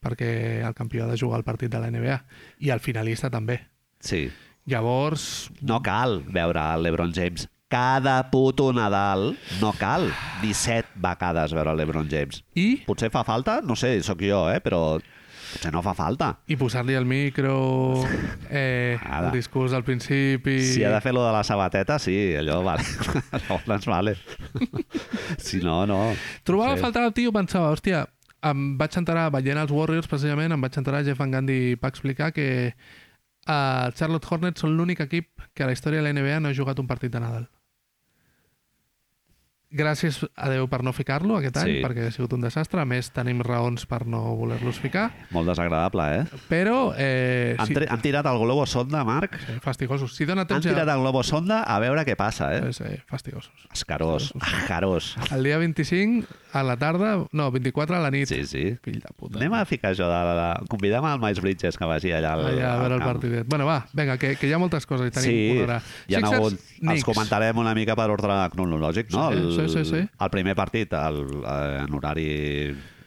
[0.00, 2.20] perquè el campió ha de jugar el partit de la NBA
[2.60, 3.60] i el finalista també.
[4.00, 4.28] Sí.
[4.68, 9.36] Llavors, No cal veure el LeBron James cada puto Nadal.
[9.60, 10.08] No cal
[10.42, 12.42] 17 vegades veure LeBron James.
[12.56, 14.60] i, Potser fa falta, no sé, sóc jo, eh?
[14.64, 14.98] però
[15.48, 16.34] potser no fa falta.
[16.48, 18.04] i posar-li el micro,
[18.50, 20.58] eh, el discurs al principi...
[20.60, 22.84] Si ha de fer lo de la sabateta, sí, allò vale.
[23.48, 24.16] Llavors vale.
[25.38, 26.14] si no, no.
[26.44, 28.04] Trobava a faltar el tio, pensava, hòstia,
[28.48, 32.32] em vaig enterar, veient els Warriors precisament, em vaig enterar, Jeff Van Gundy va explicar
[32.36, 32.74] que eh,
[33.52, 36.56] els Charlotte Hornets són l'únic equip que a la història de la NBA no ha
[36.56, 37.48] jugat un partit de Nadal.
[39.70, 41.80] Gràcies a Déu per no ficar-lo aquest any, Sí.
[41.84, 42.80] perquè ha sigut un desastre.
[42.80, 45.10] A més, tenim raons per no voler-los ficar.
[45.30, 46.24] Molt desagradable, eh?
[46.48, 49.36] Però, eh, Han, sí, tri- han tirat el globo sonda, Marc.
[49.46, 50.14] sí, fastigosos.
[50.16, 50.94] Si dona Han temps tirat ja...
[50.94, 52.72] el globo sonda a veure què passa, eh?
[52.72, 53.52] Sí, fastigosos.
[53.70, 55.16] Escarós, escarós.
[55.32, 57.26] El dia 25, a la tarda...
[57.32, 58.26] No, 24 a la nit.
[58.26, 58.64] Sí, sí.
[58.82, 59.36] Fill de puta.
[59.36, 60.62] Anem a ficar això de la...
[60.70, 63.46] Convidem al Miles Bridges que vagi allà al, Allà a veure el partidet.
[63.46, 66.56] Bueno, va, vinga, que, que hi ha moltes coses i tenim Sí, hi ha hagut...
[66.88, 69.28] Els comentarem una mica per ordre cronològic, no?
[69.32, 70.02] Sí, el, sí, sí, sí.
[70.20, 72.28] el primer partit el, eh, en horari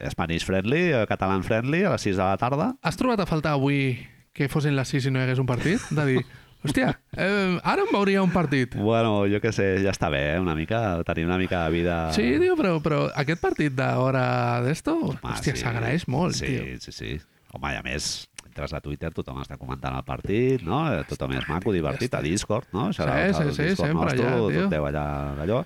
[0.10, 2.74] Spanish friendly, eh, catalan friendly, a les 6 de la tarda.
[2.82, 3.99] Has trobat a faltar avui
[4.34, 5.84] que fossin les 6 i no hi hagués un partit?
[5.93, 6.24] De dir,
[6.66, 8.76] hòstia, eh, ara em veuria un partit.
[8.76, 10.39] Bueno, jo què sé, ja està bé, eh?
[10.41, 11.99] una mica, tenir una mica de vida...
[12.16, 15.62] Sí, tio, però, però aquest partit d'hora d'esto, hòstia, sí.
[15.64, 16.80] s'agraeix molt, sí, tio.
[16.82, 17.14] Sí, sí,
[17.52, 18.06] Home, i a més,
[18.47, 20.86] entres a Twitter, tothom està comentant el partit, no?
[20.93, 22.93] Eh, Tothom és maco, divertit, a Discord, no?
[22.95, 24.62] Sí, el- sí, sí, Discord sempre nostre, allà, tio.
[24.62, 25.06] Tot deu allà,
[25.43, 25.60] allò.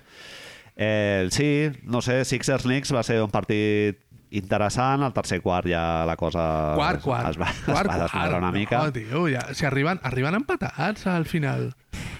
[0.76, 4.02] Eh, sí, no sé, Sixers Knicks va ser un partit
[4.36, 7.30] interessant, al tercer quart ja la cosa Quart, quart.
[7.30, 8.82] es va, quart, es va desmadrar una mica.
[8.84, 11.70] No, tio, ja, si arriben, arriben empatats al final.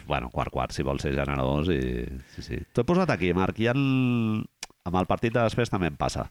[0.07, 1.69] Bueno, quart, quart, si vols ser generós.
[1.69, 2.07] I...
[2.35, 2.61] Sí, sí.
[2.73, 3.59] T'ho he posat aquí, Marc.
[3.61, 3.75] Hi ha...
[4.87, 6.29] Amb el partit de després també em passa.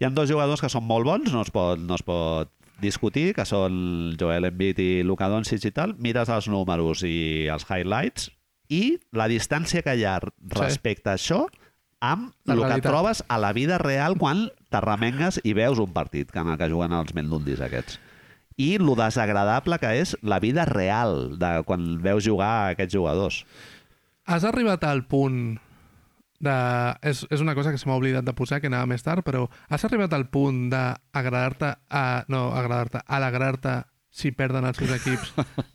[0.00, 2.50] Hi ha dos jugadors que són molt bons, no es pot, no es pot
[2.82, 5.94] discutir, que són Joel Embiid i Luka Doncic i tal.
[6.02, 8.32] Mires els números i els highlights
[8.68, 11.44] i la distància que hi ha respecte a això
[12.04, 16.30] amb La el que trobes a la vida real quan t'arremengues i veus un partit
[16.30, 18.00] que en el que juguen els Mendundis aquests.
[18.60, 23.44] I lo desagradable que és la vida real de quan veus jugar aquests jugadors.
[24.24, 25.56] Has arribat al punt
[26.44, 26.54] de...
[27.02, 29.48] És, és una cosa que se m'ha oblidat de posar, que anava més tard, però
[29.68, 32.04] has arribat al punt d'agradar-te a...
[32.28, 33.80] No, agradar-te, alegrar-te
[34.14, 35.32] si perden els seus equips.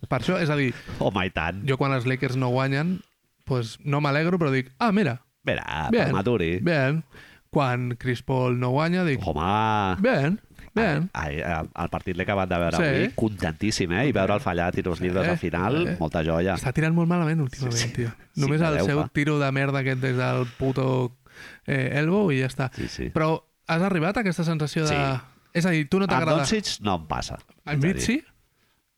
[0.08, 1.60] per això, és a dir, Home, i tant.
[1.68, 3.00] jo quan els Lakers no guanyen,
[3.44, 6.12] pues no m'alegro, però dic, ah, mira, Mira, Bien.
[6.12, 6.58] maturi.
[6.60, 7.02] bien.
[7.50, 10.38] Quan Chris Paul no guanya, dic, Home, bien,
[10.76, 11.08] bien.
[11.12, 12.82] Ai, ai, el partit l'he acabat de veure Sí.
[12.84, 14.04] avui, contentíssim, eh?
[14.08, 15.96] I veure el fallar tiros llibres Eh, al final, eh.
[15.98, 16.54] molta joia.
[16.54, 17.94] Està tirant molt malament últimament, Sí, sí.
[17.96, 18.12] tio.
[18.34, 19.08] Sí, Només que el seu va.
[19.12, 21.16] tiro de merda aquest des del puto
[21.66, 22.70] eh, elbow i ja està.
[22.76, 23.10] Sí, sí.
[23.10, 24.94] Però has arribat a aquesta sensació de...
[24.94, 25.26] Sí.
[25.52, 26.36] És a dir, tu no t'agrada...
[26.44, 27.40] Doncic no em passa.
[27.66, 28.20] A dir, sí?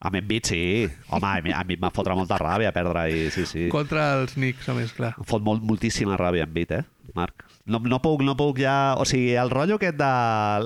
[0.03, 0.63] Amb Embiid sí.
[1.15, 3.69] Home, a mi, em va fotre molta ràbia perdre i sí, sí.
[3.71, 5.13] Contra els Knicks, a més, clar.
[5.15, 6.83] Em fot molt, moltíssima ràbia Embiid, eh,
[7.15, 7.45] Marc?
[7.71, 8.97] No, no, puc, no puc ja...
[8.99, 10.11] O sigui, el rotllo aquest de...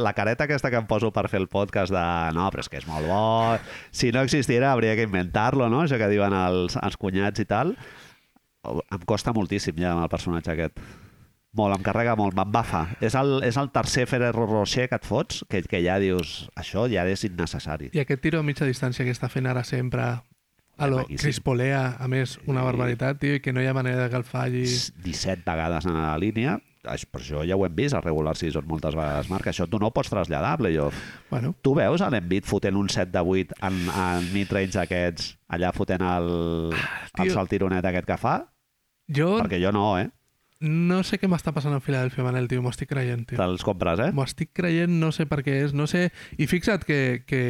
[0.01, 2.05] La careta aquesta que em poso per fer el podcast de...
[2.37, 3.59] No, però és que és molt bo.
[3.93, 5.85] Si no existiera, hauria que inventar-lo, no?
[5.85, 7.77] Això que diuen els, els cunyats i tal.
[8.65, 10.81] Em costa moltíssim ja amb el personatge aquest.
[11.57, 12.83] Molt, em carrega molt, m'embafa.
[13.01, 16.85] És el, és el tercer Ferrero Rocher que et fots, que, que ja dius, això
[16.93, 17.91] ja és innecessari.
[17.97, 20.05] I aquest tiro a mitja distància que està fent ara sempre
[20.77, 21.23] a lo Maquíssim.
[21.25, 24.27] Chris Polea, a més, una barbaritat, tio, i que no hi ha manera que el
[24.29, 24.67] falli.
[24.69, 28.95] 17 vegades en la línia, per això ja ho hem vist, a regular season moltes
[28.95, 29.49] vegades, Marc.
[29.51, 30.99] Això tu no ho pots traslladar a playoff.
[31.31, 35.73] Bueno, Tu veus a l'Embiid fotent un 7 de 8 en, en mid-range aquests, allà
[35.75, 36.29] fotent el,
[36.77, 37.33] el tio.
[37.35, 38.37] saltironet aquest que fa?
[39.09, 40.09] jo Perquè jo no, eh?
[40.61, 43.39] No sé què m'està passant en Filadèlfia, Manel, tio, m'ho estic creient, tio.
[43.41, 44.11] Te'ls compres, eh?
[44.17, 46.09] M'ho estic creient, no sé per què és, no sé...
[46.41, 47.43] I fixa't que, que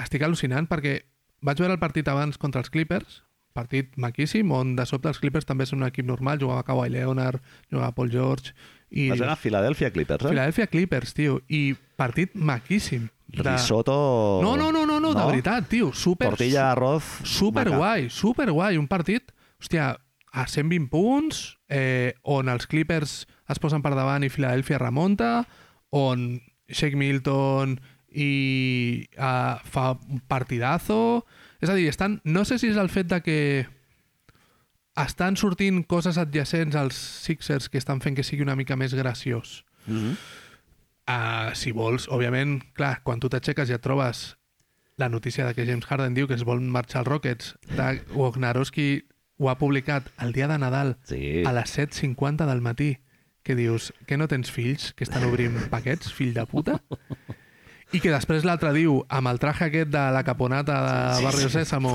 [0.00, 1.00] estic al·lucinant perquè
[1.40, 3.22] vaig veure el partit abans contra els Clippers,
[3.56, 7.40] partit maquíssim, on de sobte els Clippers també són un equip normal, jugava Kawhi Leonard,
[7.70, 8.54] jugava Paul George...
[8.90, 10.30] I Vas anar a Philadelphia Clippers, eh?
[10.32, 13.06] Philadelphia Clippers, tio, i partit maquíssim.
[13.30, 13.44] De...
[13.46, 13.94] Risotto...
[14.42, 16.32] No, no, no, no, no, de veritat, tio, super...
[16.32, 17.20] Tortilla d'arroz...
[17.22, 17.76] Super maca.
[17.78, 18.80] guai, super guai.
[18.82, 19.30] Un partit,
[19.62, 19.92] hòstia,
[20.32, 25.44] a 120 punts, eh, on els Clippers es posen per davant i Filadèlfia remunta,
[25.90, 27.78] on Shake Milton
[28.10, 31.26] i uh, fa un partidazo...
[31.60, 33.40] És a dir, estan, no sé si és el fet de que
[34.96, 39.64] estan sortint coses adjacents als Sixers que estan fent que sigui una mica més graciós.
[39.86, 40.16] Mm -hmm.
[41.10, 44.36] Uh, si vols, òbviament, clar, quan tu t'aixeques ja et trobes
[44.96, 49.04] la notícia de que James Harden diu que es vol marxar als Rockets, de Wojnarowski
[49.40, 51.42] ho ha publicat el dia de Nadal Sí.
[51.48, 52.98] a les 7.50 del matí,
[53.42, 56.82] que dius que no tens fills que estan obrint paquets, fill de puta?
[57.90, 61.24] I que després l'altre diu, amb el traje aquest de la caponata de Sí, sí,
[61.24, 61.94] Barrio sí, Sésamo,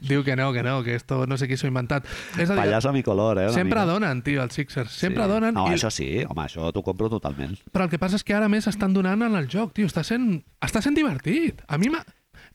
[0.00, 2.06] diu que no, que no, que esto no sé qui s'ho ha inventat.
[2.38, 3.50] És a dir, Pallasso a mi color, eh?
[3.52, 3.90] sempre mica.
[3.92, 4.94] donen, tio, els Sixers.
[5.02, 5.28] Sempre Sí.
[5.34, 5.52] donen.
[5.52, 5.74] No, i...
[5.76, 7.58] això sí, home, això t'ho compro totalment.
[7.74, 9.84] Però el que passa és que ara més estan donant en el joc, tio.
[9.90, 11.60] Està sent, està sent divertit.
[11.68, 12.00] A mi m'ha...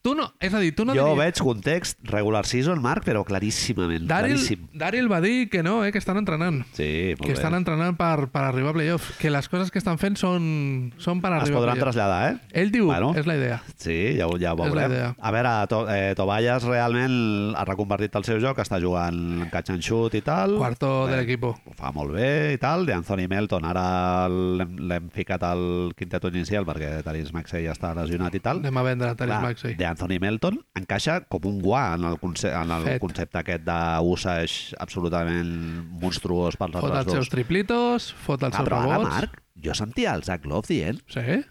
[0.02, 0.30] Tu no...
[0.39, 1.18] És a dir, tu no jo diries...
[1.20, 4.39] veig context regular season, Marc, però claríssimament, Daryl.
[4.80, 6.62] Daryl va dir que no, eh, que estan entrenant.
[6.72, 7.38] Sí, molt que bé.
[7.38, 9.10] estan entrenant per, per arribar a playoff.
[9.20, 11.84] Que les coses que estan fent són, són per Es arribar podran a playoff.
[11.84, 12.62] traslladar, eh?
[12.62, 13.12] Ell diu, Bueno.
[13.20, 13.58] és la idea.
[13.76, 14.95] Sí, ja, ja ho veurem.
[15.20, 17.20] A veure, to, eh, Tobias realment
[17.60, 20.56] ha reconvertit el seu joc, està jugant catch and shoot i tal.
[20.58, 21.52] Cuarto Bé, de l'equipo.
[21.68, 22.86] Ho fa molt bé i tal.
[22.88, 28.34] De Anthony Melton ara l'hem ficat al quinteto inicial perquè Taris Maxey ja està lesionat
[28.39, 28.64] i tal.
[28.64, 29.76] Anem a vendre Taris Clar, Maxey.
[29.76, 33.01] De Anthony Melton encaixa com un guà en el, conce en el Fet.
[33.01, 35.53] concepte aquest d'usage absolutament
[36.01, 37.15] monstruós pels Fot altres els dos.
[37.19, 39.09] seus triplitos, fot els Ah, seus però ara, rebots.
[39.15, 41.41] Marc, jo sentia el Zach Love dient Sí?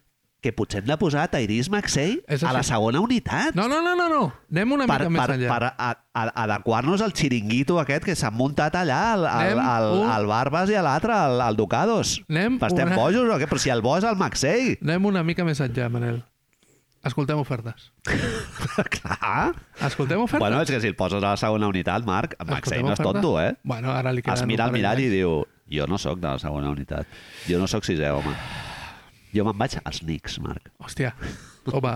[0.41, 3.57] que potser hem de posar Tyrese Maxey a la segona unitat.
[3.57, 4.33] No, no, no, no, no.
[4.53, 5.49] Anem una per, mica més per, enllà.
[5.75, 10.71] per adequar-nos al xiringuito aquest que s'han muntat allà, al, al, al, un- al Barbas
[10.71, 12.23] i a l'altre, al, al Ducados.
[12.29, 13.49] Anem Estem una- bojos o què?
[13.51, 14.79] Però si el bo és el Maxey.
[14.81, 16.23] Anem una mica més enllà, Manel.
[17.07, 17.93] Escoltem ofertes.
[18.97, 19.55] Clar.
[19.87, 20.43] Escoltem ofertes.
[20.43, 23.37] Bueno, és que si el poses a la segona unitat, Marc, Escoltem no és tonto,
[23.41, 23.53] eh?
[23.63, 26.73] Bueno, ara li Es mira al mirall i diu jo no sóc de la segona
[26.75, 27.07] unitat.
[27.47, 28.35] Jo no sóc sisè, home.
[29.35, 30.71] Jo me'n vaig als Knicks, Marc.
[30.83, 31.15] Hòstia,
[31.71, 31.95] home,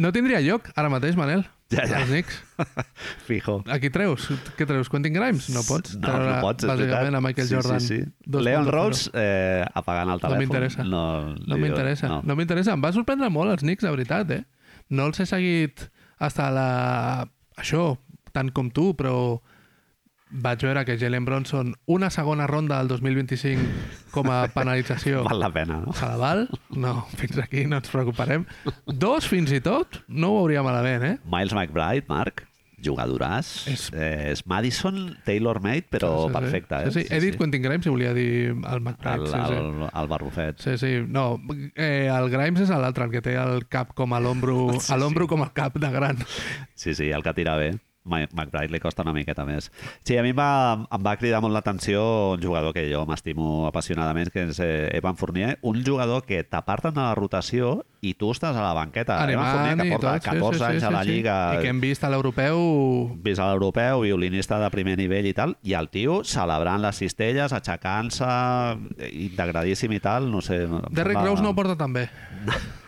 [0.00, 1.44] no tindria lloc ara mateix, Manel.
[1.70, 2.00] Ja, ja.
[2.02, 2.38] Els Knicks.
[3.28, 3.60] Fijo.
[3.70, 4.24] Aquí treus?
[4.58, 4.88] Què treus?
[4.90, 5.46] Quentin Grimes?
[5.54, 5.94] No pots.
[5.94, 7.80] No, treure, no pots, és Bàsicament a Michael sí, Jordan.
[7.84, 8.08] Sí, sí.
[8.26, 8.42] 2.0.
[8.48, 10.42] Leon Rose eh, apagant el No telèfon.
[10.42, 10.84] m'interessa.
[10.88, 11.02] No,
[11.46, 12.10] No m'interessa.
[12.10, 12.20] No.
[12.26, 12.74] No m'interessa.
[12.74, 14.42] Em va sorprendre molt els Knicks, de veritat, eh?
[14.90, 15.86] No els he seguit
[16.18, 16.66] hasta la...
[17.60, 17.94] Això,
[18.34, 19.14] tant com tu, però
[20.30, 25.50] vaig veure que Jalen Bronson una segona ronda del 2025 com a penalització Val la
[25.54, 25.92] pena, no?
[25.96, 26.48] se la val?
[26.70, 28.44] No, fins aquí no ens preocuparem.
[28.86, 31.16] Dos, fins i tot, no ho hauria malament, eh?
[31.24, 32.46] Miles McBride, Marc,
[32.80, 33.66] jugadoràs.
[33.68, 36.32] És- eh, és Madison, Taylor-made, però Sí, sí.
[36.38, 36.90] perfecte, eh?
[36.90, 37.14] Sí, sí.
[37.14, 39.20] He dit Quentin Grimes i volia dir el McBride.
[39.20, 39.58] El, sí, sí.
[39.58, 40.58] el, el barrufet.
[40.64, 40.94] Sí, sí.
[41.06, 41.38] No,
[41.74, 44.96] eh, el Grimes és l'altre, el que té el cap com a l'ombro, Sí, a
[44.96, 45.28] l'ombro sí.
[45.34, 46.18] com el cap de gran.
[46.74, 47.74] Sí, sí, el que tira bé.
[48.04, 49.70] McBride li costa una miqueta més.
[50.06, 50.50] Sí, a mi em va,
[50.90, 52.02] em va cridar molt l'atenció
[52.36, 56.96] un jugador que jo m'estimo apassionadament, que és eh, Evan Fournier, un jugador que t'aparten
[56.96, 59.18] de la rotació i tu estàs a la banqueta.
[59.18, 60.28] Fournier, Animant que porta tot.
[60.30, 62.60] 14 anys a la Lliga, I que hem vist a l'europeu...
[63.22, 67.52] vist a l'europeu, violinista de primer nivell i tal, i el tio celebrant les cistelles,
[67.52, 68.30] aixecant-se,
[68.98, 70.62] eh, integradíssim i tal, no sé...
[70.90, 72.06] Derrick Rose no ho porta tan bé.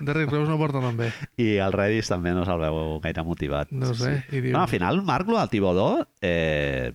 [0.00, 1.10] Derrick Rose no ho porta tan bé.
[1.42, 3.70] I el Redis també no se'l veu gaire motivat.
[3.72, 6.92] No sé, i diu- No, al final, Marc, del Tibodó, eh,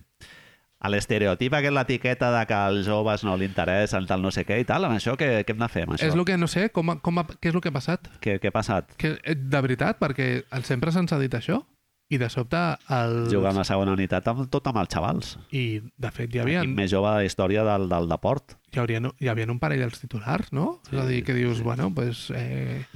[0.78, 4.60] a l'estereotip aquest, l'etiqueta de que als joves no li interessen, tal no sé què
[4.62, 6.06] i tal, amb això què, què hem de fer, amb això?
[6.06, 8.06] És el que no sé, com, com, què és el que ha passat?
[8.22, 8.94] Què, què ha passat?
[9.00, 10.28] Que, eh, de veritat, perquè
[10.62, 11.64] sempre se'ns ha dit això.
[12.08, 12.56] I de sobte
[12.94, 13.26] el...
[13.28, 15.34] Jugar amb la segona unitat amb, tot amb els xavals.
[15.52, 18.54] I de fet hi havia, més jove de la història del, del deport.
[18.72, 20.78] hi, hauria, hi havia un parell dels titulars, no?
[20.88, 20.94] Sí.
[20.96, 22.30] És a dir, que dius, bueno, pues...
[22.30, 22.86] Eh...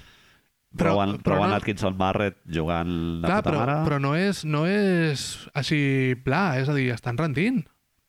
[0.72, 2.88] Però, Rowan, però Rowan no- Atkinson Barrett jugant
[3.20, 3.74] de Clar, puta però, mare.
[3.84, 7.58] però no, és, no és així pla, és a dir, estan rendint.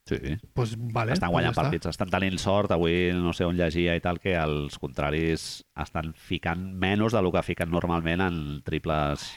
[0.05, 0.17] Sí.
[0.53, 1.63] Pues, vale, estan pues guanyant ja està.
[1.63, 2.73] partits, estan tenint sort.
[2.75, 7.45] Avui no sé on llegia i tal, que els contraris estan ficant menys del que
[7.53, 9.31] fiquen normalment en triples...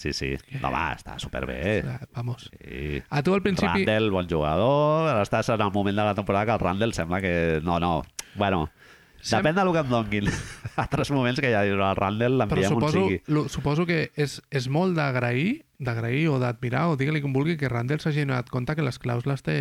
[0.00, 0.30] Sí, sí.
[0.62, 1.82] No, va, està superbé.
[2.16, 2.46] Vamos.
[2.54, 3.02] Sí.
[3.10, 3.82] A tu al principi...
[3.82, 5.10] Randall, bon jugador.
[5.10, 7.34] Ara estàs en el moment de la temporada que el Randall sembla que...
[7.66, 7.98] No, no.
[8.34, 8.70] Bueno,
[9.20, 10.28] Sem- depèn del que em donguin.
[10.80, 13.20] Altres moments que ja dius, el Randall l'enviem on sigui.
[13.28, 17.68] lo, suposo que és, és molt d'agrair, d'agrair o d'admirar, o digue-li com vulgui, que
[17.68, 19.56] Randall s'hagi donat compte que les claus les té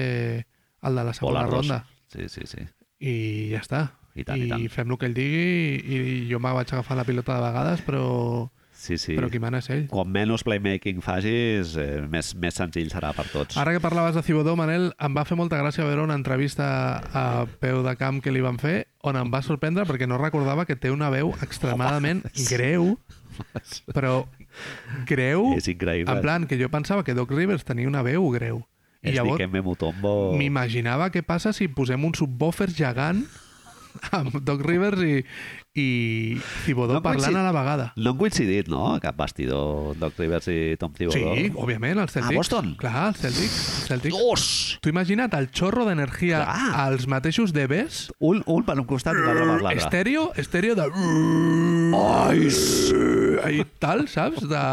[0.82, 1.84] el de la segona ronda.
[2.14, 2.64] Sí, sí, sí.
[3.00, 3.16] I
[3.54, 3.82] ja està.
[4.16, 4.64] I tant, i tant.
[4.74, 5.52] fem el que ell digui
[5.96, 6.00] i
[6.32, 8.50] jo me vaig agafar la pilota de vegades, però,
[8.80, 9.18] Sí, sí.
[9.18, 9.82] però qui mana és ell.
[9.92, 13.58] Com menys playmaking facis, eh, més, més senzill serà per tots.
[13.60, 16.70] Ara que parlaves de Cibodó, Manel, em va fer molta gràcia veure una entrevista
[17.12, 17.26] a
[17.60, 20.78] peu de camp que li van fer on em va sorprendre perquè no recordava que
[20.80, 22.94] té una veu extremadament greu,
[23.92, 24.24] però
[25.08, 26.16] greu, És increïble.
[26.16, 28.64] en plan que jo pensava que Doc Rivers tenia una veu greu.
[29.04, 29.44] I llavors
[30.40, 33.26] m'imaginava què passa si posem un subwoofer gegant
[34.16, 35.24] amb Doc Rivers i,
[35.80, 37.86] i Thibodeau No parlant coinci- a la vegada.
[37.96, 38.98] No han coincidit, no?
[39.02, 41.36] Cap vestidor, Doc Rivers i Tom Thibodeau.
[41.38, 42.34] Sí, òbviament, els Celtics.
[42.36, 42.74] A Boston?
[42.82, 43.60] Clar, els Celtics.
[43.90, 44.18] Celtics.
[44.20, 44.46] Dos!
[44.84, 46.44] Tu imagina't el xorro d'energia
[46.86, 49.78] als mateixos DBs Un, un per un costat i l'altre per l'altre.
[49.82, 50.90] estèreo, estèreo de...
[51.96, 52.48] Ai,
[53.44, 54.44] Ahí tal, saps?
[54.50, 54.64] De,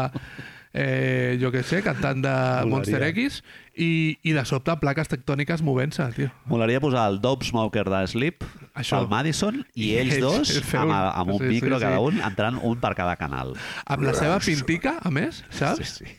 [0.77, 2.33] eh, jo què sé, cantant de
[2.69, 3.39] Monster X
[3.73, 6.29] i, i de sobte plaques tectòniques movent-se, tio.
[6.49, 8.45] Molaria posar el Dope Smoker de Sleep
[8.77, 8.99] Això.
[9.01, 11.85] al Madison i ells dos amb, un- amb un sí, sí, micro sí.
[11.87, 13.55] cada un entrant un per cada canal.
[13.85, 15.97] Amb la seva pintica, a més, saps?
[16.01, 16.15] sí.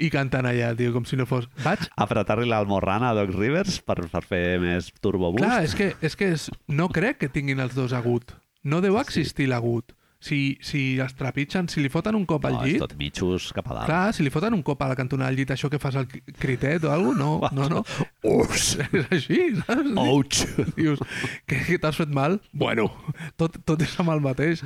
[0.00, 1.44] I cantant allà, tio, com si no fos...
[1.60, 5.42] Vaig Apretar-li l'almorrana a Doc Rivers per, per fer més turbo boost.
[5.44, 8.32] Clar, és que, és que és, no crec que tinguin els dos agut.
[8.64, 9.92] No deu existir l'agut.
[10.22, 12.82] Si, si els trepitgen, si li foten un cop al no, és llit...
[12.84, 13.88] tot mitjos cap a dalt.
[13.90, 16.06] Clar, si li foten un cop a la cantonada del llit, això que fas el
[16.06, 17.80] cri- critet o alguna no, no, no.
[18.38, 18.76] Urs!
[18.94, 19.90] És així, saps?
[19.98, 20.44] Ouch!
[20.76, 21.02] Dius,
[21.50, 22.38] que, que t'has fet mal?
[22.54, 22.86] Bueno,
[23.40, 24.62] tot, tot és amb el mateix.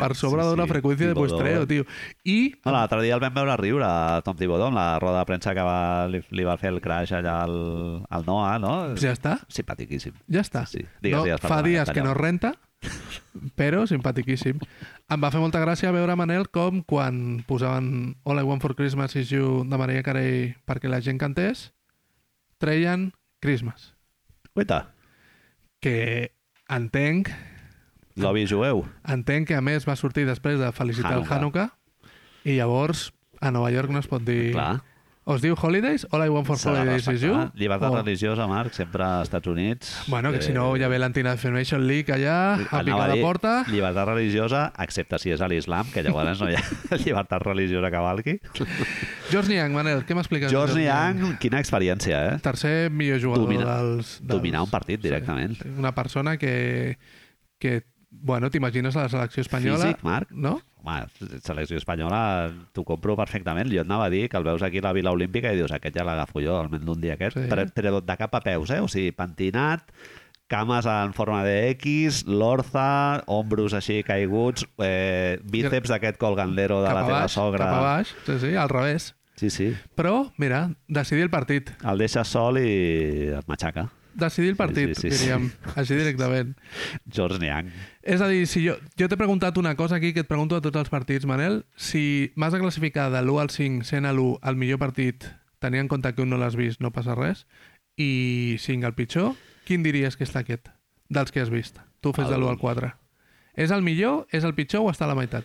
[0.00, 1.84] Per sobre Sí, d'una sí, freqüència de muestreo, tio.
[2.24, 3.92] I No, L'altre dia el vam veure riure
[4.24, 7.42] Tom Thibodeau la roda de premsa que va, li, li va fer el crash allà
[7.44, 7.58] al,
[8.08, 8.72] al Noah, no?
[8.96, 10.16] ja està, Simpatiquíssim.
[10.32, 10.64] ja està.
[10.64, 10.88] Sí, sí.
[11.04, 12.54] Digues, no, digues, fa dies que no renta,
[13.58, 14.58] però simpatiquíssim.
[15.10, 19.16] Em va fer molta gràcia veure Manel com quan posaven All I Want for Christmas
[19.16, 21.72] is You de Maria Carey perquè la gent cantés,
[22.58, 23.92] treien Christmas.
[24.54, 24.90] Cuita,
[25.80, 26.32] Que
[26.70, 27.28] entenc,
[28.16, 28.84] lobby jueu.
[29.04, 31.68] entenc que a més va sortir després de felicitar el Hanukkah.
[31.68, 33.10] Hanukkah i llavors
[33.40, 34.52] a Nova York no es pot dir...
[34.54, 34.80] Clar.
[35.26, 36.02] O es diu Holidays?
[36.12, 37.32] All I Want for Holidays is You?
[37.56, 39.94] Llibertat O- religiosa, Marc, sempre als Estats Units.
[40.06, 43.22] Bueno, que si no ja ve l'Anti-Defamation League allà a Anava picar a la dir
[43.24, 43.52] porta.
[43.72, 46.64] Llibertat religiosa, excepte si és a l'islam, que llavors no hi ha
[47.04, 48.36] llibertat religiosa que valgui.
[49.30, 50.52] George Niang, Manel, què m'expliques?
[50.52, 52.38] George Niang, quina experiència, eh?
[52.44, 54.28] Tercer millor jugador Domina- dels, dels...
[54.36, 55.56] Dominar un partit directament.
[55.56, 56.98] Sí, una persona que,
[57.58, 59.86] que bueno, t'imagines a la selecció espanyola...
[59.88, 60.30] Físic, Marc.
[60.36, 60.58] No?
[60.84, 63.70] Home, selecció espanyola t'ho compro perfectament.
[63.72, 65.72] Jo et anava a dir que el veus aquí a la Vila Olímpica i dius,
[65.72, 67.38] aquest ja l'agafo jo, almenys d'un dia aquest.
[67.40, 67.48] Sí.
[67.48, 68.82] Però, però de cap a peus, eh?
[68.84, 69.88] O sigui, pentinat,
[70.52, 77.00] cames en forma de X, l'orza, ombros així caiguts, eh, bíceps d'aquest colgandero de cap
[77.00, 77.64] la teva baix, sogra.
[77.64, 79.14] cap a baix, sí, sí, al revés.
[79.40, 79.72] Sí, sí.
[79.96, 81.72] Però, mira, decidir el partit.
[81.82, 83.88] El deixes sol i et matxaca.
[84.14, 85.24] Decidir el partit, sí, sí, sí.
[85.24, 86.52] diríem, així directament.
[87.10, 87.70] George Niang.
[88.02, 90.62] És a dir, si jo, jo t'he preguntat una cosa aquí que et pregunto a
[90.62, 91.64] tots els partits, Manel.
[91.74, 95.26] Si m'has de classificar de l'1 al 5, sent a l'1 el millor partit,
[95.58, 97.46] tenint en compte que un no l'has vist, no passa res,
[97.98, 99.34] i 5 el pitjor,
[99.66, 100.68] quin diries que està aquest,
[101.08, 101.78] dels que has vist?
[102.00, 102.92] Tu fes de El- l'1 al 4.
[103.56, 105.44] És el millor, és el pitjor o està a la meitat?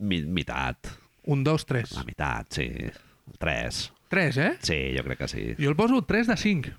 [0.00, 0.88] Mi, mitat.
[1.24, 1.92] Un, dos, tres.
[1.96, 2.68] La meitat, sí.
[3.38, 3.92] Tres.
[4.12, 4.56] Tres, eh?
[4.60, 5.44] Sí, jo crec que sí.
[5.60, 6.72] Jo el poso 3 de 5.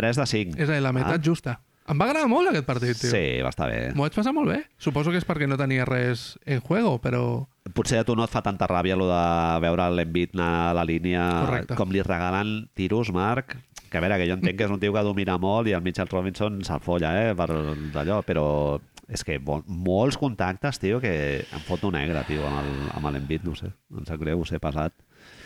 [0.00, 0.56] 3 de 5.
[0.58, 1.24] És a dir, la meitat Ah.
[1.24, 1.60] justa.
[1.90, 3.10] Em va agradar molt aquest partit, tio.
[3.10, 3.78] Sí, va estar bé.
[3.96, 4.60] M'ho vaig passar molt bé.
[4.78, 7.48] Suposo que és perquè no tenia res en juego, però...
[7.74, 9.24] Potser a tu no et fa tanta ràbia lo de
[9.64, 11.74] veure l'Envit anar a la línia Correcte.
[11.78, 13.56] com li regalen tiros, Marc,
[13.90, 15.82] que a veure, que jo entenc que és un tio que domina molt i el
[15.82, 17.48] Mitchell Robinson se'l folla, eh, per
[17.92, 18.80] d'allò, però
[19.10, 23.56] és que vol, molts contactes, tio, que em fot un negre, tio, amb l'Envit, no
[23.58, 24.92] sé, em sap greu, sé passat.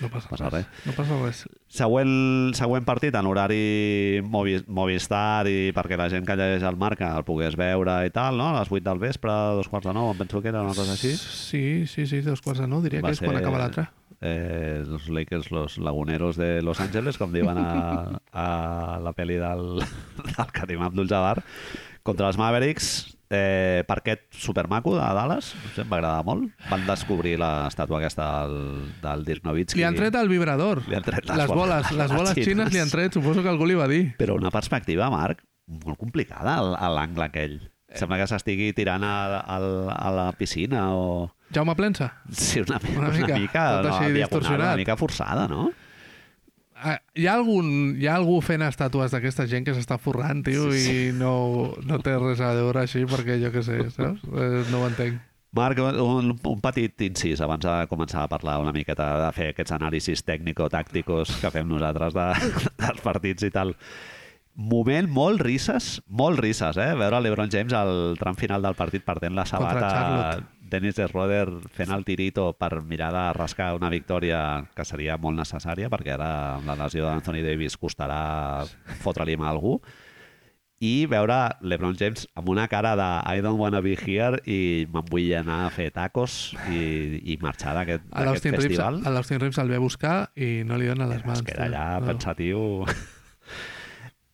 [0.00, 0.64] No passa, Passa res.
[0.66, 0.86] res.
[0.86, 1.42] No passa res.
[1.68, 7.12] Següent, següent partit en horari Movi, Movistar i perquè la gent que llegeix el marca
[7.16, 8.48] el pogués veure i tal, no?
[8.52, 10.92] A les 8 del vespre, dos quarts de nou, em penso que era una cosa
[10.96, 11.14] així.
[11.16, 13.88] Sí, sí, sí, dos quarts de nou, diria Va que és quan ser- acaba l'altre.
[14.20, 19.80] eh, los Lakers, los laguneros de Los Angeles, com diuen a, a la pel·li del,
[19.80, 21.42] del Karim Abdul-Jabbar,
[22.02, 26.48] contra els Mavericks, eh, parquet supermaco de Dallas, no sé, em va agradar molt.
[26.70, 28.56] Van descobrir l'estàtua aquesta del,
[29.02, 29.80] del Dirk Nowitzki.
[29.82, 30.82] Li han tret el vibrador.
[30.88, 33.50] Li han tret les les boles, les boles les xines li han tret, suposo que
[33.52, 34.14] algú li va dir.
[34.18, 35.42] Però una perspectiva, Marc,
[35.84, 37.58] molt complicada al- a l'angle aquell.
[37.88, 37.98] Eh.
[38.00, 39.14] Sembla que s'estigui tirant a,
[39.44, 39.58] a,
[39.94, 41.28] a la piscina o...
[41.54, 42.08] Jaume Plensa?
[42.32, 45.68] Sí, una, Una una, mica, una mica, no, diagonal, una mica forçada, no?
[46.74, 50.66] Ah, Hi ha, algun, hi ha algú fent estàtues d'aquesta gent que s'està forrant, tio,
[50.72, 50.96] Sí, sí.
[51.08, 54.24] i no, no té res a veure així perquè jo què sé, saps?
[54.26, 55.20] Eh, No ho entenc.
[55.54, 59.76] Marc, un, un petit incís abans de començar a parlar una miqueta de fer aquests
[59.76, 62.26] anàlisis tècnico-tàctics que fem nosaltres de,
[62.82, 63.70] dels partits i tal.
[64.54, 66.90] Moment molt risses, molt risses, eh?
[66.98, 70.42] Veure l'Ebron James al tram final del partit perdent la sabata.
[70.64, 71.46] Dennis de Roder
[71.76, 76.30] fent el tirito per mirar de rascar una victòria que seria molt necessària perquè ara
[76.56, 78.64] amb la lesió d'Anthony Davis costarà
[79.04, 79.76] fotre-li mà a algú
[80.84, 83.08] i veure l'Ebron James amb una cara de
[83.38, 87.76] I don't wanna be here i me'n vull anar a fer tacos i, i marxar
[87.78, 88.98] d'aquest festival.
[89.06, 91.40] a l'Austin Reeves el ve a buscar i no li dona les mans.
[91.40, 92.06] es queda allà No.
[92.10, 92.84] pensatiu.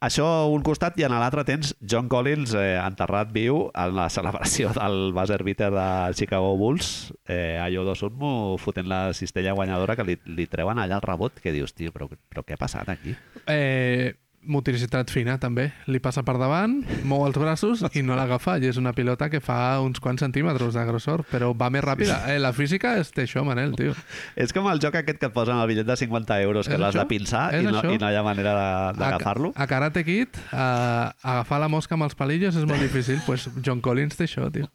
[0.01, 4.07] Això a un costat i en l'altre tens John Collins eh, enterrat viu en la
[4.09, 9.99] celebració del buzzer beater de Chicago Bulls eh, a Yodo Sunmu fotent la cistella guanyadora
[9.99, 12.89] que li, li treuen allà el rebot que dius, tio, però, però què ha passat
[12.89, 13.13] aquí?
[13.45, 15.67] Eh, motoricitat fina, també.
[15.87, 18.57] Li passa per davant, mou els braços i no l'agafa.
[18.59, 22.17] I és una pilota que fa uns quants centímetres de grossor, però va més ràpida.
[22.33, 23.93] Eh, la física és té això, Manel, tio.
[24.37, 26.95] És com el joc aquest que et posen al bitllet de 50 euros, que l'has
[26.97, 27.93] de pinçar És i no, això?
[27.95, 29.53] i no hi ha manera de- d'agafar-lo.
[29.55, 33.21] A, a Karate Kid, a, agafar la mosca amb els palillos és molt difícil.
[33.27, 34.67] pues John Collins té això, tio.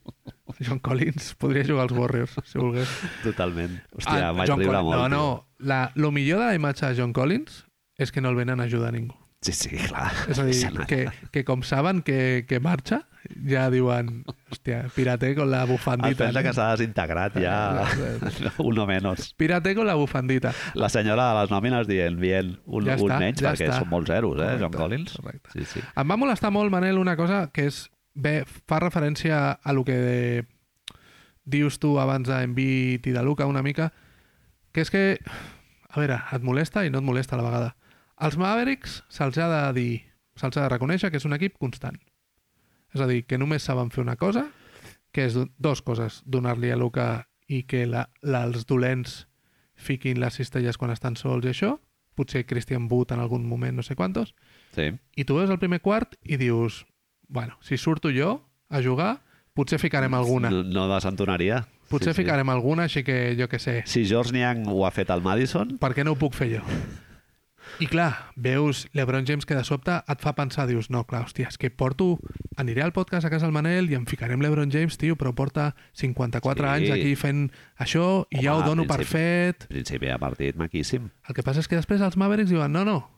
[0.62, 2.88] John Collins podria jugar als Warriors, si volgués.
[3.24, 3.82] Totalment.
[3.98, 5.10] Hòstia, Ah, vaig John riure Collins- molt.
[5.10, 5.48] No, no.
[5.60, 7.66] La, lo millor de la imatge de John Collins
[7.98, 9.16] és que no el venen a ajudar ningú.
[9.46, 10.10] Sí, sí, clar.
[10.32, 13.04] És a dir, que, que com saben que, que marxa,
[13.46, 16.26] ja diuen, hòstia, pirate con la El bufandita.
[16.26, 16.54] pensa que ¿no?
[16.58, 17.86] s'ha desintegrat ja
[18.58, 19.34] uno menos.
[19.38, 20.54] Pirate con la bufandita.
[20.74, 23.80] La senyora de les nòmines dient, bien, un, Ja un està, menys, ja perquè està.
[23.84, 25.18] són molts zeros, eh, John Collins.
[25.22, 25.54] correcte.
[25.54, 25.86] Sí, sí.
[25.96, 27.86] Em va molestar molt, Manel, una cosa que és...
[28.16, 30.46] Bé, fa referència a lo que
[31.44, 33.90] dius tu abans d'Envit i de Luca una mica,
[34.72, 35.02] que és que,
[35.90, 37.76] a veure, et molesta i no et molesta a la vegada.
[38.22, 39.96] Els Mavericks se'ls ha de dir,
[40.40, 41.98] se'ls ha de reconèixer que és un equip constant.
[42.96, 44.46] És a dir, que només saben fer una cosa,
[45.12, 49.26] que és do- dos coses, donar-li a Luca i que la, la, els dolents
[49.76, 51.74] fiquin les cistelles quan estan sols i això,
[52.16, 54.32] potser Christian Wood en algun moment, no sé quantos,
[54.76, 54.94] sí.
[55.16, 56.86] i tu veus el primer quart i dius,
[57.28, 58.38] bueno, si surto jo
[58.70, 59.18] a jugar,
[59.54, 60.50] potser ficarem alguna.
[60.50, 61.66] No, no desentonaria.
[61.90, 62.24] Potser sí, sí.
[62.24, 65.76] ficarem alguna, així que jo que sé, Si George Niang ho ha fet al Madison,
[65.78, 66.64] per què no ho puc fer jo?
[67.80, 71.50] I clar, veus l'Ebron James que de sobte et fa pensar, dius, no, clar, hòstia,
[71.52, 72.18] és que porto...
[72.56, 75.74] Aniré al podcast a casa del Manel i em ficarem l'Ebron James, tio, però porta
[76.00, 76.70] 54 Sí.
[76.72, 77.50] anys aquí fent
[77.84, 79.68] això i ja Home, ho dono per fet.
[79.68, 81.10] principi de partit maquíssim.
[81.28, 83.10] El que passa és que després els Mavericks diuen, no, no,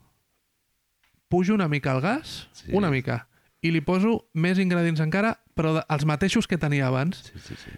[1.29, 2.71] pujo una mica el gas, Sí.
[2.73, 3.27] una mica,
[3.61, 7.29] i li poso més ingredients encara, però de- els mateixos que tenia abans.
[7.33, 7.71] Sí, sí, sí.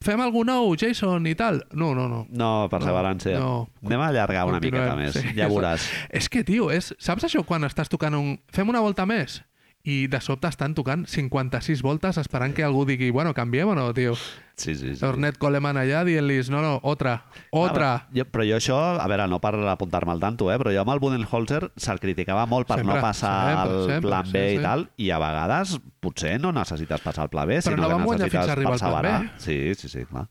[0.00, 1.58] Fem algú nou, Jason, i tal?
[1.76, 2.22] No, no, no.
[2.32, 3.34] No, perseverància.
[3.36, 5.34] No, Anem a allargar una Continuem, miqueta més, sí.
[5.36, 5.84] ja veuràs.
[6.08, 8.30] És que, tio, és, saps això quan estàs tocant un...
[8.48, 9.42] Fem una volta més?
[9.82, 13.86] I de sobte estan tocant 56 voltes esperant que algú digui, bueno, canviem o no,
[13.96, 14.12] tio?
[14.60, 15.04] Sí, sí, sí.
[15.08, 17.14] Ornette Coleman allà dient-lis, no, no, otra,
[17.48, 17.94] otra.
[17.94, 20.82] Ah, jo, però jo això, a veure, no per apuntar-me al tanto, eh, però jo
[20.82, 24.42] amb el Budenholzer se'l criticava molt per Sempre, no passar sempre, al sempre, plan B
[24.42, 24.66] sí, i sí.
[24.66, 28.04] tal, i a vegades potser no necessites passar al pla B, Però sinó no que
[28.04, 29.32] fins necessites a arribar al plan.
[29.32, 29.40] B.
[29.40, 30.28] Sí, sí, sí, clar.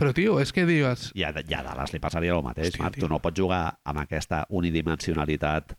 [0.00, 1.10] Però, tio, és que dius...
[1.12, 2.96] I a, i a Dallas li passaria el mateix, Hòstia, Marc.
[2.96, 3.04] tio.
[3.04, 5.74] Tu no pots jugar amb aquesta unidimensionalitat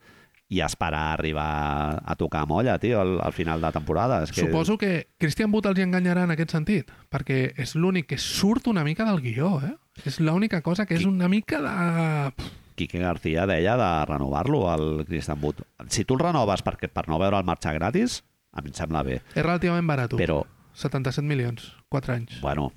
[0.51, 4.17] i esperar arribar a tocar molla, tio, al, al final de temporada.
[4.25, 4.43] És que...
[4.43, 8.67] Suposo que Christian Wood els hi enganyarà en aquest sentit, perquè és l'únic que surt
[8.67, 9.77] una mica del guió, eh?
[10.03, 12.49] És l'única cosa que és una mica de...
[12.75, 15.63] Quique García deia de renovar-lo, al Christian Wood.
[15.87, 18.19] Si tu el renoves perquè, per no veure'l marxar gratis,
[18.51, 19.21] a mi em sembla bé.
[19.35, 20.15] És relativament barat.
[20.19, 20.41] Però,
[20.75, 22.39] 77 milions, 4 anys.
[22.43, 22.71] bueno,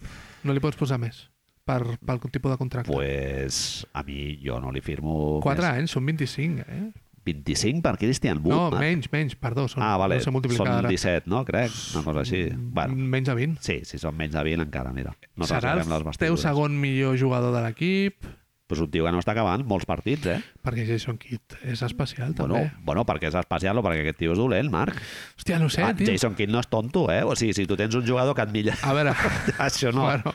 [0.44, 1.24] No li pots posar més
[1.64, 2.92] per, pel tipus de contracte.
[2.92, 5.70] pues, a mi jo no li firmo 4 més.
[5.72, 6.92] anys, són 25, eh?
[7.24, 8.54] 25 per Christian Wood.
[8.74, 9.66] No, menys, menys, perdó.
[9.68, 10.88] Són, Ah, vale, no sé són ara.
[10.92, 11.44] 17, no?
[11.48, 12.42] Crec, una cosa així.
[12.54, 13.62] Bueno, Menys de 20.
[13.64, 15.16] sí, si són menys de 20 encara, mira.
[15.36, 18.24] No Serà el rasguem les teu segon millor jugador de l'equip,
[18.66, 20.38] Pues un tio que no està acabant molts partits, eh?
[20.64, 22.70] perquè Jason Kidd és especial, Bueno, també.
[22.82, 24.96] bueno, perquè és especial o perquè aquest tio és dolent, Marc.
[25.36, 26.06] Hòstia, no sé, ah, tio.
[26.08, 27.20] Jason Kidd no és tonto, eh?
[27.28, 28.72] O sigui, si tu tens un jugador que et milla...
[28.80, 29.12] A veure,
[29.66, 30.06] Això no.
[30.08, 30.32] bueno,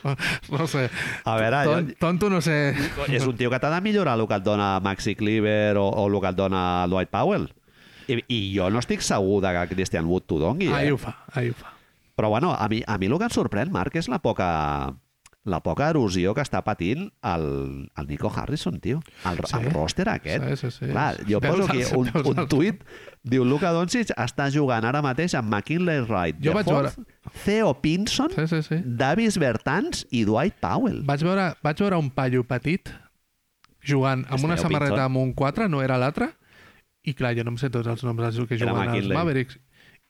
[0.54, 0.84] no sé.
[1.24, 2.56] A veure, Ton, jo, tonto no sé.
[3.10, 6.06] és un tio que t'ha de millorar el que et dona Maxi Cleaver o, o
[6.06, 7.50] el que et dona Dwight Powell.
[8.06, 10.92] I, I jo no estic segur de que Christian Wood t'ho dongui, eh?
[10.94, 11.74] ho fa, ahí ho fa.
[12.14, 14.94] Però bueno, a mi, a mi el que em sorprèn, Marc, és la poca
[15.44, 17.44] la poca erosió que està patint el,
[17.96, 18.98] el Nico Harrison, tio.
[19.24, 19.56] El, Sí.
[19.56, 20.44] el roster aquest.
[20.44, 20.86] Sí, sí, sí.
[20.90, 22.82] Clar, jo poso aquí un, un tuit,
[23.24, 26.98] diu Luka Doncic està jugant ara mateix amb McKinley Wright, Jo vaig Fourth,
[27.46, 28.80] Theo Pinson, Sí, sí, sí.
[28.84, 31.00] Davis Bertans i Dwight Powell.
[31.08, 32.92] Vaig veure, vaig veure un paio petit
[33.80, 35.06] jugant amb una samarreta Pinson.
[35.08, 36.34] amb un 4, no era l'altre,
[37.02, 39.08] i clar, jo no em sé tots els noms dels que juguen als.
[39.08, 39.56] Mavericks.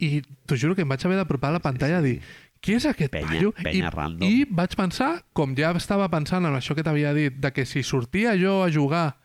[0.00, 2.16] I t'ho juro que em vaig haver d'apropar a la pantalla a dir
[2.60, 3.52] qui és aquest Penya- paio?
[3.56, 4.28] penya I, random.
[4.28, 7.82] I vaig pensar, com ja estava pensant en això que t'havia dit, de que si
[7.82, 9.16] sortia jo a jugar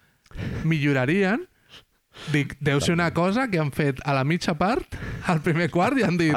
[0.64, 1.44] millorarien,
[2.32, 4.96] dic, deu ser una cosa que han fet a la mitja part,
[5.28, 6.36] al primer quart, i han dit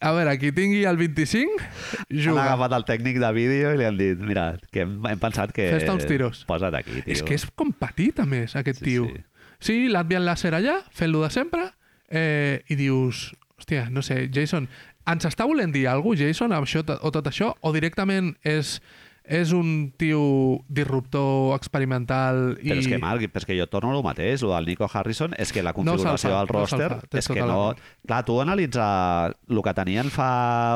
[0.00, 1.60] a veure, qui tingui el 25,
[2.08, 2.44] Han juga.
[2.46, 5.68] agafat el tècnic de vídeo i li han dit, mira, que hem, hem pensat que...
[5.76, 6.44] Fes-te uns tiros.
[6.48, 7.12] Posa't aquí, tio.
[7.12, 9.08] És que és com petit, a més, aquest Sí, tio.
[9.12, 9.24] sí.
[9.64, 11.68] Sí, l'Advian Láser allà, fent-lo de sempre,
[12.08, 14.66] eh, i dius, hòstia, no sé, Jason,
[15.10, 18.78] ens està volent dir alguna cosa, Jason, amb això, o tot això, o directament és
[19.24, 22.68] és un tio disruptor experimental i...
[22.68, 25.32] Però és que, Marc, però és que jo torno al mateix, el del Nico Harrison,
[25.40, 27.94] és que la No configuració del no se'l roster tens és que tota la no...
[28.04, 30.28] Clar, tu analitzar el que tenien fa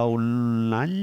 [0.08, 0.96] un any...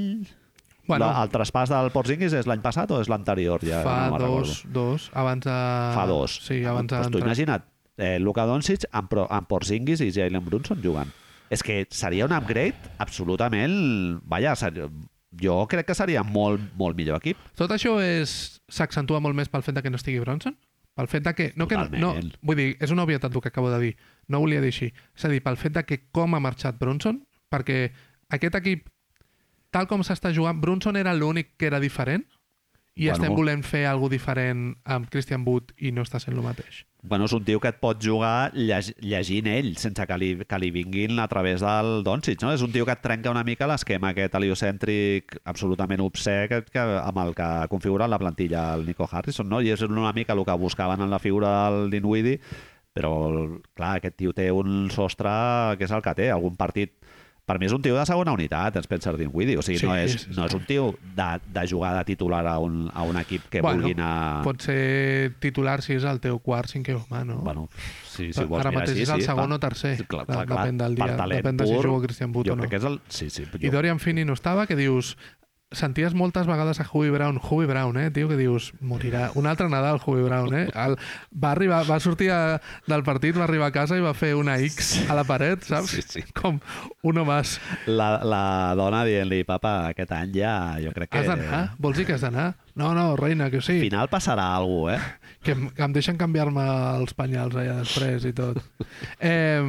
[0.85, 3.61] Bueno, la, el traspàs del Porzingis és l'any passat o és l'anterior?
[3.65, 5.55] Ja fa no dos, dos, abans de...
[5.97, 6.39] Fa dos.
[6.45, 6.97] Sí, abans de...
[6.97, 7.65] pues tu imagina't,
[7.97, 11.13] eh, Luka Doncic amb, amb Porzingis i Jalen Brunson jugant.
[11.53, 13.75] És que seria un upgrade absolutament...
[14.25, 14.87] Vaja, ser...
[15.41, 17.41] jo crec que seria molt, molt millor equip.
[17.59, 20.55] Tot això és s'accentua molt més pel fet de que no estigui Bronson?
[20.95, 21.49] Pel fet de que...
[21.59, 23.93] No, que no, vull dir, és una obvietat el que acabo de dir.
[24.31, 24.91] No volia dir així.
[25.17, 27.19] És a dir, pel fet de que com ha marxat Bronson,
[27.51, 27.89] perquè
[28.33, 28.87] aquest equip,
[29.75, 32.23] tal com s'està jugant, Brunson era l'únic que era diferent
[32.95, 33.13] i Bueno.
[33.13, 36.85] estem volent fer alguna diferent amb Christian Wood i no està sent el mateix.
[37.03, 40.57] Bueno, és un tio que et pot jugar lleg llegint ell, sense que li, que
[40.57, 42.53] li vinguin a través del Doncic, no?
[42.55, 46.79] És un tio que et trenca una mica l'esquema aquest heliocèntric absolutament obsè que, que,
[46.79, 49.61] amb el que ha configurat la plantilla el Nico Harrison, no?
[49.61, 52.39] I és una mica el que buscaven en la figura del Dinwiddie,
[52.95, 53.11] però,
[53.75, 55.29] clar, aquest tio té un sostre
[55.77, 56.31] que és el que té.
[56.31, 56.95] Algun partit
[57.45, 59.57] per mi és un tio de segona unitat, Spencer Dinwiddie.
[59.59, 60.33] O sigui, Sí, no, és, sí.
[60.33, 63.61] no és un tio de, de jugar de titular a un, a un equip que
[63.61, 64.41] Bueno, vulgui anar...
[64.47, 67.37] Pot ser titular si és el teu quart, cinquè home, no?
[67.45, 67.67] Bueno,
[68.09, 69.59] sí, si vols Ara mirar mateix així, és el sí, segon va.
[69.59, 69.95] o tercer.
[70.07, 70.65] Clar, clar, clar.
[70.65, 71.11] Depèn del dia.
[71.35, 72.65] Depèn de si pur, juga Christian jo o no.
[72.65, 72.99] és el...
[73.07, 75.15] Sí, sí, I Dorian Finney no estava, que dius...
[75.75, 79.29] Senties moltes vegades a Huey Brown, Huey Brown, eh, tio, que dius, morirà.
[79.35, 80.65] Un altre Nadal, Huey Brown, eh?
[80.73, 80.95] El,
[81.35, 84.55] va, arribar, va sortir a, del partit, va arribar a casa i va fer una
[84.63, 85.91] X a la paret, saps?
[85.91, 86.23] Sí, sí.
[86.37, 86.61] Com
[87.03, 87.57] uno més.
[87.87, 88.43] La, la
[88.79, 90.53] dona dient-li, papa, aquest any ja
[90.83, 91.23] jo crec que...
[91.25, 91.61] Has d'anar?
[91.79, 92.53] Vols dir que has d'anar?
[92.75, 93.77] No, no, reina, que sí.
[93.79, 95.35] Al final passarà alguna cosa, eh?
[95.45, 96.63] que, em- que em deixen canviar-me
[97.01, 98.63] els penyals allà després i tot.
[99.19, 99.61] Eh,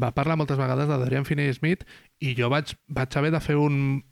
[0.00, 1.82] va parlar moltes vegades de Dorian Finney-Smith
[2.22, 4.02] i jo vaig, vaig haver de fer un,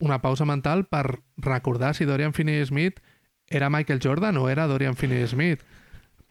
[0.00, 3.00] una pausa mental per recordar si Dorian Finney-Smith
[3.48, 5.62] era Michael Jordan o era Dorian Finney-Smith.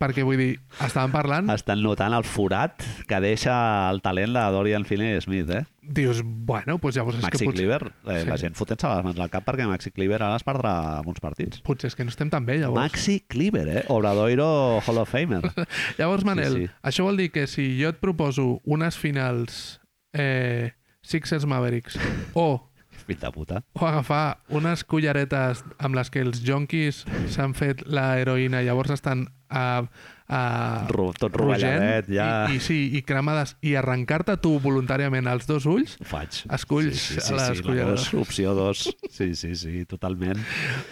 [0.04, 3.54] Perquè, vull dir, estàvem parlant, Estan notant el forat que deixa
[3.92, 5.62] el talent de Dorian Finney-Smith, eh?
[5.84, 8.28] dius, bueno, doncs llavors és Maxi que potser, Cleaver, eh, Sí.
[8.30, 11.62] la gent fotent-se les mans al cap perquè Maxi Cleaver ara es perdrà alguns partits.
[11.62, 12.82] potser és que no estem tan bé, llavors.
[12.82, 13.84] Maxi Cleaver, eh?
[13.88, 15.42] Obradoiro Hall of Famer.
[16.00, 16.72] Llavors, Manel, Sí, sí.
[16.84, 19.80] això vol dir que si jo et proposo unes finals
[20.14, 22.00] eh, Sixers Mavericks
[22.34, 22.70] o
[23.08, 23.62] Fill de puta.
[23.74, 28.94] o agafar unes culleretes amb les que els jonquis s'han fet la heroïna i llavors
[28.96, 29.84] estan a,
[30.28, 30.42] a
[30.90, 32.48] Ru- tot rogent rovelladet, ja.
[32.50, 36.44] i, i, sí, i cremades i arrencar-te tu voluntàriament els dos ulls Ho faig.
[36.56, 37.88] Esculls sí, sí, a sí, les sí, culleres.
[37.88, 38.84] la dos, opció 2.
[39.12, 40.40] Sí, sí, sí, totalment.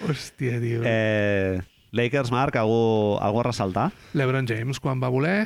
[0.07, 1.61] hòstia, tio eh...
[1.91, 3.89] Lakers, Marc, algú, algú a ressaltar?
[4.15, 5.41] LeBron James quan va voler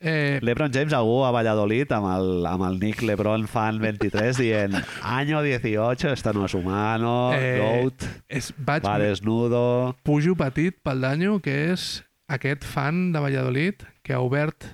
[0.00, 4.74] eh, LeBron James, algú a Valladolid amb el, amb el Nick LeBron fan 23 dient
[5.02, 9.96] año 18, esto no es humano, Eh, GOAT, és, vaig, va desnudo...
[10.02, 14.66] pujo petit pel danyo que és aquest fan de Valladolid que ha obert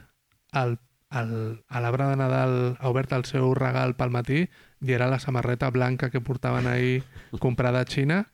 [0.53, 0.79] el,
[1.11, 4.45] el, a l'arbre de Nadal ha obert el seu regal pel matí
[4.81, 7.03] i era la samarreta blanca que portaven ahir
[7.39, 8.25] comprada a Xina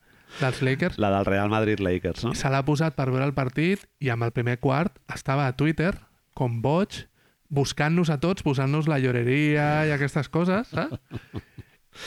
[0.41, 2.35] dels Lakers La del Real Madrid Lakers, no?
[2.35, 5.95] se l'ha posat per veure el partit i amb el primer quart estava a Twitter
[6.37, 7.07] com boig
[7.49, 10.99] buscant-nos a tots, posant-nos la lloreria i aquestes coses, saps?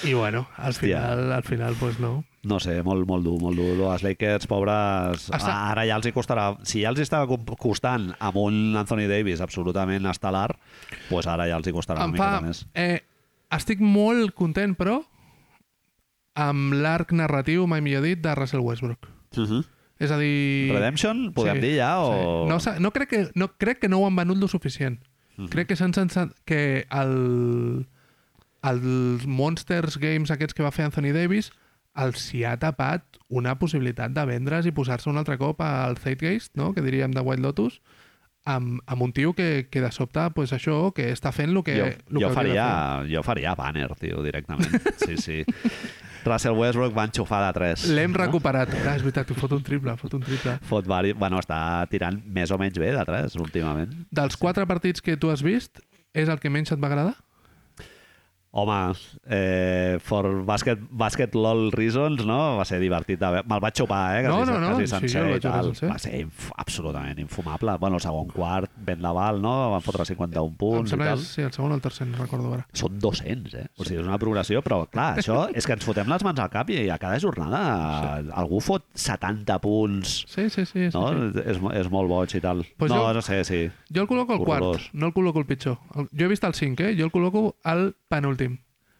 [0.05, 0.99] I bueno, al Hòstia.
[0.99, 2.23] final, al final, pues no.
[2.43, 3.87] No sé, molt, molt dur, molt dur.
[3.89, 5.25] Els Lakers, pobres...
[5.33, 6.51] Està- Ara ja els hi costarà...
[6.63, 10.53] Si ja els estava costant amb un Anthony Davis absolutament estel·lar,
[11.09, 12.29] pues ara ja els hi costarà em una fa...
[12.37, 12.61] mica més.
[12.79, 13.01] Eh,
[13.57, 15.01] estic molt content, però,
[16.39, 19.09] amb l'arc narratiu, mai millor dit, de Russell Westbrook.
[19.35, 19.63] Uh -huh.
[19.99, 20.71] És a dir...
[20.71, 21.91] Redemption, podem Sí, dir ja?
[21.99, 22.11] O...
[22.13, 22.49] Sí.
[22.49, 25.01] No, no, crec que, no crec que no ho han venut lo suficient.
[25.37, 25.49] Mhm.
[25.51, 27.85] Crec que s'han sensat que el,
[28.63, 31.51] els Monsters Games aquests que va fer Anthony Davis
[31.99, 36.53] els hi ha tapat una possibilitat de vendre's i posar-se un altre cop al Zeitgeist,
[36.55, 36.73] no?
[36.73, 37.79] que diríem de White Lotus,
[38.45, 41.75] amb, amb un tio que, que de sobte, pues això, que està fent el que,
[41.75, 42.67] jo, lo que jo, de faria,
[43.09, 44.79] jo faria banner, tio, directament.
[45.03, 45.43] Sí, sí.
[46.29, 47.85] Russell Westbrook va enxufar de 3.
[47.85, 47.95] fer.
[47.97, 48.71] L'hem recuperat.
[48.83, 50.57] Ah, és veritat, fot un triple, fot un triple.
[50.69, 51.15] Fot vari...
[51.17, 51.59] Bueno, està
[51.91, 53.95] tirant més o menys bé de 3 últimament.
[54.15, 55.81] Dels quatre partits que tu has vist,
[56.13, 57.17] és el que menys et va agradar?
[58.51, 58.95] Home,
[59.29, 62.57] eh, for basket, basket lol reasons, no?
[62.57, 63.21] Va ser divertit.
[63.21, 64.23] Me'l vaig xupar, eh?
[64.25, 65.65] No, Quasi, no, no, quasi sí, sencer i veure tal.
[65.69, 65.89] sencer.
[65.91, 67.75] Va ser inf absolutament infumable.
[67.77, 69.53] Bueno, el segon quart, ben Laval, no?
[69.75, 71.19] Van fotre 51 Em punts i tal.
[71.19, 72.65] és, sí, el segon o el tercer, no recordo ara.
[72.73, 73.67] Són 200, eh?
[73.77, 76.49] O sigui, és una progressió, però clar, això és que ens fotem les mans al
[76.49, 80.89] cap i a cada jornada algú fot 70 punts, Sí, sí, sí.
[80.89, 81.07] sí, no?
[81.33, 81.39] sí.
[81.45, 82.65] És, és molt boig i tal.
[82.77, 83.69] Pues no, jo- no sé, sí.
[83.93, 85.77] Jo el col·loco al quart, no el col·loco al pitjor.
[85.95, 86.95] El- Jo he vist el 5, eh?
[86.97, 88.48] Jo el col·loco al penúltim.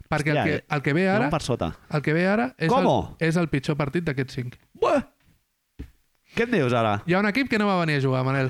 [0.10, 0.66] Perquè el Hòstia, que, eh?
[0.76, 1.68] el que ve ara, per sota.
[1.94, 2.86] el que ve ara és, Com?
[2.88, 4.58] el, és el pitjor partit d'aquests 5.
[4.74, 5.04] Buah!
[6.36, 6.96] Què dius ara?
[7.06, 8.50] Hi ha un equip que no va venir a jugar, Manel.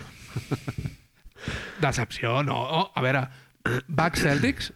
[1.82, 2.55] Decepció, no.
[2.60, 3.26] Oh, a veure,
[3.88, 4.74] Bucks Celtics,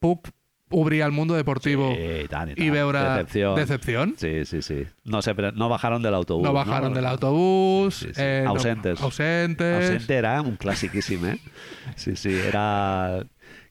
[0.00, 0.28] puc
[0.72, 2.52] obrir al mundo deportivo Sí, i, tant.
[2.56, 3.56] y veure Decepción.
[3.56, 4.14] decepción.
[4.16, 4.86] Sí, sí, sí.
[5.04, 6.44] No, pre- no bajaron del autobús.
[6.44, 7.96] No bajaron del autobús.
[7.96, 8.20] Sí, sí.
[8.22, 9.00] eh, no- Ausentes.
[9.00, 9.84] ausentes.
[9.90, 11.38] Ausente era un classiquíssim, eh?
[11.96, 13.20] Sí, sí, era...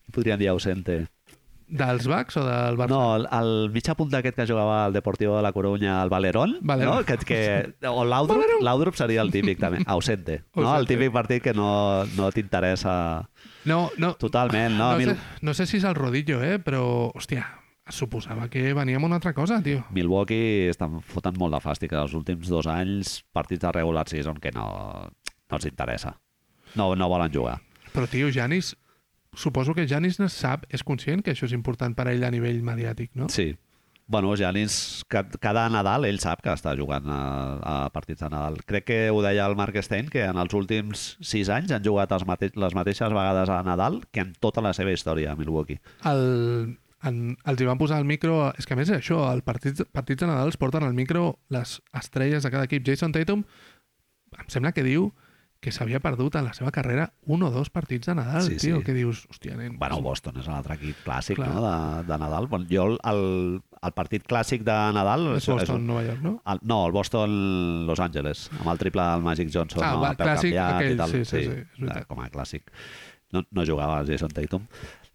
[0.09, 1.07] Què podríem dir ausente?
[1.69, 2.89] Dels Bucks o del Barça?
[2.89, 6.57] No, el, el mitja punta aquest que jugava al Deportivo de la Coruña, el Valerón,
[6.61, 6.95] Valerón.
[6.97, 7.05] no?
[7.05, 10.39] Que, que, o l'Audrup, l'Audrup seria el típic també, ausente.
[10.55, 10.71] No?
[10.75, 13.29] El típic partit que no, no t'interessa
[13.69, 14.15] No, no.
[14.15, 14.73] totalment.
[14.77, 14.89] No?
[14.89, 15.15] No, A mi sé,
[15.45, 16.57] no sé si és el rodillo, eh?
[16.57, 17.45] Però, hòstia,
[17.89, 19.83] suposava que veníem una altra cosa, tio.
[19.93, 21.93] Milwaukee estan fotent molt de fàstic.
[21.93, 24.65] Els últims dos anys, partits de regular season que no,
[25.05, 26.15] no els interessa.
[26.73, 27.59] No, no volen jugar.
[27.93, 28.73] Però, tio, Janis...
[29.35, 32.31] Suposo que Janis no sap, és conscient que això és important per a ell a
[32.33, 33.29] nivell mediàtic, no?
[33.29, 33.51] Sí.
[34.09, 37.19] Bueno, Janis, ca- cada Nadal ell sap que està jugant a,
[37.61, 38.55] a partits de Nadal.
[38.65, 42.11] Crec que ho deia el Mark Stein, que en els últims sis anys han jugat
[42.17, 45.77] els mate les mateixes vegades a Nadal que en tota la seva història a Milwaukee.
[46.09, 48.47] El, en, els hi van posar el micro...
[48.57, 51.35] És que a més és això, el partit, partits de Nadal es porten al micro
[51.53, 52.81] les estrelles de cada equip.
[52.89, 53.45] Jason Tatum
[54.41, 55.11] em sembla que diu
[55.59, 58.77] que s'havia perdut en la seva carrera un o dos partits de Nadal, Sí, tio,
[58.79, 58.83] sí.
[58.87, 59.75] que dius, hòstia, nen...
[59.79, 61.49] Bueno, Boston és un altre equip clàssic Clar.
[61.51, 61.63] no?
[61.65, 62.47] de, de Nadal.
[62.47, 63.21] Bueno, jo el,
[63.81, 65.27] el, partit clàssic de Nadal...
[65.35, 66.37] és Boston, Nova York, no?
[66.47, 67.35] El, no, el Boston
[67.89, 69.83] Los Angeles, amb el triple del Magic Johnson.
[69.83, 70.07] Ah, no?
[70.07, 71.11] El clàssic, aquell, i tal.
[71.11, 72.07] sí, sí, sí, és veritat.
[72.07, 72.71] com a clàssic.
[73.35, 74.63] No, no jugava Jason Tatum.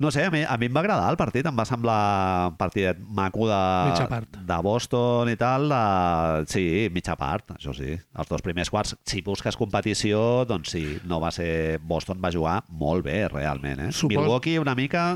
[0.02, 2.56] No sé, a mi, a mi em va agradar el partit, em va semblar un
[2.58, 3.58] partidet maco de,
[3.92, 4.38] Mitja part.
[4.48, 5.68] de Boston i tal.
[5.70, 6.46] De...
[6.50, 7.92] Sí, mitja part, això sí.
[7.94, 11.78] Els dos primers quarts, si busques competició, doncs sí, no va ser...
[11.78, 13.86] Boston va jugar molt bé, realment.
[13.86, 13.92] Eh?
[13.94, 15.06] Supos- Milwaukee una mica...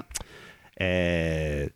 [0.79, 1.71] Eh,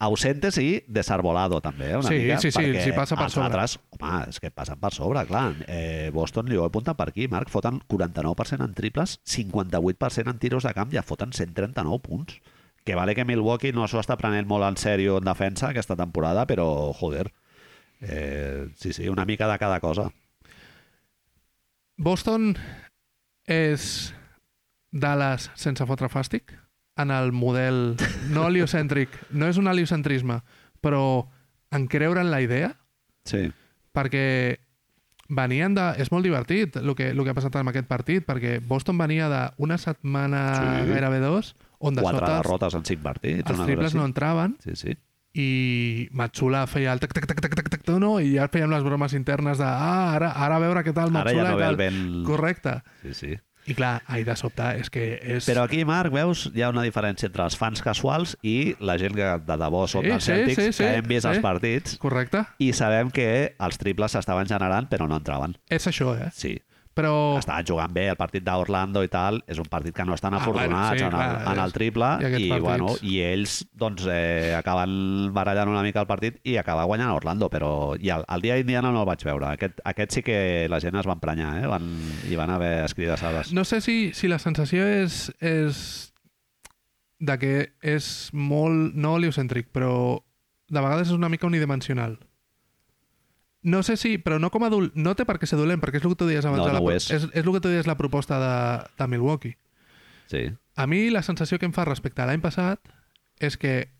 [0.00, 3.46] ausente sí, desarbolado també, eh, una Sí, mica, sí, sí, perquè sí passa per sobre.
[3.50, 5.54] altres, home, és que passen per sobre, clar.
[5.68, 10.64] Eh, Boston li ho apunta per aquí, Marc, foten 49% en triples, 58% en tiros
[10.64, 12.40] de camp, ja foten 139 punts.
[12.82, 16.46] Que vale que Milwaukee no s'ho està prenent molt en sèrio en defensa aquesta temporada,
[16.48, 17.30] però, joder,
[18.00, 20.10] eh, sí, sí, una mica de cada cosa.
[21.98, 22.54] Boston
[23.46, 24.14] és
[24.90, 26.54] Dallas sense fotre fàstic
[27.02, 27.96] en el model
[28.30, 30.40] no heliocèntric, no és un heliocentrisme,
[30.80, 31.26] però
[31.70, 32.76] en creure en la idea,
[33.24, 33.50] Sí,
[33.92, 34.58] perquè
[35.28, 35.82] venien de...
[36.02, 39.28] És molt divertit el que, el que ha passat amb aquest partit, perquè Boston venia
[39.30, 40.88] d'una setmana Sí.
[40.90, 43.50] gairebé dos, on de quatre sota derrotes en cinc partits.
[43.50, 44.96] els triples no entraven Sí, sí.
[45.32, 48.18] i Matsula feia el tac tac tac tac tac tac no?
[48.20, 51.18] i ja fèiem les bromes internes de ah, ara, ara a veure què tal Ara
[51.20, 52.24] Matsula ja no ve el vent...
[52.26, 52.80] Correcte.
[53.04, 53.38] Sí, sí.
[53.68, 55.44] I clar, ahir de sobte és que és...
[55.46, 59.14] Però aquí, Marc, veus, hi ha una diferència entre els fans casuals i la gent
[59.14, 61.34] que de debò són Sí, dels sí, Celtics, sí, sí, que hem vist sí.
[61.34, 62.44] els partits Correcte.
[62.58, 65.54] i sabem que els triples s'estaven generant però no entraven.
[65.68, 66.30] És això, eh?
[66.34, 66.56] Sí,
[67.00, 67.12] Però...
[67.40, 70.42] estaven jugant bé el partit d'Orlando i tal, és un partit que no estan Ah,
[70.42, 74.04] afortunats bueno, sí, en, el, clar, en el triple i i, bueno, i ells doncs,
[74.12, 78.44] eh, acaben barallant una mica el partit i acabar guanyant Orlando, però i el, el
[78.44, 79.54] dia d'Indiana no el vaig veure.
[79.56, 81.66] Aquest, aquest sí que la gent es va emprenyar, eh?
[81.70, 81.90] van,
[82.28, 83.52] hi van haver escridassades.
[83.56, 86.12] No sé si, si la sensació és, és
[87.20, 87.52] de que
[87.84, 89.92] és molt, no heliocèntric, però
[90.70, 92.18] de vegades és una mica unidimensional.
[93.62, 95.98] No sé si, però no com a adult, no té per què ser dolent, perquè
[96.00, 96.62] és el que tu deies abans.
[96.62, 97.10] No, la, no pro- és.
[97.12, 97.26] és.
[97.28, 98.54] És el que tu deies la proposta de,
[98.96, 99.58] de Milwaukee.
[100.32, 100.46] Sí.
[100.76, 102.80] A mi la sensació que em fa respecte a l'any passat
[103.40, 103.90] és que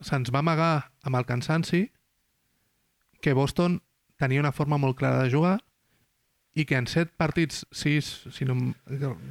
[0.00, 1.88] se'ns va amagar amb el cansanci
[3.20, 3.80] que Boston
[4.20, 5.58] tenia una forma molt clara de jugar
[6.54, 8.56] i que en set partits, sis, si no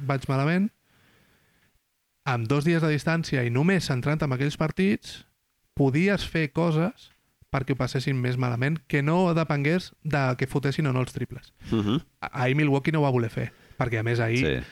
[0.08, 0.68] vaig malament,
[2.24, 5.24] amb dos dies de distància i només centrant en aquells partits,
[5.74, 7.10] podies fer coses
[7.50, 11.52] perquè ho passessin més malament, que no depengués de que fotessin o no els triples.
[11.72, 12.04] Uh -huh.
[12.20, 14.66] A- Ahir Milwaukee no ho va voler fer, perquè a més ahir sí.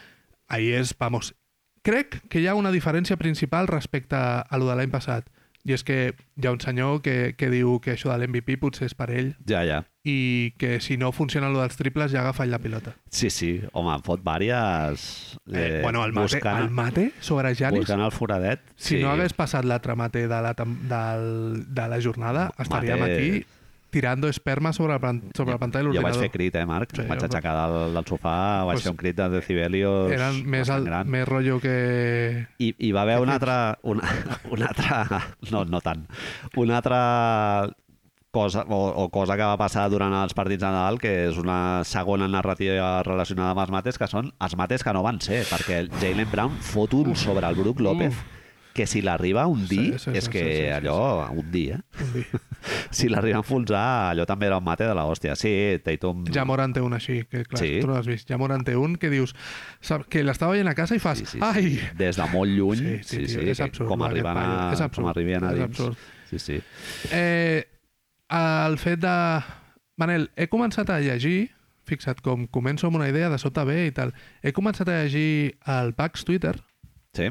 [0.48, 1.34] ahir és, vamos,
[1.82, 5.28] crec que hi ha una diferència principal respecte a lo de l'any passat.
[5.68, 5.98] I és que
[6.40, 9.34] hi ha un senyor que, que diu que això de l'MVP potser és per ell
[9.50, 9.82] Ja, ja.
[10.08, 12.94] i que si no funciona lo dels triples ja agafa la pilota.
[13.12, 13.50] Sí, sí.
[13.76, 15.04] Home, fot vàries...
[15.52, 18.64] Eh, bueno, el mate, buscant, el mate sobre Janis, buscant el foradet.
[18.76, 19.02] si sí.
[19.02, 23.46] no hagués passat l'altre mate de la, del, de la jornada, estaríem Mate- aquí
[23.90, 26.22] tirando esperma sobre, pan- sobre la pantalla de Jo vaig l'ordinador.
[26.22, 26.90] fer crit, eh, Marc?
[26.94, 30.68] Sí, vaig aixecar del, del sofà, vaig Pues- fer un crit de decibelios Eren més,
[30.70, 31.08] al, gran.
[31.08, 32.46] més rotllo que...
[32.58, 33.32] I, I va haver fets.
[33.32, 34.02] altra, una,
[34.50, 35.22] una altra...
[35.50, 36.06] No, no tant.
[36.56, 37.68] Una altra
[38.30, 41.82] cosa, o, o cosa que va passar durant els partits de Nadal, que és una
[41.88, 45.86] segona narrativa relacionada amb els mates, que són els mates que no van ser, perquè
[46.00, 48.26] Jalen Brown fot un sobre el Brook López, Uf.
[48.78, 51.64] Que si l'arriba a hundir, Sí, sí, és sí, que sí, sí, sí, allò, hundir,
[51.74, 51.80] eh?
[52.04, 52.40] Un dia.
[52.90, 53.82] Si l'arriba a enfonsar,
[54.12, 55.34] allò també era un mate de la hòstia.
[55.38, 55.50] Sí,
[55.84, 56.24] Tatum...
[56.34, 57.78] Ja Moran té un així, que clar, Sí.
[57.82, 58.26] tu no l'has vist.
[58.30, 59.34] Ja Moran té un que dius...
[59.80, 61.18] Sap, que l'estava veient a casa i fas...
[61.22, 61.44] Sí, sí, sí.
[61.44, 61.74] Ai!
[61.98, 64.46] Des de molt lluny, Sí, sí, tio, és que absurd, com arriben a.
[64.74, 65.68] És absurd, com arriben a és dins.
[65.68, 66.08] absurd.
[66.30, 66.58] Sí, sí.
[67.14, 67.62] Eh,
[68.38, 69.14] el fet de...
[69.98, 71.48] Manel, he començat a llegir,
[71.88, 74.12] fixa't com començo amb una idea, de sobte ve i tal.
[74.42, 76.56] He començat a llegir el Pax Twitter,
[77.16, 77.30] Sí.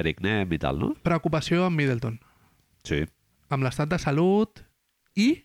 [0.00, 0.94] Eric Nem i tal, no?
[1.06, 2.18] preocupació amb Middleton,
[2.84, 3.04] Sí.
[3.50, 4.62] amb l'estat de salut
[5.16, 5.42] i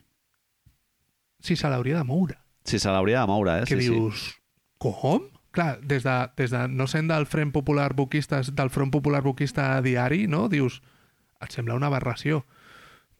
[1.39, 2.37] si se l'hauria de moure.
[2.65, 3.65] Sí, se l'hauria de moure, eh?
[3.69, 4.39] que sí, dius,
[4.81, 5.27] com?
[5.55, 9.79] Clar, des de, des de no sent del Front Popular Boquista, del Front Popular Boquista
[9.85, 10.49] diari, no?
[10.49, 10.81] Dius,
[11.39, 12.41] et sembla una aberració.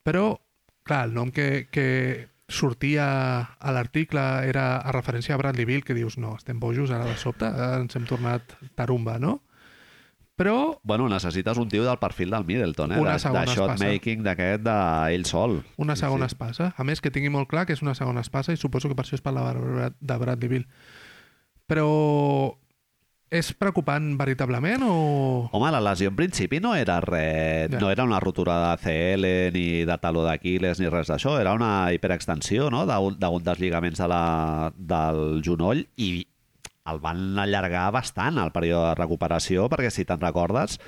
[0.03, 0.39] Però,
[0.83, 3.05] clar, el nom que, que sortia
[3.55, 7.15] a l'article era a referència a Bradley Bill, que dius, no, estem bojos ara de
[7.17, 7.47] sobte,
[7.79, 9.39] ens hem tornat tarumba, no?
[10.35, 10.79] Però Sí.
[10.83, 12.99] Bueno, necessites un tio del perfil del Middleton, eh?
[12.99, 13.85] Una de, segona de shot espasa.
[13.87, 15.63] making d'aquest d'ell sol.
[15.77, 16.33] una Sí, segona sí.
[16.35, 16.73] espasa.
[16.77, 19.05] A més, que tingui molt clar que és una segona espasa i suposo que per
[19.05, 20.67] això es parla de de Bradley Bill.
[21.67, 21.87] Però
[23.35, 25.49] és preocupant veritablement o...
[25.51, 27.79] Home, la lesió en principi no era res, Ja.
[27.79, 31.91] no era una rotura de CL ni de taló d'Aquiles ni res d'això, era una
[31.91, 32.85] hiperextensió no?
[32.85, 36.27] d'un dels lligaments de la, del genoll i
[36.91, 40.79] el van allargar bastant el període de recuperació perquè si te'n recordes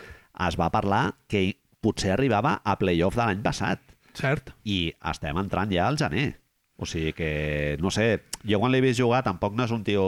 [0.47, 1.47] es va parlar que
[1.81, 3.81] potser arribava a playoff de l'any passat
[4.17, 4.51] Cert.
[4.65, 6.39] i estem entrant ja al gener.
[6.77, 10.03] O sigui que, no sé, jo quan l'he vist jugar tampoc no és un tio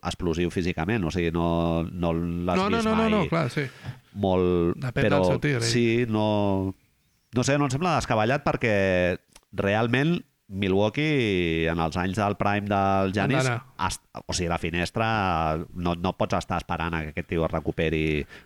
[0.00, 3.50] explosiu físicament, o sigui, no, no l'has No, no, vist no, no, mai no, clar,
[3.52, 3.66] sí.
[4.16, 4.78] molt...
[4.80, 5.66] Depèn però del seu tir, ell.
[5.68, 6.72] sí, no...
[7.36, 8.72] No sé, no em sembla descabellat perquè
[9.60, 10.14] realment
[10.48, 13.44] Milwaukee en els anys del prime del Janis
[14.26, 15.06] o sigui, la finestra
[15.74, 18.02] no, no pots estar esperant a que aquest tio es recuperi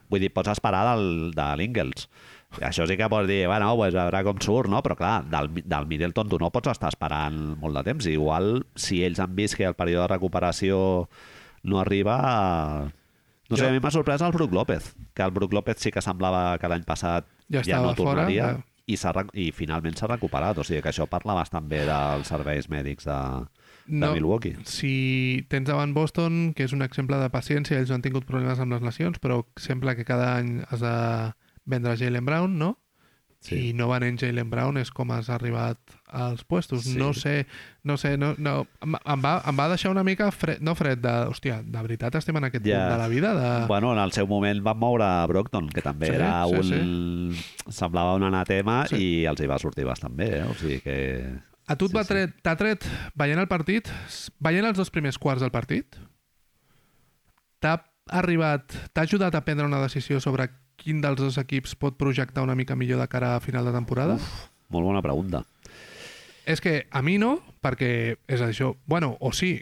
[0.09, 2.07] vull dir, pots esperar del, de l'Ingles
[2.67, 4.81] això sí que pots dir, bueno, pues a veure com surt, no?
[4.83, 8.09] Però clar, del, del Middleton tu no pots estar esperant molt de temps.
[8.11, 10.81] Igual, si ells han vist que el període de recuperació
[11.63, 12.91] no arriba...
[13.51, 15.93] No sé, Jo- a mi m'ha sorprès el Brook López, que el Brook López sí
[15.95, 18.99] que semblava que l'any passat Ja ja, no tornaria fora, i,
[19.41, 20.59] i finalment s'ha recuperat.
[20.59, 23.19] O sigui que això parla bastant bé dels serveis mèdics de,
[23.87, 24.57] de No, Milwaukee.
[24.69, 28.61] Si tens davant Boston, que és un exemple de paciència, ells no han tingut problemes
[28.63, 30.95] amb les lesions, però sembla que cada any has de
[31.71, 32.75] vendre Jalen Brown, no?
[33.41, 33.71] Sí.
[33.71, 35.79] I no venent Jalen Brown és com has arribat
[36.13, 36.83] als puestos.
[36.85, 36.97] Sí.
[36.99, 37.47] No sé,
[37.83, 41.13] no sé, no, no, em, va, em va deixar una mica fred, no fred, de,
[41.31, 42.79] hòstia, de veritat estem en aquest Ja.
[42.85, 43.35] punt de la vida?
[43.35, 43.67] De...
[43.67, 47.37] Bueno, en el seu moment van moure a Brockton, que també Sí, era sí, un...
[47.69, 48.97] Semblava un anatema Sí.
[48.97, 50.45] i els hi va sortir bastant bé, eh?
[50.45, 50.97] O sigui que...
[51.71, 52.09] A tu Sí, va sí.
[52.15, 52.85] tret, tret,
[53.15, 53.87] veient el partit,
[54.41, 55.95] veient els dos primers quarts del partit,
[57.61, 57.77] t'ha
[58.11, 60.49] arribat, t'ha ajudat a prendre una decisió sobre
[60.81, 64.17] quin dels dos equips pot projectar una mica millor de cara a final de temporada?
[64.71, 65.45] Molt bona pregunta.
[66.51, 69.61] És que a mi no, perquè és això, bueno, o sí,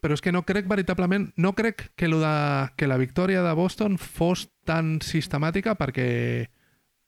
[0.00, 2.32] però és que no crec veritablement, no crec que, lo de,
[2.76, 6.48] que la victòria de Boston fos tan sistemàtica perquè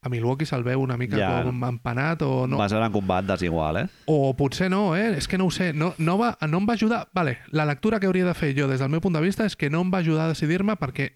[0.02, 1.30] a Milwaukee se'l veu una mica Ja.
[1.46, 2.58] com empanat o no.
[2.58, 3.86] Va ser un combat desigual, eh?
[4.10, 5.14] O potser no, eh?
[5.16, 5.72] És que no ho sé.
[5.72, 7.08] No, no, va, no em va ajudar...
[7.14, 9.56] Vale, la lectura que hauria de fer jo des del meu punt de vista és
[9.56, 11.12] que no em va ajudar a decidir-me perquè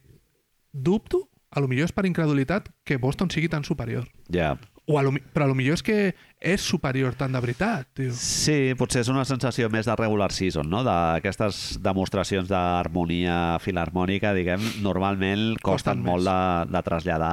[0.72, 4.06] dubto, a lo millor és per incredulitat, que Boston sigui tan superior.
[4.30, 4.54] Ja.
[4.86, 5.96] O a lo, però a lo millor és que
[6.38, 8.12] és superior tant de veritat, tio.
[8.14, 10.84] Sí, potser és una sensació més de regular season, no?
[10.86, 16.36] D'aquestes demostracions d'harmonia filarmònica, diguem, normalment costen Costen molt de,
[16.70, 17.32] de traslladar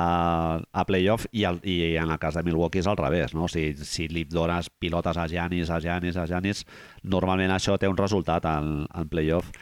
[0.65, 3.45] a playoff i, el, i en el cas de Milwaukee és al revés, no?
[3.51, 6.65] Si, si li dones pilotes a Giannis, a Giannis, a Giannis,
[7.05, 9.53] normalment això té un resultat en, en playoff.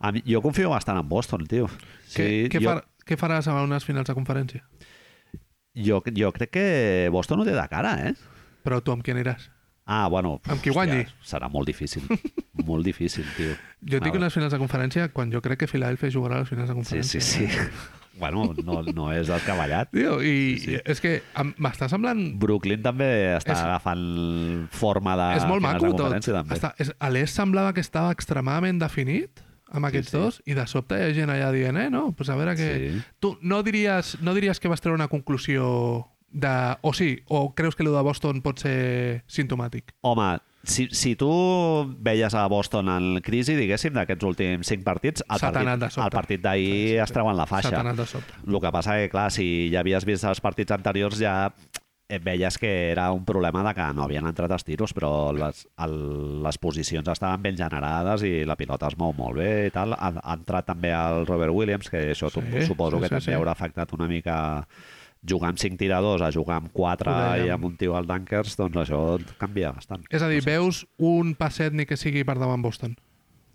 [0.00, 1.68] A mi, jo confio bastant en Boston, tio.
[2.08, 4.64] què, què, jo, far, què faràs a unes finals de conferència?
[5.74, 8.14] Jo, jo crec que Boston ho té de cara, eh?
[8.64, 9.50] Però tu amb qui aniràs?
[9.86, 10.38] Ah, bueno...
[10.48, 11.02] Amb qui guanyi.
[11.22, 12.02] serà molt difícil.
[12.68, 13.52] molt difícil, tio.
[13.84, 16.44] Jo et dic Ah, unes finals de conferència quan jo crec que Filadèlfia jugarà a
[16.44, 17.20] les finals de Sí, conferència.
[17.20, 17.58] sí, sí.
[18.18, 19.90] bueno, no, no és descabellat.
[19.92, 20.78] Tio, i Sí, sí.
[20.86, 21.12] és que
[21.60, 25.98] m'està semblant Brooklyn també està És- agafant forma de és molt maco tot.
[26.00, 26.54] conferència, també.
[26.56, 29.42] Està, és, a l'est semblava que estava extremadament definit
[29.74, 30.16] amb aquests sí.
[30.16, 32.12] dos i de sobte hi ha gent allà dient, eh, no?
[32.16, 32.70] Pues a veure que...
[32.78, 33.04] Sí.
[33.20, 35.66] Tu no diries, no diries que vas treure una conclusió
[36.30, 36.54] de...
[36.82, 39.94] O sí, o creus que el de Boston pot ser simptomàtic?
[40.06, 41.28] Home, si, si tu
[42.00, 46.64] veies a Boston en crisi, diguéssim, d'aquests últims cinc partits, el partit, el partit d'ahir
[46.64, 47.02] Sí, sí, sí.
[47.04, 47.82] es treuen la faixa.
[47.82, 51.52] El que passa que, clar, si ja havies vist els partits anteriors ja
[52.22, 55.94] veies que era un problema de que no havien entrat els tiros, però les, el,
[56.44, 59.94] les posicions estaven ben generades i la pilota es mou molt bé i tal.
[59.96, 63.30] Ha, ha entrat també el Robert Williams, que això Sí, suposo sí, que sí, també
[63.32, 63.38] sí.
[63.38, 64.36] haurà afectat una mica
[65.26, 67.46] jugar amb 5 tiradors a jugar amb 4 Ho dèiem.
[67.46, 69.00] i amb un tio al Dunkers, doncs això
[69.40, 70.04] canvia bastant.
[70.12, 72.98] És a dir, veus un passet ni que sigui per davant Boston.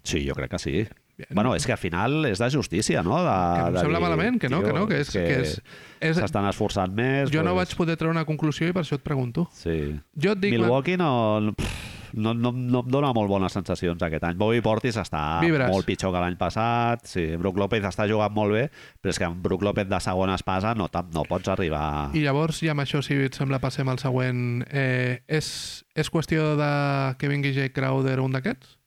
[0.01, 0.87] Sí, jo crec que sí.
[1.29, 3.17] Bueno, és que al final és de justícia, no?
[3.19, 5.11] De, Que no em sembla dir, malament, que no, tio, que no, que és...
[5.11, 5.59] Que és,
[5.99, 7.29] és S'estan esforçant més.
[7.33, 9.49] jo no doncs, vaig poder treure una conclusió i per això et pregunto.
[9.51, 9.95] Sí.
[10.15, 10.55] Jo et dic...
[10.55, 14.37] Milwaukee no, pff, no, no, no em dona molt bones sensacions aquest any.
[14.39, 15.69] Bobby Portis està Vibres.
[15.71, 17.05] molt pitjor que l'any passat.
[17.09, 18.65] Sí, Brook López està jugant molt bé,
[19.01, 21.83] però és que amb Brook López de segona espasa no, no pots arribar...
[22.17, 24.63] I llavors, i amb això, si et sembla, passem al següent.
[24.71, 25.51] Eh, és,
[25.95, 26.71] és qüestió de
[27.19, 28.78] que vingui Jake Crowder un d'aquests?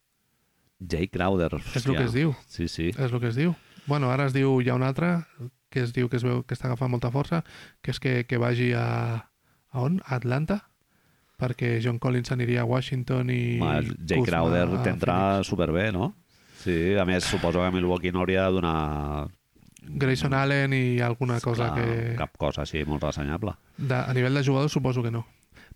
[0.89, 1.51] Jake Crowder.
[1.75, 2.35] És el que es diu.
[2.47, 2.91] Sí, sí.
[2.93, 3.55] És el que es diu.
[3.87, 5.17] Bueno, ara es diu, hi ha un altre
[5.73, 7.43] que es diu que es veu que està agafant molta força,
[7.83, 8.87] que és que, que vagi a...
[9.73, 10.03] A on?
[10.05, 10.59] A Atlanta?
[11.41, 13.59] Perquè John Collins aniria a Washington i...
[13.63, 15.49] Ma, Jake Kuzma Crowder Phoenix.
[15.49, 16.13] superbé, no?
[16.63, 19.31] Sí, a més, suposo que Milwaukee no hauria de donar
[19.83, 22.15] Grayson Allen i alguna cosa clar, que...
[22.21, 23.57] cap cosa així molt ressenyable.
[23.79, 25.25] De, a nivell de jugador suposo que no.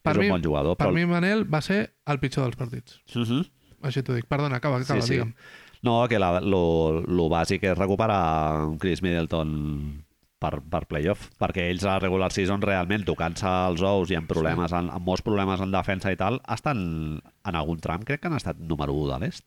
[0.03, 0.95] Per és mi, un bon jugador, per però...
[0.95, 3.01] mi, Manel, va ser el pitjor dels partits.
[3.17, 3.43] Uh -huh.
[3.83, 4.27] Així t'ho dic.
[4.31, 5.15] Perdona, acaba, acaba, Sí, sí.
[5.19, 5.35] digue'm.
[5.83, 10.03] No, que la, lo, lo bàsic és recuperar Chris Middleton
[10.41, 14.27] per, per playoff, perquè ells a la regular season realment tocant-se els ous i amb
[14.29, 16.83] problemes, en, amb molts problemes en defensa i tal, estan
[17.21, 19.47] en algun tram, crec que han estat número 1 de l'est.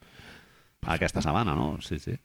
[0.87, 1.73] Aquesta setmana, no?
[1.83, 2.15] Sí, sí.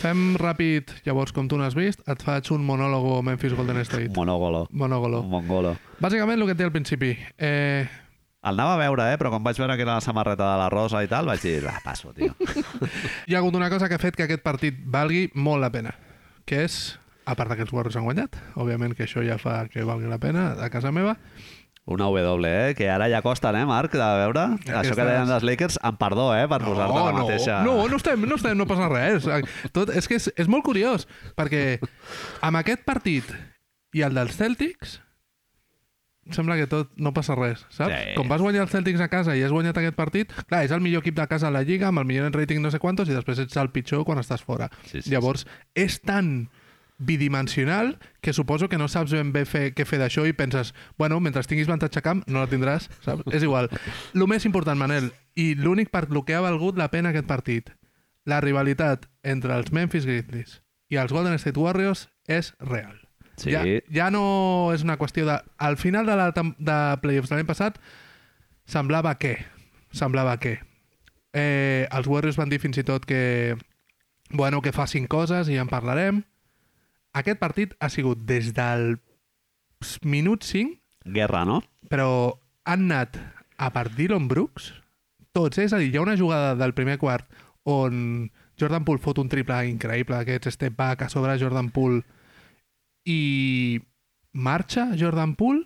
[0.00, 4.10] Fem ràpid, llavors, com tu n'has vist, et faig un monòlogo Memphis Golden State.
[4.16, 4.64] Monogolo.
[4.72, 5.22] Monògolo.
[5.22, 5.74] Mongolo.
[6.00, 7.12] Bàsicament el que deia al principi.
[7.38, 7.84] Eh,
[8.40, 9.18] El anava a veure, eh?
[9.20, 11.58] però quan vaig veure que era la samarreta de la Rosa i tal, vaig dir,
[11.68, 12.32] ah, passo, tio.
[13.28, 15.92] hi ha hagut una cosa que ha fet que aquest partit valgui molt la pena,
[16.48, 16.78] que és,
[17.28, 20.18] a part que els Warriors han guanyat, òbviament que això ja fa que valgui la
[20.22, 21.18] pena a casa meva,
[21.90, 22.74] Una W, eh?
[22.76, 24.42] que ara ja costen, eh, Marc, de veure?
[24.60, 27.56] Aquestes- Això que deien dels Lakers, amb perdó, eh, per posar-te la no, mateixa...
[27.66, 29.26] no, no estem, no estem, no passa res.
[29.74, 31.08] Tot, és que és, és molt curiós,
[31.40, 31.80] perquè
[32.46, 33.32] amb aquest partit
[33.96, 35.00] i el dels Celtics,
[36.36, 37.92] sembla que tot no passa res, saps?
[37.92, 38.14] Sí.
[38.16, 40.82] Com vas guanyar els Celtics a casa i has guanyat aquest partit, clar, és el
[40.84, 43.10] millor equip de casa a la Lliga, amb el millor en rating no sé quantos,
[43.10, 44.70] i després ets el pitjor quan estàs fora.
[44.86, 46.50] Sí, sí, Llavors, és tan
[47.00, 51.18] bidimensional que suposo que no saps ben bé fer, què fer d'això i penses, bueno,
[51.24, 53.24] mentre tinguis avantatge a camp, no la tindràs, saps?
[53.32, 53.70] És igual.
[54.12, 57.72] El més important, Manel, i l'únic per lo que ha valgut la pena aquest partit,
[58.28, 60.60] la rivalitat entre els Memphis Grizzlies
[60.92, 62.99] i els Golden State Warriors és real.
[63.40, 63.54] Sí.
[63.54, 65.38] Ja, ja no és una qüestió de...
[65.58, 67.80] Al final de, la, de playoffs de l'any passat
[68.68, 69.38] semblava que...
[69.96, 70.58] Semblava que...
[71.32, 73.56] Eh, els Warriors van dir fins i tot que...
[74.30, 76.22] Bueno, que facin coses i en parlarem.
[77.16, 79.00] Aquest partit ha sigut des del
[80.06, 80.76] minut 5,
[81.10, 81.62] Guerra, no?
[81.88, 82.36] però
[82.68, 83.16] han anat
[83.56, 84.70] a per Dylan Brooks,
[85.32, 85.66] tots, eh?
[85.66, 87.26] és a dir, hi ha una jugada del primer quart
[87.68, 88.28] on
[88.60, 92.04] Jordan Poole fot un triple increïble, aquests step back a sobre Jordan Poole
[93.04, 93.80] i
[94.32, 95.64] marxa Jordan Poole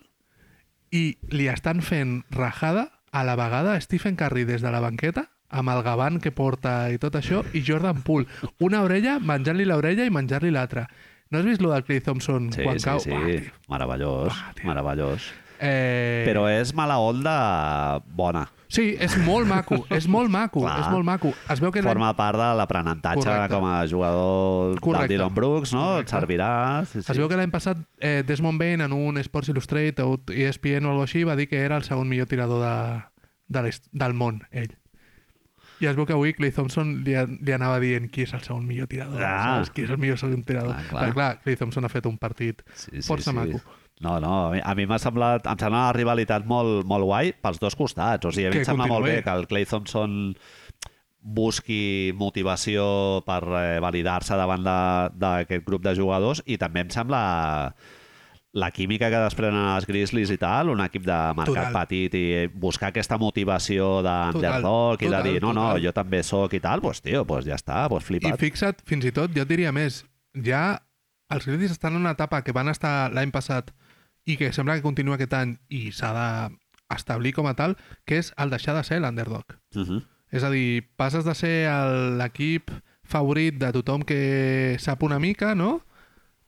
[0.94, 5.70] i li estan fent rajada a la vegada Stephen Curry des de la banqueta amb
[5.70, 8.27] el gavant que porta i tot això, i Jordan Poole.
[8.59, 10.89] Una orella, menjant-li l'orella i menjar-li l'altra.
[11.31, 12.98] No has vist lo del Clay Thompson Sí, quan sí, cau?
[13.01, 13.11] sí.
[13.11, 13.52] Tio.
[13.70, 14.35] meravellós,
[14.65, 15.28] meravellós.
[15.60, 16.24] Eh...
[16.26, 18.48] Però és mala onda bona.
[18.74, 20.81] Sí, és molt maco, és molt maco, Clar.
[20.81, 21.31] és molt maco.
[21.52, 25.06] Es veu que Forma part de l'aprenentatge com a jugador Correcte.
[25.12, 26.01] del Dylan Brooks, no?
[26.01, 26.16] Et Correcte.
[26.16, 26.85] servirà.
[26.90, 27.12] Sí, sí.
[27.12, 30.90] Es veu que l'any passat eh, Desmond Bain en un Sports Illustrated o ESPN o
[30.90, 33.05] alguna així va dir que era el segon millor tirador de,
[33.60, 34.74] de del món, ell.
[35.82, 38.43] I es veu que avui Clay Thompson li, a- li anava dient qui és el
[38.43, 39.59] segon millor tirador, Ah.
[39.60, 39.70] saps?
[39.74, 40.74] Qui és el millor segon tirador.
[40.74, 41.02] Ah, clar.
[41.05, 43.36] Perquè, clar, Clay Thompson ha fet un partit sí, sí, força sí.
[43.39, 43.60] maco.
[44.00, 47.76] No, no, a mi- m'ha semblat, em sembla una rivalitat molt, molt guai pels dos
[47.78, 48.26] costats.
[48.26, 50.34] O sigui, a mi Que em sembla molt bé que el Clay Thompson
[51.24, 57.20] busqui motivació per eh, validar-se davant d'aquest grup de jugadors i també em sembla
[58.54, 61.72] la química que desprenen els Grizzlies i tal, un equip de mercat Total.
[61.80, 65.82] petit i buscar aquesta motivació d'underdog i de dir, no, no, total.
[65.82, 68.38] jo també sóc i tal, doncs, tio, doncs ja està, doncs I flipa't.
[68.38, 70.04] fixa't, fins i tot, jo diria més,
[70.38, 70.76] ja
[71.34, 73.72] els Grizzlies estan en una etapa que van estar l'any passat
[74.24, 78.32] i que sembla que continua aquest any i s'ha d'establir com a tal, que és
[78.40, 79.56] el deixar de ser l'underdog.
[79.74, 80.02] Uh -huh.
[80.30, 81.70] És a dir, passes de ser
[82.18, 82.70] l'equip
[83.05, 85.84] favorit de tothom que sap una mica, no?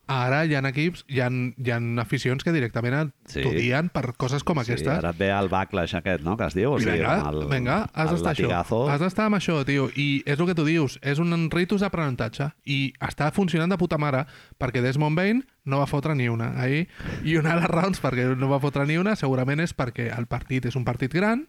[0.07, 3.43] Ara hi ha equips, hi ha, hi ha aficions que directament Sí.
[3.43, 4.87] t'odien per coses com Sí, aquestes.
[4.99, 6.73] ara et ve el backlash aquest, no?, que es diu.
[6.75, 8.89] O sigui, vinga, el, vinga, has d'estar això.
[8.89, 9.89] Has d'estar amb això, tio.
[9.97, 12.53] I és el que tu dius, és un ritus d'aprenentatge.
[12.65, 14.27] I està funcionant de puta mare,
[14.61, 16.53] perquè Desmond Bain no va fotre ni una.
[16.63, 16.87] Ahir.
[17.25, 20.27] I una de les raons perquè no va fotre ni una segurament és perquè el
[20.27, 21.49] partit és un partit gran,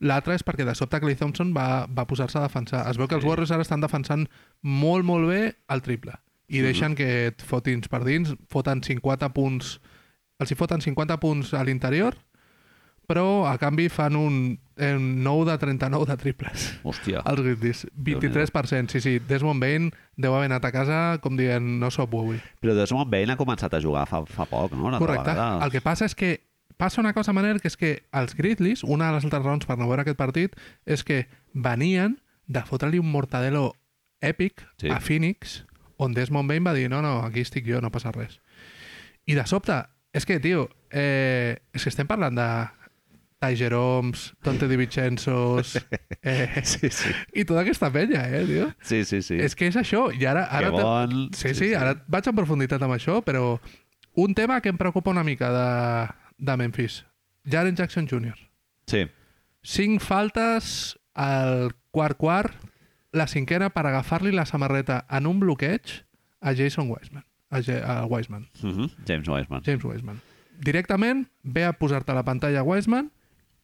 [0.00, 2.84] l'altre és perquè de sobte Clay Thompson va, va posar-se a defensar.
[2.90, 3.24] Es veu que els.
[3.24, 4.28] Warriors ara estan defensant
[4.62, 6.12] molt, molt bé el triple.
[6.48, 9.78] I deixen que et fotin per dins, foten 50 punts
[10.40, 12.14] els hi foten 50 punts a l'interior,
[13.08, 14.34] però a canvi fan un,
[14.76, 16.66] un 9 de 39 de triples.
[16.84, 17.22] Hòstia.
[17.26, 18.92] Els Grizzlies, 23%.
[18.92, 22.38] Sí, sí, Desmond Bain deu haver anat a casa com dient no sóc avui.
[22.60, 24.86] Però Desmond Bain ha començat a jugar fa, fa poc, no?
[24.92, 25.24] Una Correcte.
[25.32, 25.64] vegada.
[25.64, 26.34] El que passa és que
[26.76, 29.78] passa una cosa, Manel, que és que els Grizzlies, una de les altres raons per
[29.80, 30.54] no veure aquest partit,
[30.86, 33.72] és que venien de fotre-li un mortadelo
[34.22, 34.90] èpic Sí.
[34.92, 35.64] a Phoenix,
[35.98, 38.38] on Desmond Bain va dir no, no, aquí estic jo, no passa res.
[39.28, 39.76] I de sobte,
[40.14, 42.48] és que, tio, eh, és que estem parlant de
[43.38, 45.76] Ty Jeroms, Tonte Di Vincenzos,
[46.22, 47.12] eh, Sí, sí.
[47.38, 48.70] i tota aquesta penya, eh, tio?
[48.82, 49.36] Sí, sí, sí.
[49.38, 50.46] És que és això, i ara...
[50.50, 51.28] ara que te- bon.
[51.38, 53.58] Sí, sí, ara vaig en profunditat amb això, però
[54.18, 55.68] un tema que em preocupa una mica de,
[56.50, 57.02] de Memphis.
[57.46, 58.34] Jaren Jackson Jr.
[58.90, 59.04] Sí,
[59.62, 62.54] Cinc faltes al quart-quart,
[63.12, 66.04] la cinquena per agafar-li la samarreta en un bloqueig
[66.40, 67.24] a Jason Wiseman.
[67.50, 68.90] A, Ge a Wiseman, Mhm.
[69.06, 69.62] James Wiseman.
[69.64, 70.20] James Wiseman.
[70.60, 73.10] Directament ve a posar-te a la pantalla Wiseman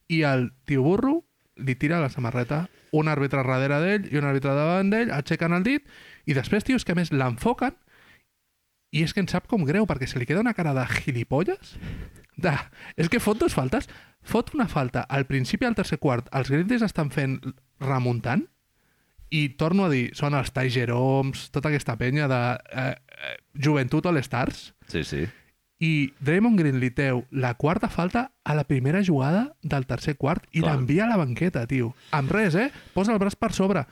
[0.08, 1.24] i el tio burro
[1.56, 5.62] li tira la samarreta un àrbitre darrere d'ell i un àrbitre davant d'ell, aixequen el
[5.66, 5.84] dit
[6.26, 7.74] i després, tio, és que més l'enfoquen
[8.94, 11.74] i és que em sap com greu perquè se li queda una cara de gilipolles
[12.38, 12.52] de...
[12.96, 13.88] és que fot dues faltes
[14.22, 17.40] fot una falta al principi al tercer quart els Grizzlies estan fent
[17.80, 18.46] remuntant
[19.34, 22.40] i torno a dir, són els Ty Jeroms, tota aquesta penya de
[22.70, 25.24] eh, eh, joventut All-Stars Sí, sí.
[25.82, 25.90] i
[26.22, 30.62] Draymond Green li treu la quarta falta a la primera jugada del tercer quart i
[30.62, 31.94] l'envia a la banqueta, tio.
[32.14, 32.68] Amb res, eh?
[32.94, 33.82] Posa el braç per sobre.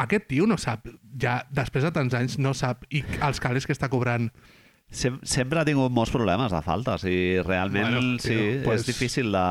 [0.00, 0.86] Aquest tio no sap,
[1.20, 4.30] ja després de tants anys, no sap i els calés que està cobrant.
[4.90, 8.88] Sem sempre ha tingut molts problemes de faltes i realment Bueno, sí, tio, pues- és
[8.88, 9.44] difícil de...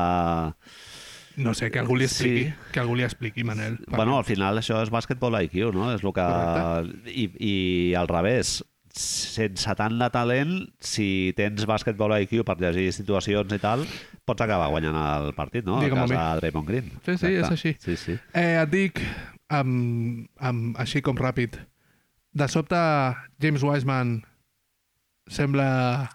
[1.36, 2.24] No sé, que algú li Sí.
[2.24, 2.72] expliqui.
[2.72, 3.78] Que algú li expliqui, Manel.
[3.88, 5.92] Bueno, al final això és bàsquetbol IQ, no?
[5.94, 6.26] És el que...
[7.06, 7.54] I, I
[7.94, 13.86] al revés, sense tant de talent, si tens bàsquetbol IQ per llegir situacions i tal,
[14.26, 15.78] pots acabar guanyant el partit, no?
[15.80, 16.90] Digue'm a a casa de Draymond Green.
[17.06, 17.76] Sí, sí, és així.
[17.78, 18.18] Sí, sí.
[18.34, 19.00] Eh, et dic,
[19.48, 21.56] amb, amb, així com ràpid,
[22.34, 22.76] de sobte
[23.40, 24.18] James Wiseman
[25.30, 26.10] sembla...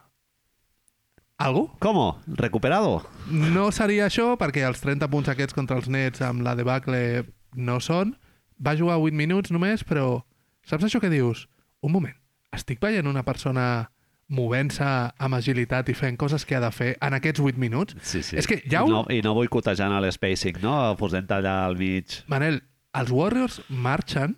[1.37, 1.69] Algú?
[1.79, 2.21] ¿Cómo?
[2.27, 3.03] ¿Recuperado?
[3.29, 7.25] No seria això, perquè els 30 punts aquests contra els Nets amb la debacle
[7.55, 8.15] no són.
[8.55, 10.23] Va jugar 8 minuts només, però
[10.63, 11.49] saps això que dius?
[11.83, 12.15] Un moment,
[12.55, 13.91] estic veient una persona
[14.31, 14.87] movent-se
[15.21, 17.97] amb agilitat i fent coses que ha de fer en aquests 8 minuts?
[18.01, 18.39] Sí, sí.
[18.39, 20.95] És que ja I ho- no, I no boicotejant l'spacing, no?
[20.97, 22.23] Posant allà al mig.
[22.31, 22.63] Manel,
[22.95, 24.37] els Warriors marxen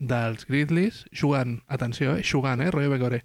[0.00, 3.22] dels Grizzlies jugant, atenció, eh, jugant, eh, rotllo Becore,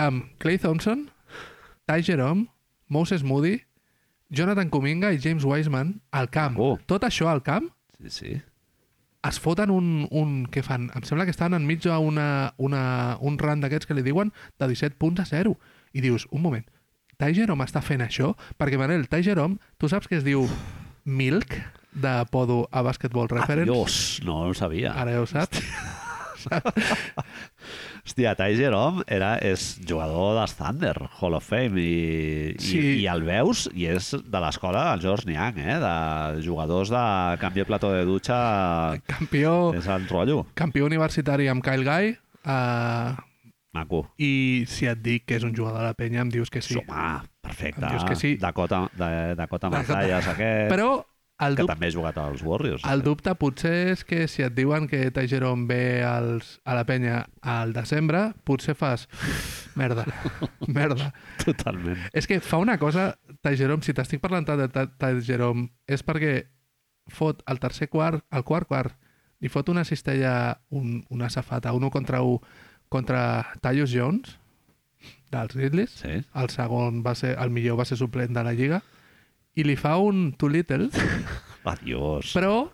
[0.00, 1.10] amb Clay Thompson,
[1.92, 2.46] Ty Jerome,
[2.88, 3.60] Moses Moody,
[4.30, 6.54] Jonathan Kuminga i James Wiseman al camp.
[6.56, 6.78] Maco.
[6.88, 7.66] Tot això al camp
[8.00, 8.30] Sí, sí.
[9.28, 10.46] es foten un, un...
[10.48, 10.88] Què fan?
[10.96, 12.82] Em sembla que estan enmig d'una una,
[13.20, 15.52] un run d'aquests que li diuen de 17 punts a 0.
[15.92, 16.64] I dius, un moment,
[17.20, 18.32] Ty Jerome està fent això?
[18.56, 20.48] Perquè, Manel, Ty Jerome, tu saps que es diu
[21.04, 21.58] Milk
[21.92, 23.68] d'apodo a Basketball Reference?
[23.68, 24.96] Adiós, no ho sabia.
[24.96, 25.60] Ara ja ho saps.
[28.02, 32.78] Hòstia, Ty Jerome era, és jugador dels Thunder, Hall of Fame, i, Sí.
[32.80, 35.76] i, i el veus, i és de l'escola del George Niang, eh?
[35.78, 37.02] de jugadors de
[37.38, 40.46] canvi de plató de dutxa, Campió, és el rotllo.
[40.58, 42.16] campió universitari amb Kyle Guy.
[42.42, 43.14] Uh,
[43.72, 44.02] Maco.
[44.18, 46.74] I si et dic que és un jugador de la penya, em dius que sí.
[46.82, 47.84] Home, perfecte.
[47.86, 48.34] Em dius que sí.
[48.36, 49.94] Dakota, de, Dakota Dakota.
[49.94, 50.90] Masallas, aquest, Però
[51.46, 52.84] el, que dub també ha jugat als Warriors.
[52.88, 56.86] el dubte potser és que si et diuen que Ty Jerome ve als, a la
[56.88, 59.08] penya al desembre, potser fas...
[59.74, 60.04] Merda,
[60.68, 61.12] merda.
[61.40, 61.96] Totalment.
[62.12, 66.42] És que fa una cosa, Ty Jerome, si t'estic parlant de Jerome, és perquè
[67.08, 68.98] fot el tercer quart, el quart quart,
[69.42, 74.36] li fot una cistella, un, una safata, un 1 contra 1 contra Tyus Jones,
[75.32, 75.94] dels Grizzlies.
[76.02, 76.20] Sí.
[76.36, 78.82] El segon va ser, el millor va ser suplent de la Lliga.
[79.54, 80.88] I li fa un too little,
[81.72, 82.32] Adiós.
[82.34, 82.70] però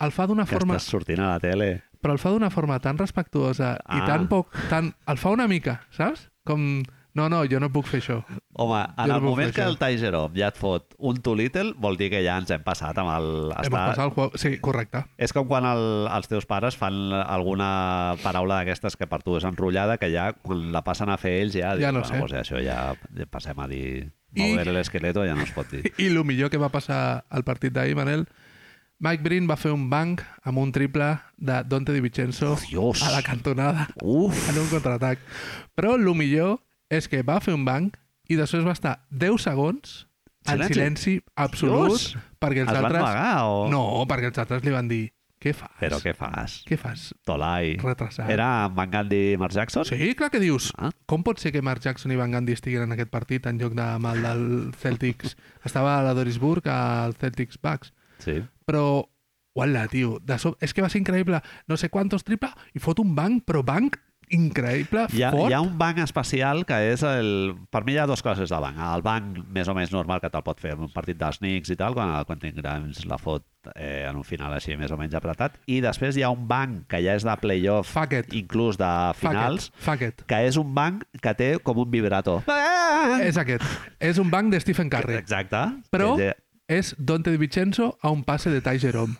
[0.00, 1.82] el fa d'una que forma estàs sortint a la tele.
[2.00, 4.04] però el fa d'una forma tan respectuosa i Ah.
[4.06, 4.52] tan poc...
[4.70, 6.28] Tan, el fa una mica, saps?
[6.46, 6.82] Com,
[7.16, 8.18] no, no, jo no puc fer això.
[8.60, 9.70] Home, en Jo no el puc moment que això.
[9.72, 12.62] el Ty Jerome ja et fot un too little, vol dir que ja ens hem
[12.66, 13.28] passat amb el...
[13.56, 14.38] Hem passat el juego.
[14.40, 15.02] Sí, correcte.
[15.16, 19.44] És com quan el, els teus pares fan alguna paraula d'aquestes que per tu és
[19.48, 21.74] enrotllada, que ja quan la passen a fer ells ja...
[21.80, 22.94] Ja dius, no "Bueno, sé." Pues això ja,
[23.32, 24.12] passem a dir...
[24.36, 25.86] I- Mover l'esqueleto ja no es pot dir.
[26.02, 28.26] I el millor que va passar al partit d'ahir, Manel,
[29.00, 31.06] Mike Breen va fer un banc amb un triple
[31.36, 33.02] de Dante Di Vincenzo Dios.
[33.04, 34.36] a la cantonada Uf!
[34.50, 35.18] en un contraatac.
[35.76, 36.58] Però el millor
[36.90, 37.96] és que va fer un banc
[38.28, 40.06] i després va estar 10 segons
[40.46, 40.74] en Silenci.
[40.74, 42.16] silenci absolut Dios.
[42.38, 43.02] perquè els van altres...
[43.02, 43.68] amagar o...?
[43.70, 45.04] No, perquè els altres li van dir
[45.42, 45.72] què fas?
[45.78, 46.54] Però què fas?
[46.66, 47.10] Què fas?
[47.28, 47.74] Tolai.
[47.82, 48.30] Retrasat.
[48.32, 49.84] Era Van Gundy i Mark Jackson?
[49.84, 50.70] Sí, clar que dius.
[50.80, 50.90] Ah.
[51.06, 53.76] com pot ser que Mark Jackson i Van Gundy estiguin en aquest partit en lloc
[53.76, 54.46] de el del
[54.80, 55.36] Celtics?
[55.62, 57.92] Estava a la Dorisburg al Celtics Bucks.
[58.24, 58.40] Sí.
[58.64, 59.04] Però,
[59.54, 60.56] uala, tio, de so...
[60.64, 61.42] és que va ser increïble.
[61.68, 64.00] No sé quantos triple i fot un banc, però banc
[64.34, 65.50] increïble, Hi ha, fort.
[65.50, 67.54] hi ha un banc especial que és el...
[67.70, 68.78] Per mi hi ha dues classes de banc.
[68.82, 71.70] El banc més o menys normal que te'l pot fer en un partit dels Knicks
[71.74, 73.44] i tal, quan el Quentin Grimes la fot
[73.74, 75.58] eh, en un final així més o menys apretat.
[75.70, 77.94] I després hi ha un banc que ja és de playoff,
[78.32, 79.78] inclús de Fuck finals, it.
[79.86, 80.24] Fuck it.
[80.30, 82.40] que és un banc que té com un vibrato.
[83.22, 83.62] És aquest.
[84.00, 85.16] És un banc de Stephen Curry.
[85.22, 85.62] Exacte.
[85.94, 86.14] Però
[86.66, 89.14] és Dante Di Vincenzo a un passe de Ty Jerome.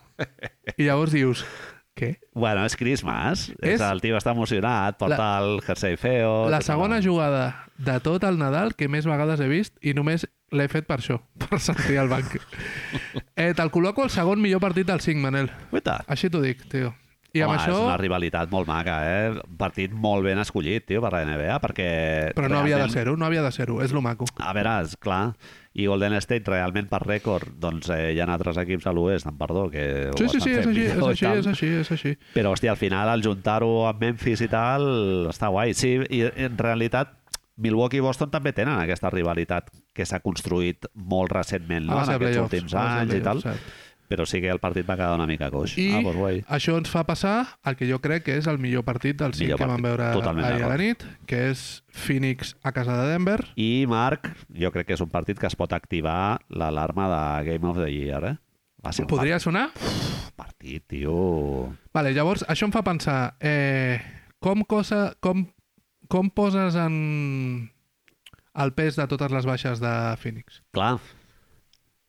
[0.77, 1.45] I llavors dius,
[1.97, 2.11] què?
[2.37, 3.47] Bueno, és Christmas.
[3.65, 3.81] És...
[3.81, 6.47] El tio està emocionat, porta La- el jersei feo...
[6.53, 7.47] La segona jugada
[7.77, 11.19] de tot el Nadal que més vegades he vist i només l'he fet per això,
[11.43, 12.37] per sentir el banc.
[13.37, 15.51] Eh, Te'l col·loco el segon millor partit del 5, Manel.
[15.73, 15.99] Guaita.
[16.09, 16.95] Així t'ho dic, tio.
[17.37, 17.75] I amb Home, això...
[17.75, 19.35] és una rivalitat molt maca, eh?
[19.61, 21.89] Partit molt ben escollit, tio, per la NBA, perquè...
[22.39, 24.25] Però no havia de realment- ser-ho, no havia de ser-ho, és lo maco.
[24.41, 25.35] A veure, és clar,
[25.77, 29.37] i Golden State realment per rècord, doncs eh, hi ha altres equips a l'oest, amb
[29.41, 29.85] perdó, que
[30.17, 32.15] Sí, sí, sí, és així, és així, és així, és així.
[32.33, 34.89] Però, hòstia, al final, al juntar-ho amb Memphis i tal,
[35.33, 35.75] està guai.
[35.77, 37.13] Sí, i en realitat,
[37.61, 42.17] Milwaukee i Boston també tenen aquesta rivalitat que s'ha construït molt recentment, no?, Va en
[42.17, 43.45] aquests últims anys i tal.
[43.45, 43.75] cert.
[44.09, 45.77] Però sí que el partit va quedar una mica coix.
[45.79, 46.41] I Ah, doncs guai.
[46.49, 49.45] això ens fa passar al que jo crec que és el millor partit del 5
[49.45, 52.97] Millor que vam partit, veure totalment ahir a la nit, que és Phoenix a casa
[53.03, 53.41] de Denver.
[53.57, 57.67] I, Marc, jo crec que és un partit que es pot activar l'alarma de Game
[57.69, 58.37] of the Year, eh?
[58.85, 59.71] Va ser Podria sonar?
[60.37, 61.73] partit, tio...
[61.97, 63.99] Vale, llavors, això em fa pensar, eh,
[64.39, 65.47] com, cosa, com,
[66.13, 67.71] com poses en
[68.55, 70.61] el pes de totes les baixes de Phoenix?
[70.77, 70.99] Clar,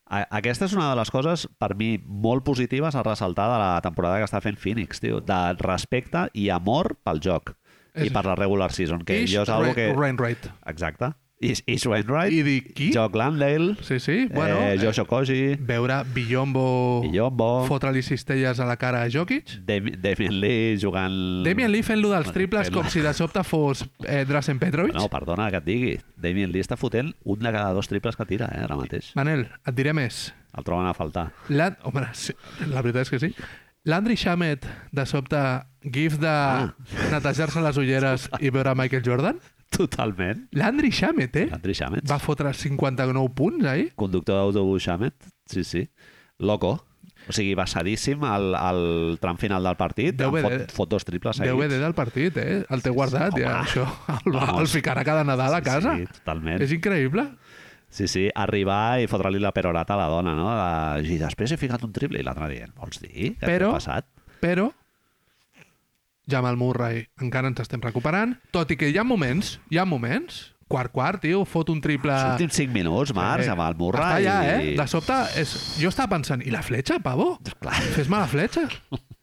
[0.08, 4.18] aquesta és una de les coses, per mi, molt positives a ressaltar de la temporada
[4.20, 7.54] que està fent Phoenix, tio, de respecte i amor pel joc
[7.94, 9.90] És i per la regular season, que Ish jo és algo que...
[9.96, 10.48] Wainwright.
[10.70, 11.12] Exacte.
[11.40, 12.88] Ish, Ish Wainwright, I dic, qui?
[12.92, 18.66] Jock Landale, Sí, sí, bueno, eh, eh, Josh Okoji, veure Billombo Guillombo, fotre-li cistelles a
[18.66, 19.52] la cara a Jokic.
[19.64, 21.44] Dami- Damien Lee jugant...
[21.46, 24.94] Damien Lee fent-lo dels triples com si de sobte fos eh, Drazen Petrovic.
[24.98, 25.92] No, perdona que et digui.
[26.16, 29.12] Damien Lee està fotent un de cada dos triples que tira, eh, ara mateix.
[29.14, 30.32] Manel, et diré més.
[30.58, 31.28] El troben a faltar.
[31.54, 31.70] La...
[31.86, 32.34] Home, sí,
[32.66, 33.30] la veritat és que sí.
[33.86, 35.38] Landry Shamet, de sobte,
[35.86, 36.74] gif de Ah.
[37.12, 39.38] netejar-se les ulleres i veure Michael Jordan?
[39.68, 40.48] Totalment.
[40.56, 41.46] Landry Shamet, eh?
[41.50, 42.04] Landry Shamet.
[42.10, 43.90] Va fotre 59 punts ahir.
[44.00, 45.14] Conductor d'autobús Shamet.
[45.46, 45.84] Sí, sí.
[46.38, 46.84] Loco.
[47.28, 50.14] O sigui, basadíssim al, al tram final del partit.
[50.16, 51.52] Deu haver fot, de- fot dos triples seguits.
[51.58, 52.62] DVD del partit, eh?
[52.72, 53.58] El té guardat, sí, ja.
[53.58, 53.68] home.
[53.68, 53.84] Això
[54.24, 55.96] el, va, el ficarà cada Nadal a casa.
[55.98, 56.62] Sí, totalment.
[56.64, 57.26] És increïble.
[57.90, 60.48] Sí, sí, arribar i fotre-li la perorata a la dona, no?
[60.52, 61.08] De...
[61.08, 63.34] I després he ficat un triple i l'altre dient, vols dir?
[63.40, 64.08] Què Però- passat?
[64.40, 64.70] Però
[66.28, 70.52] Jamal Murray encara ens estem recuperant, tot i que hi ha moments, hi ha moments,
[70.68, 72.12] quart-quart, tio, fot un triple...
[72.12, 74.04] Els últims 5 minuts, Marc, Eh, amb el Murray.
[74.04, 74.76] Està allà, eh?
[74.76, 75.54] De sobte, és...
[75.80, 77.30] jo estava pensant, i la fletxa, pavo?
[77.62, 78.66] Clar, Fes-me la fletxa.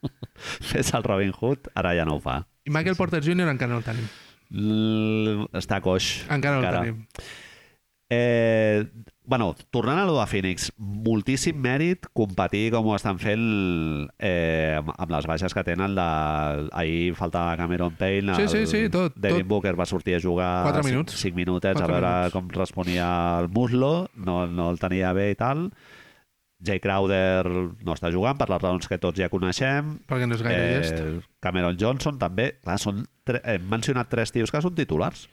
[0.72, 2.40] fes el Robin Hood, ara ja no ho fa.
[2.66, 3.46] I Michael Porter Jr.
[3.54, 4.08] encara no el tenim.
[4.50, 5.46] L...
[5.58, 6.10] Està coix.
[6.34, 7.04] Encara no el tenim.
[8.10, 8.82] Eh,
[9.26, 13.42] bueno, tornant a lo de Phoenix, moltíssim mèrit competir com ho estan fent
[14.22, 15.96] eh, amb, les baixes que tenen.
[15.98, 16.06] De...
[16.72, 18.36] Ahir faltava Cameron Payne.
[18.38, 19.50] Sí, sí, sí, tot, Devin tot.
[19.50, 21.18] Booker va sortir a jugar Quatre cinc- minuts.
[21.20, 22.32] cinc minutets Quatre a veure minuts.
[22.38, 23.10] com responia
[23.42, 24.08] el muslo.
[24.14, 25.68] No, no el tenia bé i tal.
[26.64, 29.98] Jay Crowder no està jugant per les raons que tots ja coneixem.
[30.08, 30.96] Perquè no és gaire llest.
[31.02, 32.54] Eh, Cameron Johnson també.
[32.62, 33.42] Clar, són tre...
[33.44, 35.26] Hem mencionat tres tios que són titulars.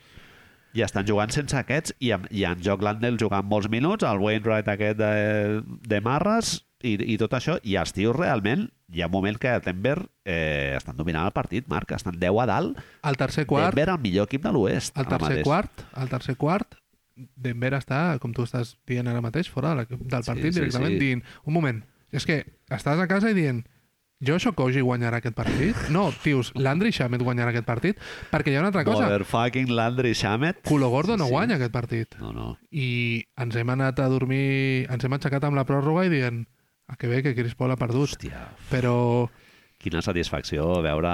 [0.74, 4.18] I estan jugant sense aquests i, amb, i en Jock Landell jugant molts minuts, el
[4.18, 5.10] Wainwright aquest de,
[5.86, 7.58] de Marres i, i tot això.
[7.62, 11.34] I els tios realment, hi ha un moment que a Denver eh, estan dominant el
[11.36, 12.80] partit, Marc, estan 10 a dalt.
[13.02, 14.98] Al tercer quart, Denver el millor equip de l'Oest.
[14.98, 16.74] al ara tercer quart, al tercer quart,
[17.14, 20.98] Denver està, com tu estàs dient ara mateix, fora del Sí, partit sí, directament, sí.
[20.98, 21.78] dient, un moment,
[22.10, 22.40] és que
[22.74, 23.62] estàs a casa i dient,
[24.24, 25.78] Josh Okoji guanyarà aquest partit?
[25.92, 27.98] No, tios, Landry Shamet guanyarà aquest partit?
[28.30, 29.08] Perquè hi ha una altra cosa.
[29.08, 30.62] Motherfucking Landry Shamet.
[30.64, 32.14] Culo Gordo no Sí, guanya aquest partit.
[32.22, 32.46] No, no.
[32.70, 36.44] I ens hem anat a dormir, ens hem aixecat amb la pròrroga i dient,
[36.88, 38.14] a que bé que Chris Paul ha perdut.
[38.14, 39.28] Hòstia, Però
[39.84, 41.12] quina satisfacció veure,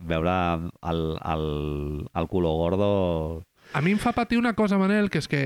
[0.00, 0.36] veure
[0.90, 1.44] el, el,
[2.18, 5.42] el culo gordo a mi em fa patir una cosa, Manel, que és que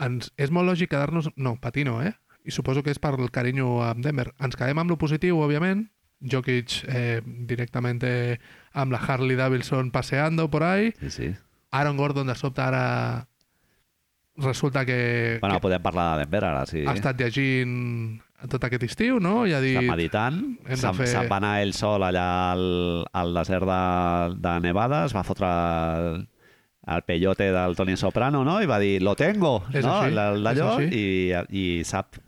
[0.00, 1.28] ens, és molt lògic quedar-nos...
[1.36, 2.14] No, patir no, eh?
[2.46, 4.30] I suposo que és per el carinyo amb Denver.
[4.40, 5.82] Ens quedem amb lo positiu, òbviament.
[6.20, 8.40] Jokic eh, directamente
[8.72, 10.92] amb la Harley Davidson paseando por ahí.
[11.00, 11.34] Sí, sí.
[11.70, 13.26] Aaron Gordon de sobte ara
[14.36, 16.84] resulta que, Bueno, que podem parlar de Denver ara, sí.
[16.86, 18.20] ha estat llegint
[18.52, 19.46] tot aquest estiu, no?
[19.48, 19.78] I ha dit...
[19.80, 20.40] Està meditant,
[20.76, 22.66] se'n fer- se'n va anar ell sol allà al,
[23.16, 23.78] al desert de,
[24.44, 25.48] de Nevada, es va fotre
[26.86, 28.58] el peyote del Toni Soprano, no?
[28.62, 30.02] I va dir, lo tengo, És no?
[30.04, 32.20] El- D'allò, i, i sap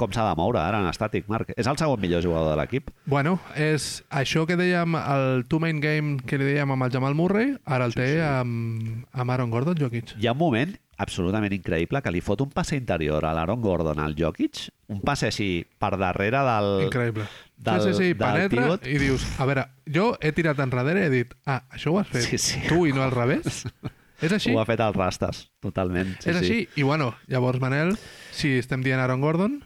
[0.00, 1.52] com s'ha de moure ara en estàtic, Marc.
[1.60, 2.90] És el segon millor jugador de l'equip.
[3.06, 7.54] Bueno, és això que dèiem, el two-main game que li dèiem amb el Jamal Murray,
[7.68, 10.16] ara el té amb, amb Aaron Gordon, Jokic.
[10.18, 14.00] Hi ha un moment absolutament increïble que li fot un passe interior a l'Aaron Gordon
[14.04, 16.68] al Jokic, un passe així per darrere del...
[16.90, 17.24] Increïble.
[17.56, 18.86] del- sí, sí, sí, del penetra pivot.
[18.90, 22.08] i dius, a veure, jo he tirat enrere i he dit, ah, això ho has
[22.12, 22.60] fet Sí, sí.
[22.68, 23.62] tu i no al revés?
[24.24, 24.52] és així?
[24.52, 26.12] Ho ha fet el Rastas, totalment.
[26.20, 26.44] Sí, és sí.
[26.44, 26.58] així?
[26.76, 27.94] I bueno, llavors, Manel,
[28.36, 29.60] si estem dient Aaron Gordon,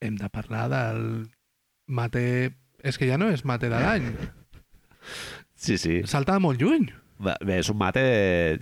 [0.00, 1.02] hem de parlar del
[1.86, 2.54] mate...
[2.86, 4.04] És que ja no és mate de l'any.
[5.58, 6.00] Sí, sí.
[6.06, 6.86] Salta molt lluny.
[7.18, 8.02] Bé, és un mate...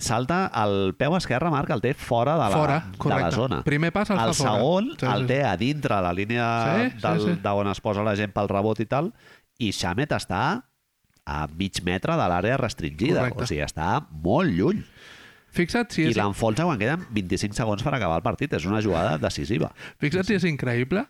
[0.00, 3.58] Salta el peu esquerre, Marc, el té fora de la, Fora, de la zona.
[3.66, 4.54] Primer pas el, el fa fora.
[4.56, 5.28] segon Sí, el sí.
[5.34, 7.34] té a dintre la línia Sí, sí, del, sí.
[7.44, 9.12] d'on es posa la gent pel rebot i tal,
[9.60, 10.40] i Xamet està
[11.26, 13.26] a mig metre de l'àrea restringida.
[13.26, 13.44] Correcte.
[13.44, 13.90] O sigui, està
[14.24, 14.80] molt lluny.
[15.56, 18.52] Fixa't si I és, l'enfolsa quan queden 25 segons per acabar el partit.
[18.56, 19.70] És una jugada decisiva.
[20.00, 21.04] fixa't si és increïble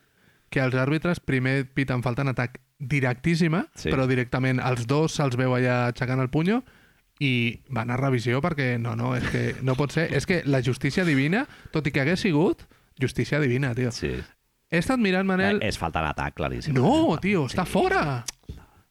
[0.56, 3.90] que els àrbitres primer piten falta en atac directíssima, Sí.
[3.92, 6.62] però directament els dos se'ls veu allà aixecant el punyo
[7.20, 10.08] i van a revisió perquè no, no, és que no pot ser.
[10.16, 12.64] És que la justícia divina, tot i que hagués sigut,
[13.00, 13.92] justícia divina, tio.
[13.92, 14.10] Sí.
[14.70, 15.60] He estat mirant, Manel...
[15.62, 16.74] Eh, és falta d'atac, claríssim.
[16.74, 18.24] No, tio, està fora.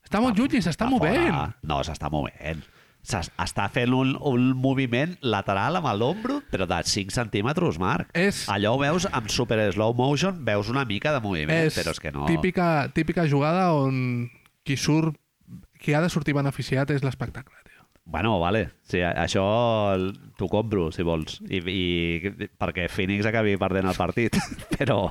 [0.05, 1.17] Està molt lluny i s'està movent.
[1.27, 1.45] fora.
[1.67, 2.61] No, s'està movent.
[3.05, 8.09] Està fent un, un moviment lateral amb l'ombro, però de 5 centímetres, Marc.
[8.17, 11.91] És- Allò ho veus amb super slow motion, veus una mica de moviment, És però
[11.93, 12.25] és que no...
[12.25, 14.29] típica, típica jugada on
[14.65, 15.15] qui surt
[15.79, 17.53] qui ha de sortir beneficiat és l'espectacle.
[18.07, 18.69] Bueno, vale.
[18.85, 19.41] Sí, això
[20.37, 21.39] t'ho compro, si vols.
[21.49, 24.35] I, i perquè Phoenix acabi perdent el partit.
[24.77, 25.07] però,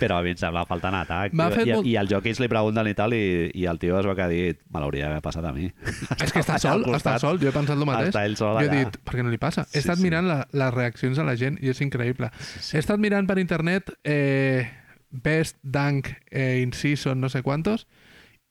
[0.00, 1.34] però a mi em sembla falta en atac.
[1.34, 4.14] I, molt- I el Jokic li pregunten i tal, i, i el tio es va
[4.16, 5.68] que ha dit me l'hauria d'haver passat a mi.
[6.24, 8.08] És que està sol, està sol, jo he pensat el mateix.
[8.14, 8.78] Està ell sol jo he allà.
[8.86, 9.66] dit, per què no li passa?
[9.68, 10.06] He Sí, estat sí.
[10.08, 12.32] mirant la, les reaccions de la gent i és increïble.
[12.72, 14.64] He estat mirant per internet eh,
[15.10, 17.84] Best Dunk eh, in Season no sé quantos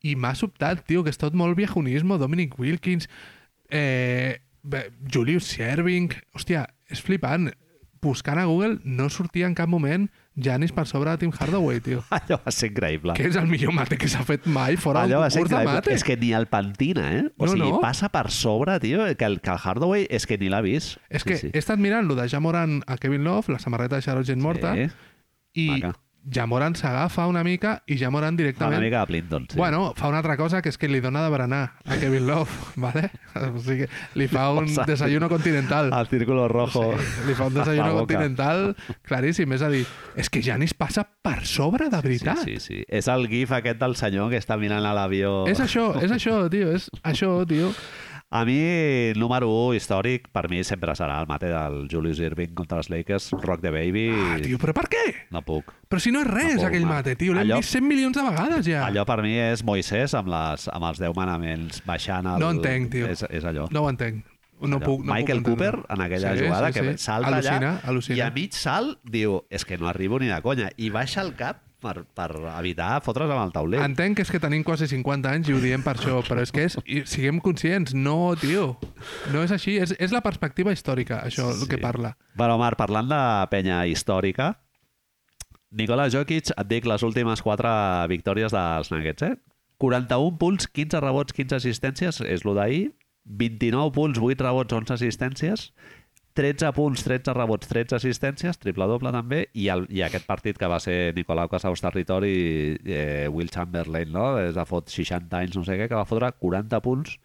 [0.05, 3.09] i m'ha sobtat, tio, que és tot molt viejunismo, Dominic Wilkins,
[3.69, 4.39] eh,
[5.13, 6.11] Julius Serving...
[6.35, 7.49] Hòstia, és flipant.
[8.01, 10.05] Buscant a Google no sortia en cap moment
[10.39, 11.99] Janis per sobre de Tim Hardaway, tio.
[12.15, 13.11] Allò va ser increïble.
[13.17, 15.67] que és el millor mate que s'ha fet mai fora d'un Allò ser concurs de
[15.67, 15.91] mate.
[15.97, 17.25] És que ni el pentina, eh?
[17.35, 17.81] O No, sigui, no.
[17.83, 20.95] passa per sobre, tio, que el, que el Hardaway és que ni l'ha vist.
[21.09, 24.31] És que he estat mirant lo de Jamoran a Kevin Love, la samarreta de Charlotte
[24.31, 24.87] Gent Morta, Sí.
[25.59, 25.91] i maca.
[26.31, 28.77] Jamoran s'agafa una mica i Jamoran Fa directament...
[28.77, 29.57] una mica de Plinton, sí.
[29.57, 32.49] Bueno, fa una altra cosa, que és que li dona de berenar a Kevin Love,
[32.75, 33.09] ¿vale?
[33.35, 35.91] O sigui, li fa un desayuno continental.
[35.93, 36.93] El círculo rojo.
[36.97, 38.75] Sí, li fa un desayuno continental
[39.07, 39.51] claríssim.
[39.57, 39.85] És a dir,
[40.15, 42.43] és que Janis passa per sobre de Sí, veritat.
[42.45, 42.83] sí, sí.
[42.87, 45.47] És el gif aquest del senyor que està mirant a l'avió.
[45.49, 47.73] És això, és això, tio, és això, tio.
[48.31, 52.77] A mi, número 1 històric, per mi sempre serà el mate del Julius Irving contra
[52.77, 54.03] els Lakers, Rock the Baby.
[54.13, 55.01] Ah, tio, però per què?
[55.33, 55.71] No puc.
[55.89, 57.33] Però si no és res, No puc, aquell mate, tio.
[57.33, 58.83] L'hem vist 100 milions de vegades ja.
[58.85, 62.37] Allò per mi és Moisès amb, les, amb els 10 manaments baixant el...
[62.43, 63.07] No entenc, tio.
[63.09, 63.65] És, és allò.
[63.73, 64.21] No ho entenc.
[64.61, 64.85] No Allò.
[64.85, 65.71] puc, no Michael puc entendre.
[65.79, 66.97] Cooper, en aquella Sí, jugada, sí, que sí.
[67.01, 68.17] salta al·lucina, allà al·lucina.
[68.19, 70.69] i a mig salt diu és que no arribo ni de conya.
[70.77, 72.29] I baixa el cap per, per
[72.59, 73.81] evitar fotre's amb el tauler.
[73.85, 76.51] Entenc que és que tenim quasi 50 anys i ho diem per això, però és
[76.51, 76.77] que és,
[77.09, 78.73] siguem conscients, no, tio.
[79.33, 81.69] No és així, és, és la perspectiva històrica, això, el Sí.
[81.71, 82.15] que parla.
[82.35, 84.57] Bueno, Marc, parlant de penya històrica,
[85.71, 87.69] Nikola Jokic, et dic les últimes quatre
[88.09, 89.35] victòries dels Nuggets, eh?
[89.77, 92.95] 41 punts, 15 rebots, 15 assistències, és lo d'ahir.
[93.23, 95.69] 29 punts, 8 rebots, 11 assistències.
[96.37, 100.77] 13 punts, 13 rebots, 13 assistències, triple-doble també, i, el, i aquest partit que va
[100.83, 104.29] ser Nicolau Casaus Territori, eh, Will Chamberlain, no?
[104.37, 107.17] des de fot 60 anys, no sé què, que va fotre 40 punts,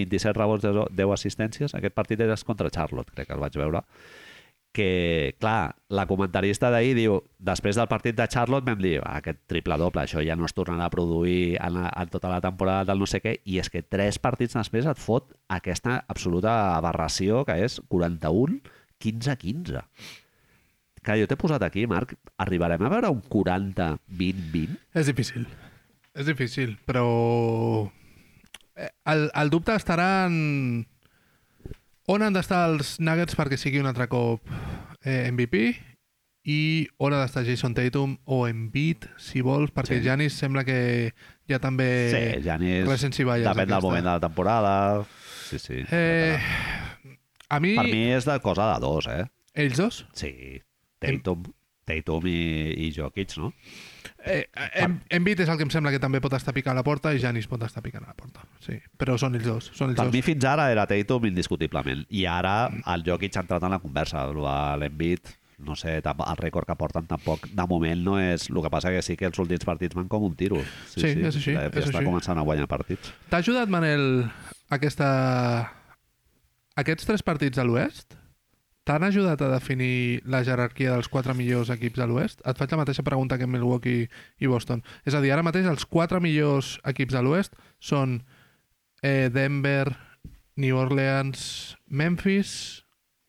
[0.00, 1.76] 27 rebots, 10 10 assistències.
[1.76, 3.84] Aquest partit és contra Charlotte, crec que el vaig veure
[4.72, 9.40] que, clar, la comentarista d'ahir diu, després del partit de Charlotte vam dir, ah, aquest
[9.50, 13.02] triple-doble, això ja no es tornarà a produir en, la, en tota la temporada del
[13.02, 17.58] no sé què, i és que tres partits després et fot aquesta absoluta aberració que
[17.64, 18.60] és 41,
[19.02, 19.82] 15, 15.
[21.02, 24.78] Que jo t'he posat aquí, Marc, arribarem a veure un 40, 20, 20?
[25.00, 25.48] És difícil.
[26.14, 27.06] És difícil, però...
[28.76, 30.86] eh, El, el dubte estarà en...
[32.10, 34.42] On han d'estar els Nuggets perquè sigui un altre cop
[35.04, 35.60] eh, MVP
[36.50, 36.60] i
[37.04, 40.06] on ha d'estar Jason Tatum o Embiid, si vols, perquè Sí.
[40.06, 41.12] Janis sembla que
[41.50, 41.88] ja també...
[42.10, 44.72] sí, Janis, res sense valles, depèn del moment de la temporada.
[45.50, 45.82] Sí, sí.
[45.92, 46.38] Eh,
[47.50, 49.24] a mi, Per mi és de cosa de dos, eh?
[49.54, 50.32] ells dos, Sí,
[51.02, 51.44] Tatum,
[51.84, 52.40] Tatum i,
[52.86, 53.52] i Jokic, no?
[54.24, 54.44] Eh,
[54.82, 57.12] em, Embiid és el que em sembla que també pot estar picant a la porta
[57.16, 58.42] i Janis pot estar picant a la porta.
[58.60, 59.70] Sí, però són ells dos.
[59.74, 60.14] Són ells Per dos.
[60.14, 62.04] mi fins ara era Tatum indiscutiblement.
[62.10, 64.26] I ara el Jokic ha entrat en la conversa.
[64.80, 65.32] L'Embiid,
[65.64, 68.48] no sé, el rècord que porten tampoc, de moment no és...
[68.50, 70.60] El que passa que sí que els últims partits van com un tiro.
[70.92, 72.06] Sí, és així, Ja, és està així.
[72.06, 73.12] començant a guanyar partits.
[73.32, 74.26] T'ha ajudat, Manel,
[74.68, 75.10] aquesta...
[76.76, 78.16] aquests tres partits de l'Oest?
[78.88, 82.40] T'han ajudat a definir la jerarquia dels quatre millors equips de l'Oest?
[82.48, 84.08] Et faig la mateixa pregunta que Milwaukee
[84.40, 84.80] i Boston.
[85.04, 88.22] És a dir, ara mateix els quatre millors equips de l'Oest són
[89.02, 89.92] eh, Denver,
[90.56, 92.82] New Orleans, Memphis,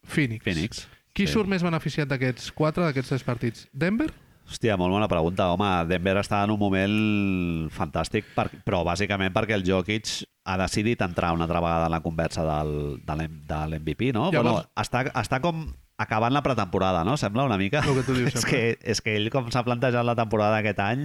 [0.08, 0.44] Phoenix.
[0.44, 0.88] Phoenix.
[1.14, 1.34] Qui Sí.
[1.36, 3.68] surt més beneficiat d'aquests quatre, d'aquests tres partits?
[3.74, 4.10] Denver?
[4.48, 5.50] Hòstia, molt bona pregunta.
[5.52, 10.08] Home, Denver està en un moment fantàstic, per, però bàsicament perquè el Jokic
[10.44, 14.32] ha decidit entrar una altra vegada en la conversa del, de l'M- de l'MVP, no?
[14.32, 15.68] Llavors- Bueno, està, està com
[16.02, 17.16] acabant la pretemporada, no?
[17.18, 17.84] Sembla una mica.
[17.86, 18.52] El que tu dius és, sempre.
[18.52, 21.04] que, és que ell, com s'ha plantejat la temporada aquest any,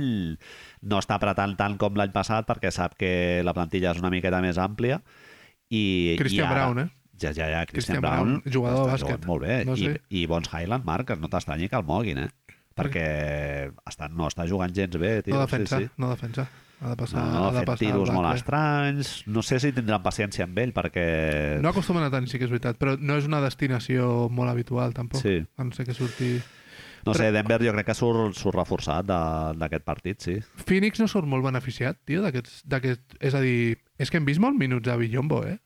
[0.80, 4.40] no està apretant tant com l'any passat perquè sap que la plantilla és una miqueta
[4.40, 5.02] més àmplia.
[5.68, 6.88] I, Christian i ara, Brown, eh?
[7.20, 9.26] Ja, ja, ja, Christian, Christian Brown, Brown, jugador de bàsquet.
[9.28, 9.64] Molt bé.
[9.68, 9.94] No sé.
[10.08, 12.30] I, I bons Highland Mark, no t'estranyi que el moguin, eh?
[12.76, 13.04] Perquè
[13.88, 15.34] està, no està jugant gens bé, tio.
[15.36, 15.90] No defensa, Sí, sí.
[15.96, 16.44] no defensa.
[16.80, 18.42] Ha de passar, No, ha de passar tiros molt Barkley.
[18.42, 19.12] estranys.
[19.26, 21.06] No sé si tindran paciència amb ell, perquè...
[21.64, 24.92] No acostumen a tant, sí que és veritat, però no és una destinació molt habitual,
[24.92, 25.22] tampoc.
[25.24, 25.38] Sí.
[25.56, 26.34] A no ser que surti...
[27.06, 30.34] No sé, Denver jo crec que surt, surt reforçat d'aquest partit, sí.
[30.66, 32.64] Phoenix no surt molt beneficiat, tio, d'aquests-
[33.20, 35.60] És a dir, és que hem vist molts minuts a Villombo, eh?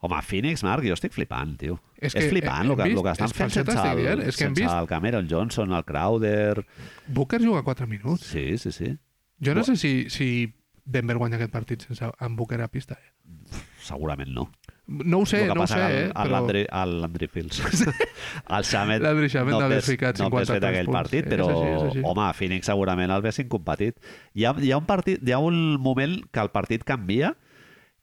[0.00, 1.76] Home, Phoenix, Marc, jo estic flipant, tio.
[2.00, 4.00] És És, que flipant hem el que, vist- el que estan és fent sense, el,
[4.00, 6.64] dient, és que hem sense vist- el Cameron Johnson, el Crowder...
[7.06, 8.24] Booker juga 4 minuts.
[8.32, 8.96] Sí, sí, sí.
[9.42, 10.26] Jo no sé si, si
[10.84, 12.94] Denver guanya aquest partit sense amb Booker a pista.
[12.94, 13.60] Eh?
[13.82, 14.48] Segurament no.
[14.86, 16.08] No ho sé, no ho sé, que eh?
[16.12, 16.40] Però...
[16.82, 17.60] El Landry Fields.
[17.62, 20.98] el Shamet no n'ha hagués- ficat no hagués 53 fet aquell punts.
[20.98, 22.02] partit, És però, així, és així.
[22.10, 23.98] home, Phoenix segurament el haguessin competit.
[24.34, 27.32] Hi ha, hi ha un partit, hi ha un moment que el partit canvia,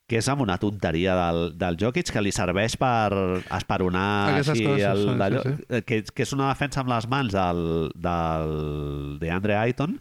[0.09, 3.11] que és amb una tonteria del, del Jokic que li serveix per
[3.59, 6.89] esperonar Aquestes així coses, el, sí, d'allò, sí, eh, que, que és una defensa amb
[6.95, 7.61] les mans del,
[7.93, 9.99] del DeAndre Ayton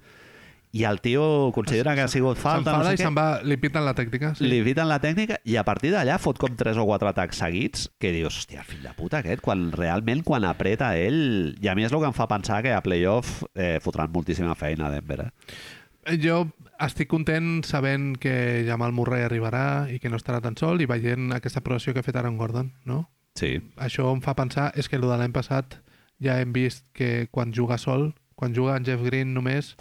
[0.72, 3.56] i el tio considera que ha sigut falta, no S'enfada sé i se'n va, li
[3.60, 4.34] pinten la tècnica.
[4.36, 4.48] Sí.
[4.50, 7.88] li eviten la tècnica i a partir d'allà fot com tres o quatre atacs seguits
[7.98, 11.56] que dius, hòstia, fill de puta aquest, quan realment quan apreta ell...
[11.62, 14.54] I a mi és el que em fa pensar que a playoff eh, fotran moltíssima
[14.58, 15.28] feina a Denver.
[15.28, 16.16] Eh?
[16.22, 16.44] Jo
[16.84, 21.32] estic content sabent que Jamal Murray arribarà i que no estarà tan sol i veient
[21.34, 23.06] aquesta aprovació que ha fet Aaron Gordon, no?
[23.38, 25.78] Sí, Això em fa pensar, és que el de l'any passat
[26.22, 29.72] ja hem vist que quan juga sol, quan juga en Jeff Green només,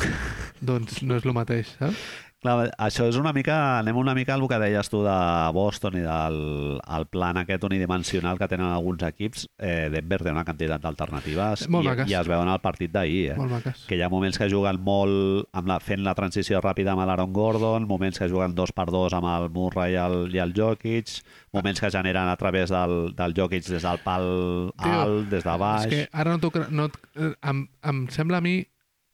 [0.66, 2.02] doncs no és el mateix, saps?
[2.38, 5.16] Clar, això és una mica, anem una mica al que deies tu de
[5.56, 6.36] Boston i del
[6.78, 9.48] el plan aquest unidimensional que tenen alguns equips.
[9.58, 12.12] Eh, Denver té una quantitat d'alternatives i, maques.
[12.12, 13.24] i es veuen al partit d'ahir.
[13.34, 13.74] Eh?
[13.90, 17.34] Que hi ha moments que juguen molt amb la, fent la transició ràpida amb l'Aaron
[17.34, 21.18] Gordon, moments que juguen dos per dos amb el Murray i el, i el Jokic,
[21.58, 24.30] moments que generen a través del, del Jokic des del pal
[24.78, 25.90] Tio, alt, des de baix...
[25.90, 28.60] És que ara no no, eh, em, em sembla a mi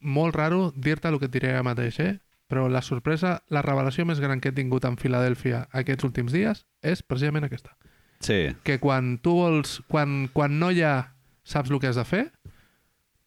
[0.04, 2.14] molt raro dir-te el que et diré ara mateix, eh?
[2.54, 6.60] Però la sorpresa, la revelació més gran que he tingut en Filadèlfia aquests últims dies
[6.86, 7.74] és precisament aquesta.
[8.22, 9.80] Sí, Que quan tu vols...
[9.90, 11.16] Quan, quan no hi ha...
[11.44, 12.22] Saps el que has de fer,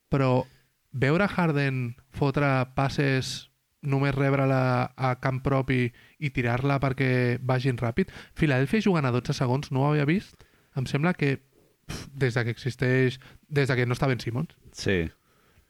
[0.09, 0.47] però
[0.95, 2.49] veure Harden fotre
[2.79, 3.51] passes
[3.83, 5.91] només rebre-la a camp propi
[6.23, 7.11] i tirar-la perquè
[7.43, 8.15] vagin ràpid.
[8.39, 10.47] Filadèlfia jugant a 12 segons no ho havia vist.
[10.79, 11.35] Em sembla que
[11.91, 13.19] pf, des de que existeix,
[13.51, 15.03] des de que no està Ben Simmons, sí.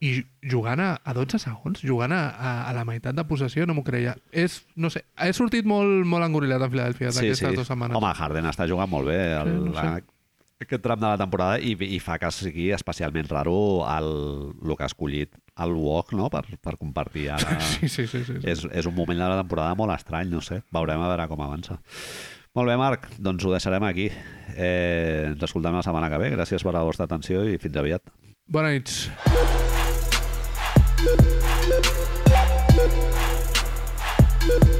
[0.05, 0.10] I
[0.44, 3.85] jugant a, a 12 segons, jugant a, a, a la meitat de possessió, no m'ho
[3.86, 4.16] creia.
[4.31, 7.56] És, no sé, he sortit molt, molt engorilat en Filadèlfia sí, d'aquestes sí.
[7.56, 7.97] dues setmanes.
[7.97, 10.05] Home, Harden està jugant molt bé el, Sí, no sé.
[10.66, 13.56] aquest tram de la temporada i, i fa que sigui especialment raro
[13.89, 14.12] el,
[14.60, 16.28] el que ha escollit el Walk no?
[16.28, 17.56] per, per compartir ara.
[17.60, 18.20] Sí, sí, sí.
[18.24, 18.40] sí, sí.
[18.44, 20.60] és, és un moment de la temporada molt estrany, no sé.
[20.77, 21.81] Veurem a veure com avança.
[22.56, 24.10] Molt bé, Marc, doncs ho deixarem aquí.
[24.56, 26.32] Eh, ens escoltem la setmana que ve.
[26.36, 28.12] Gràcies per la vostra atenció i fins aviat.
[28.48, 28.73] Bona
[30.98, 31.20] Thank
[34.64, 34.76] you.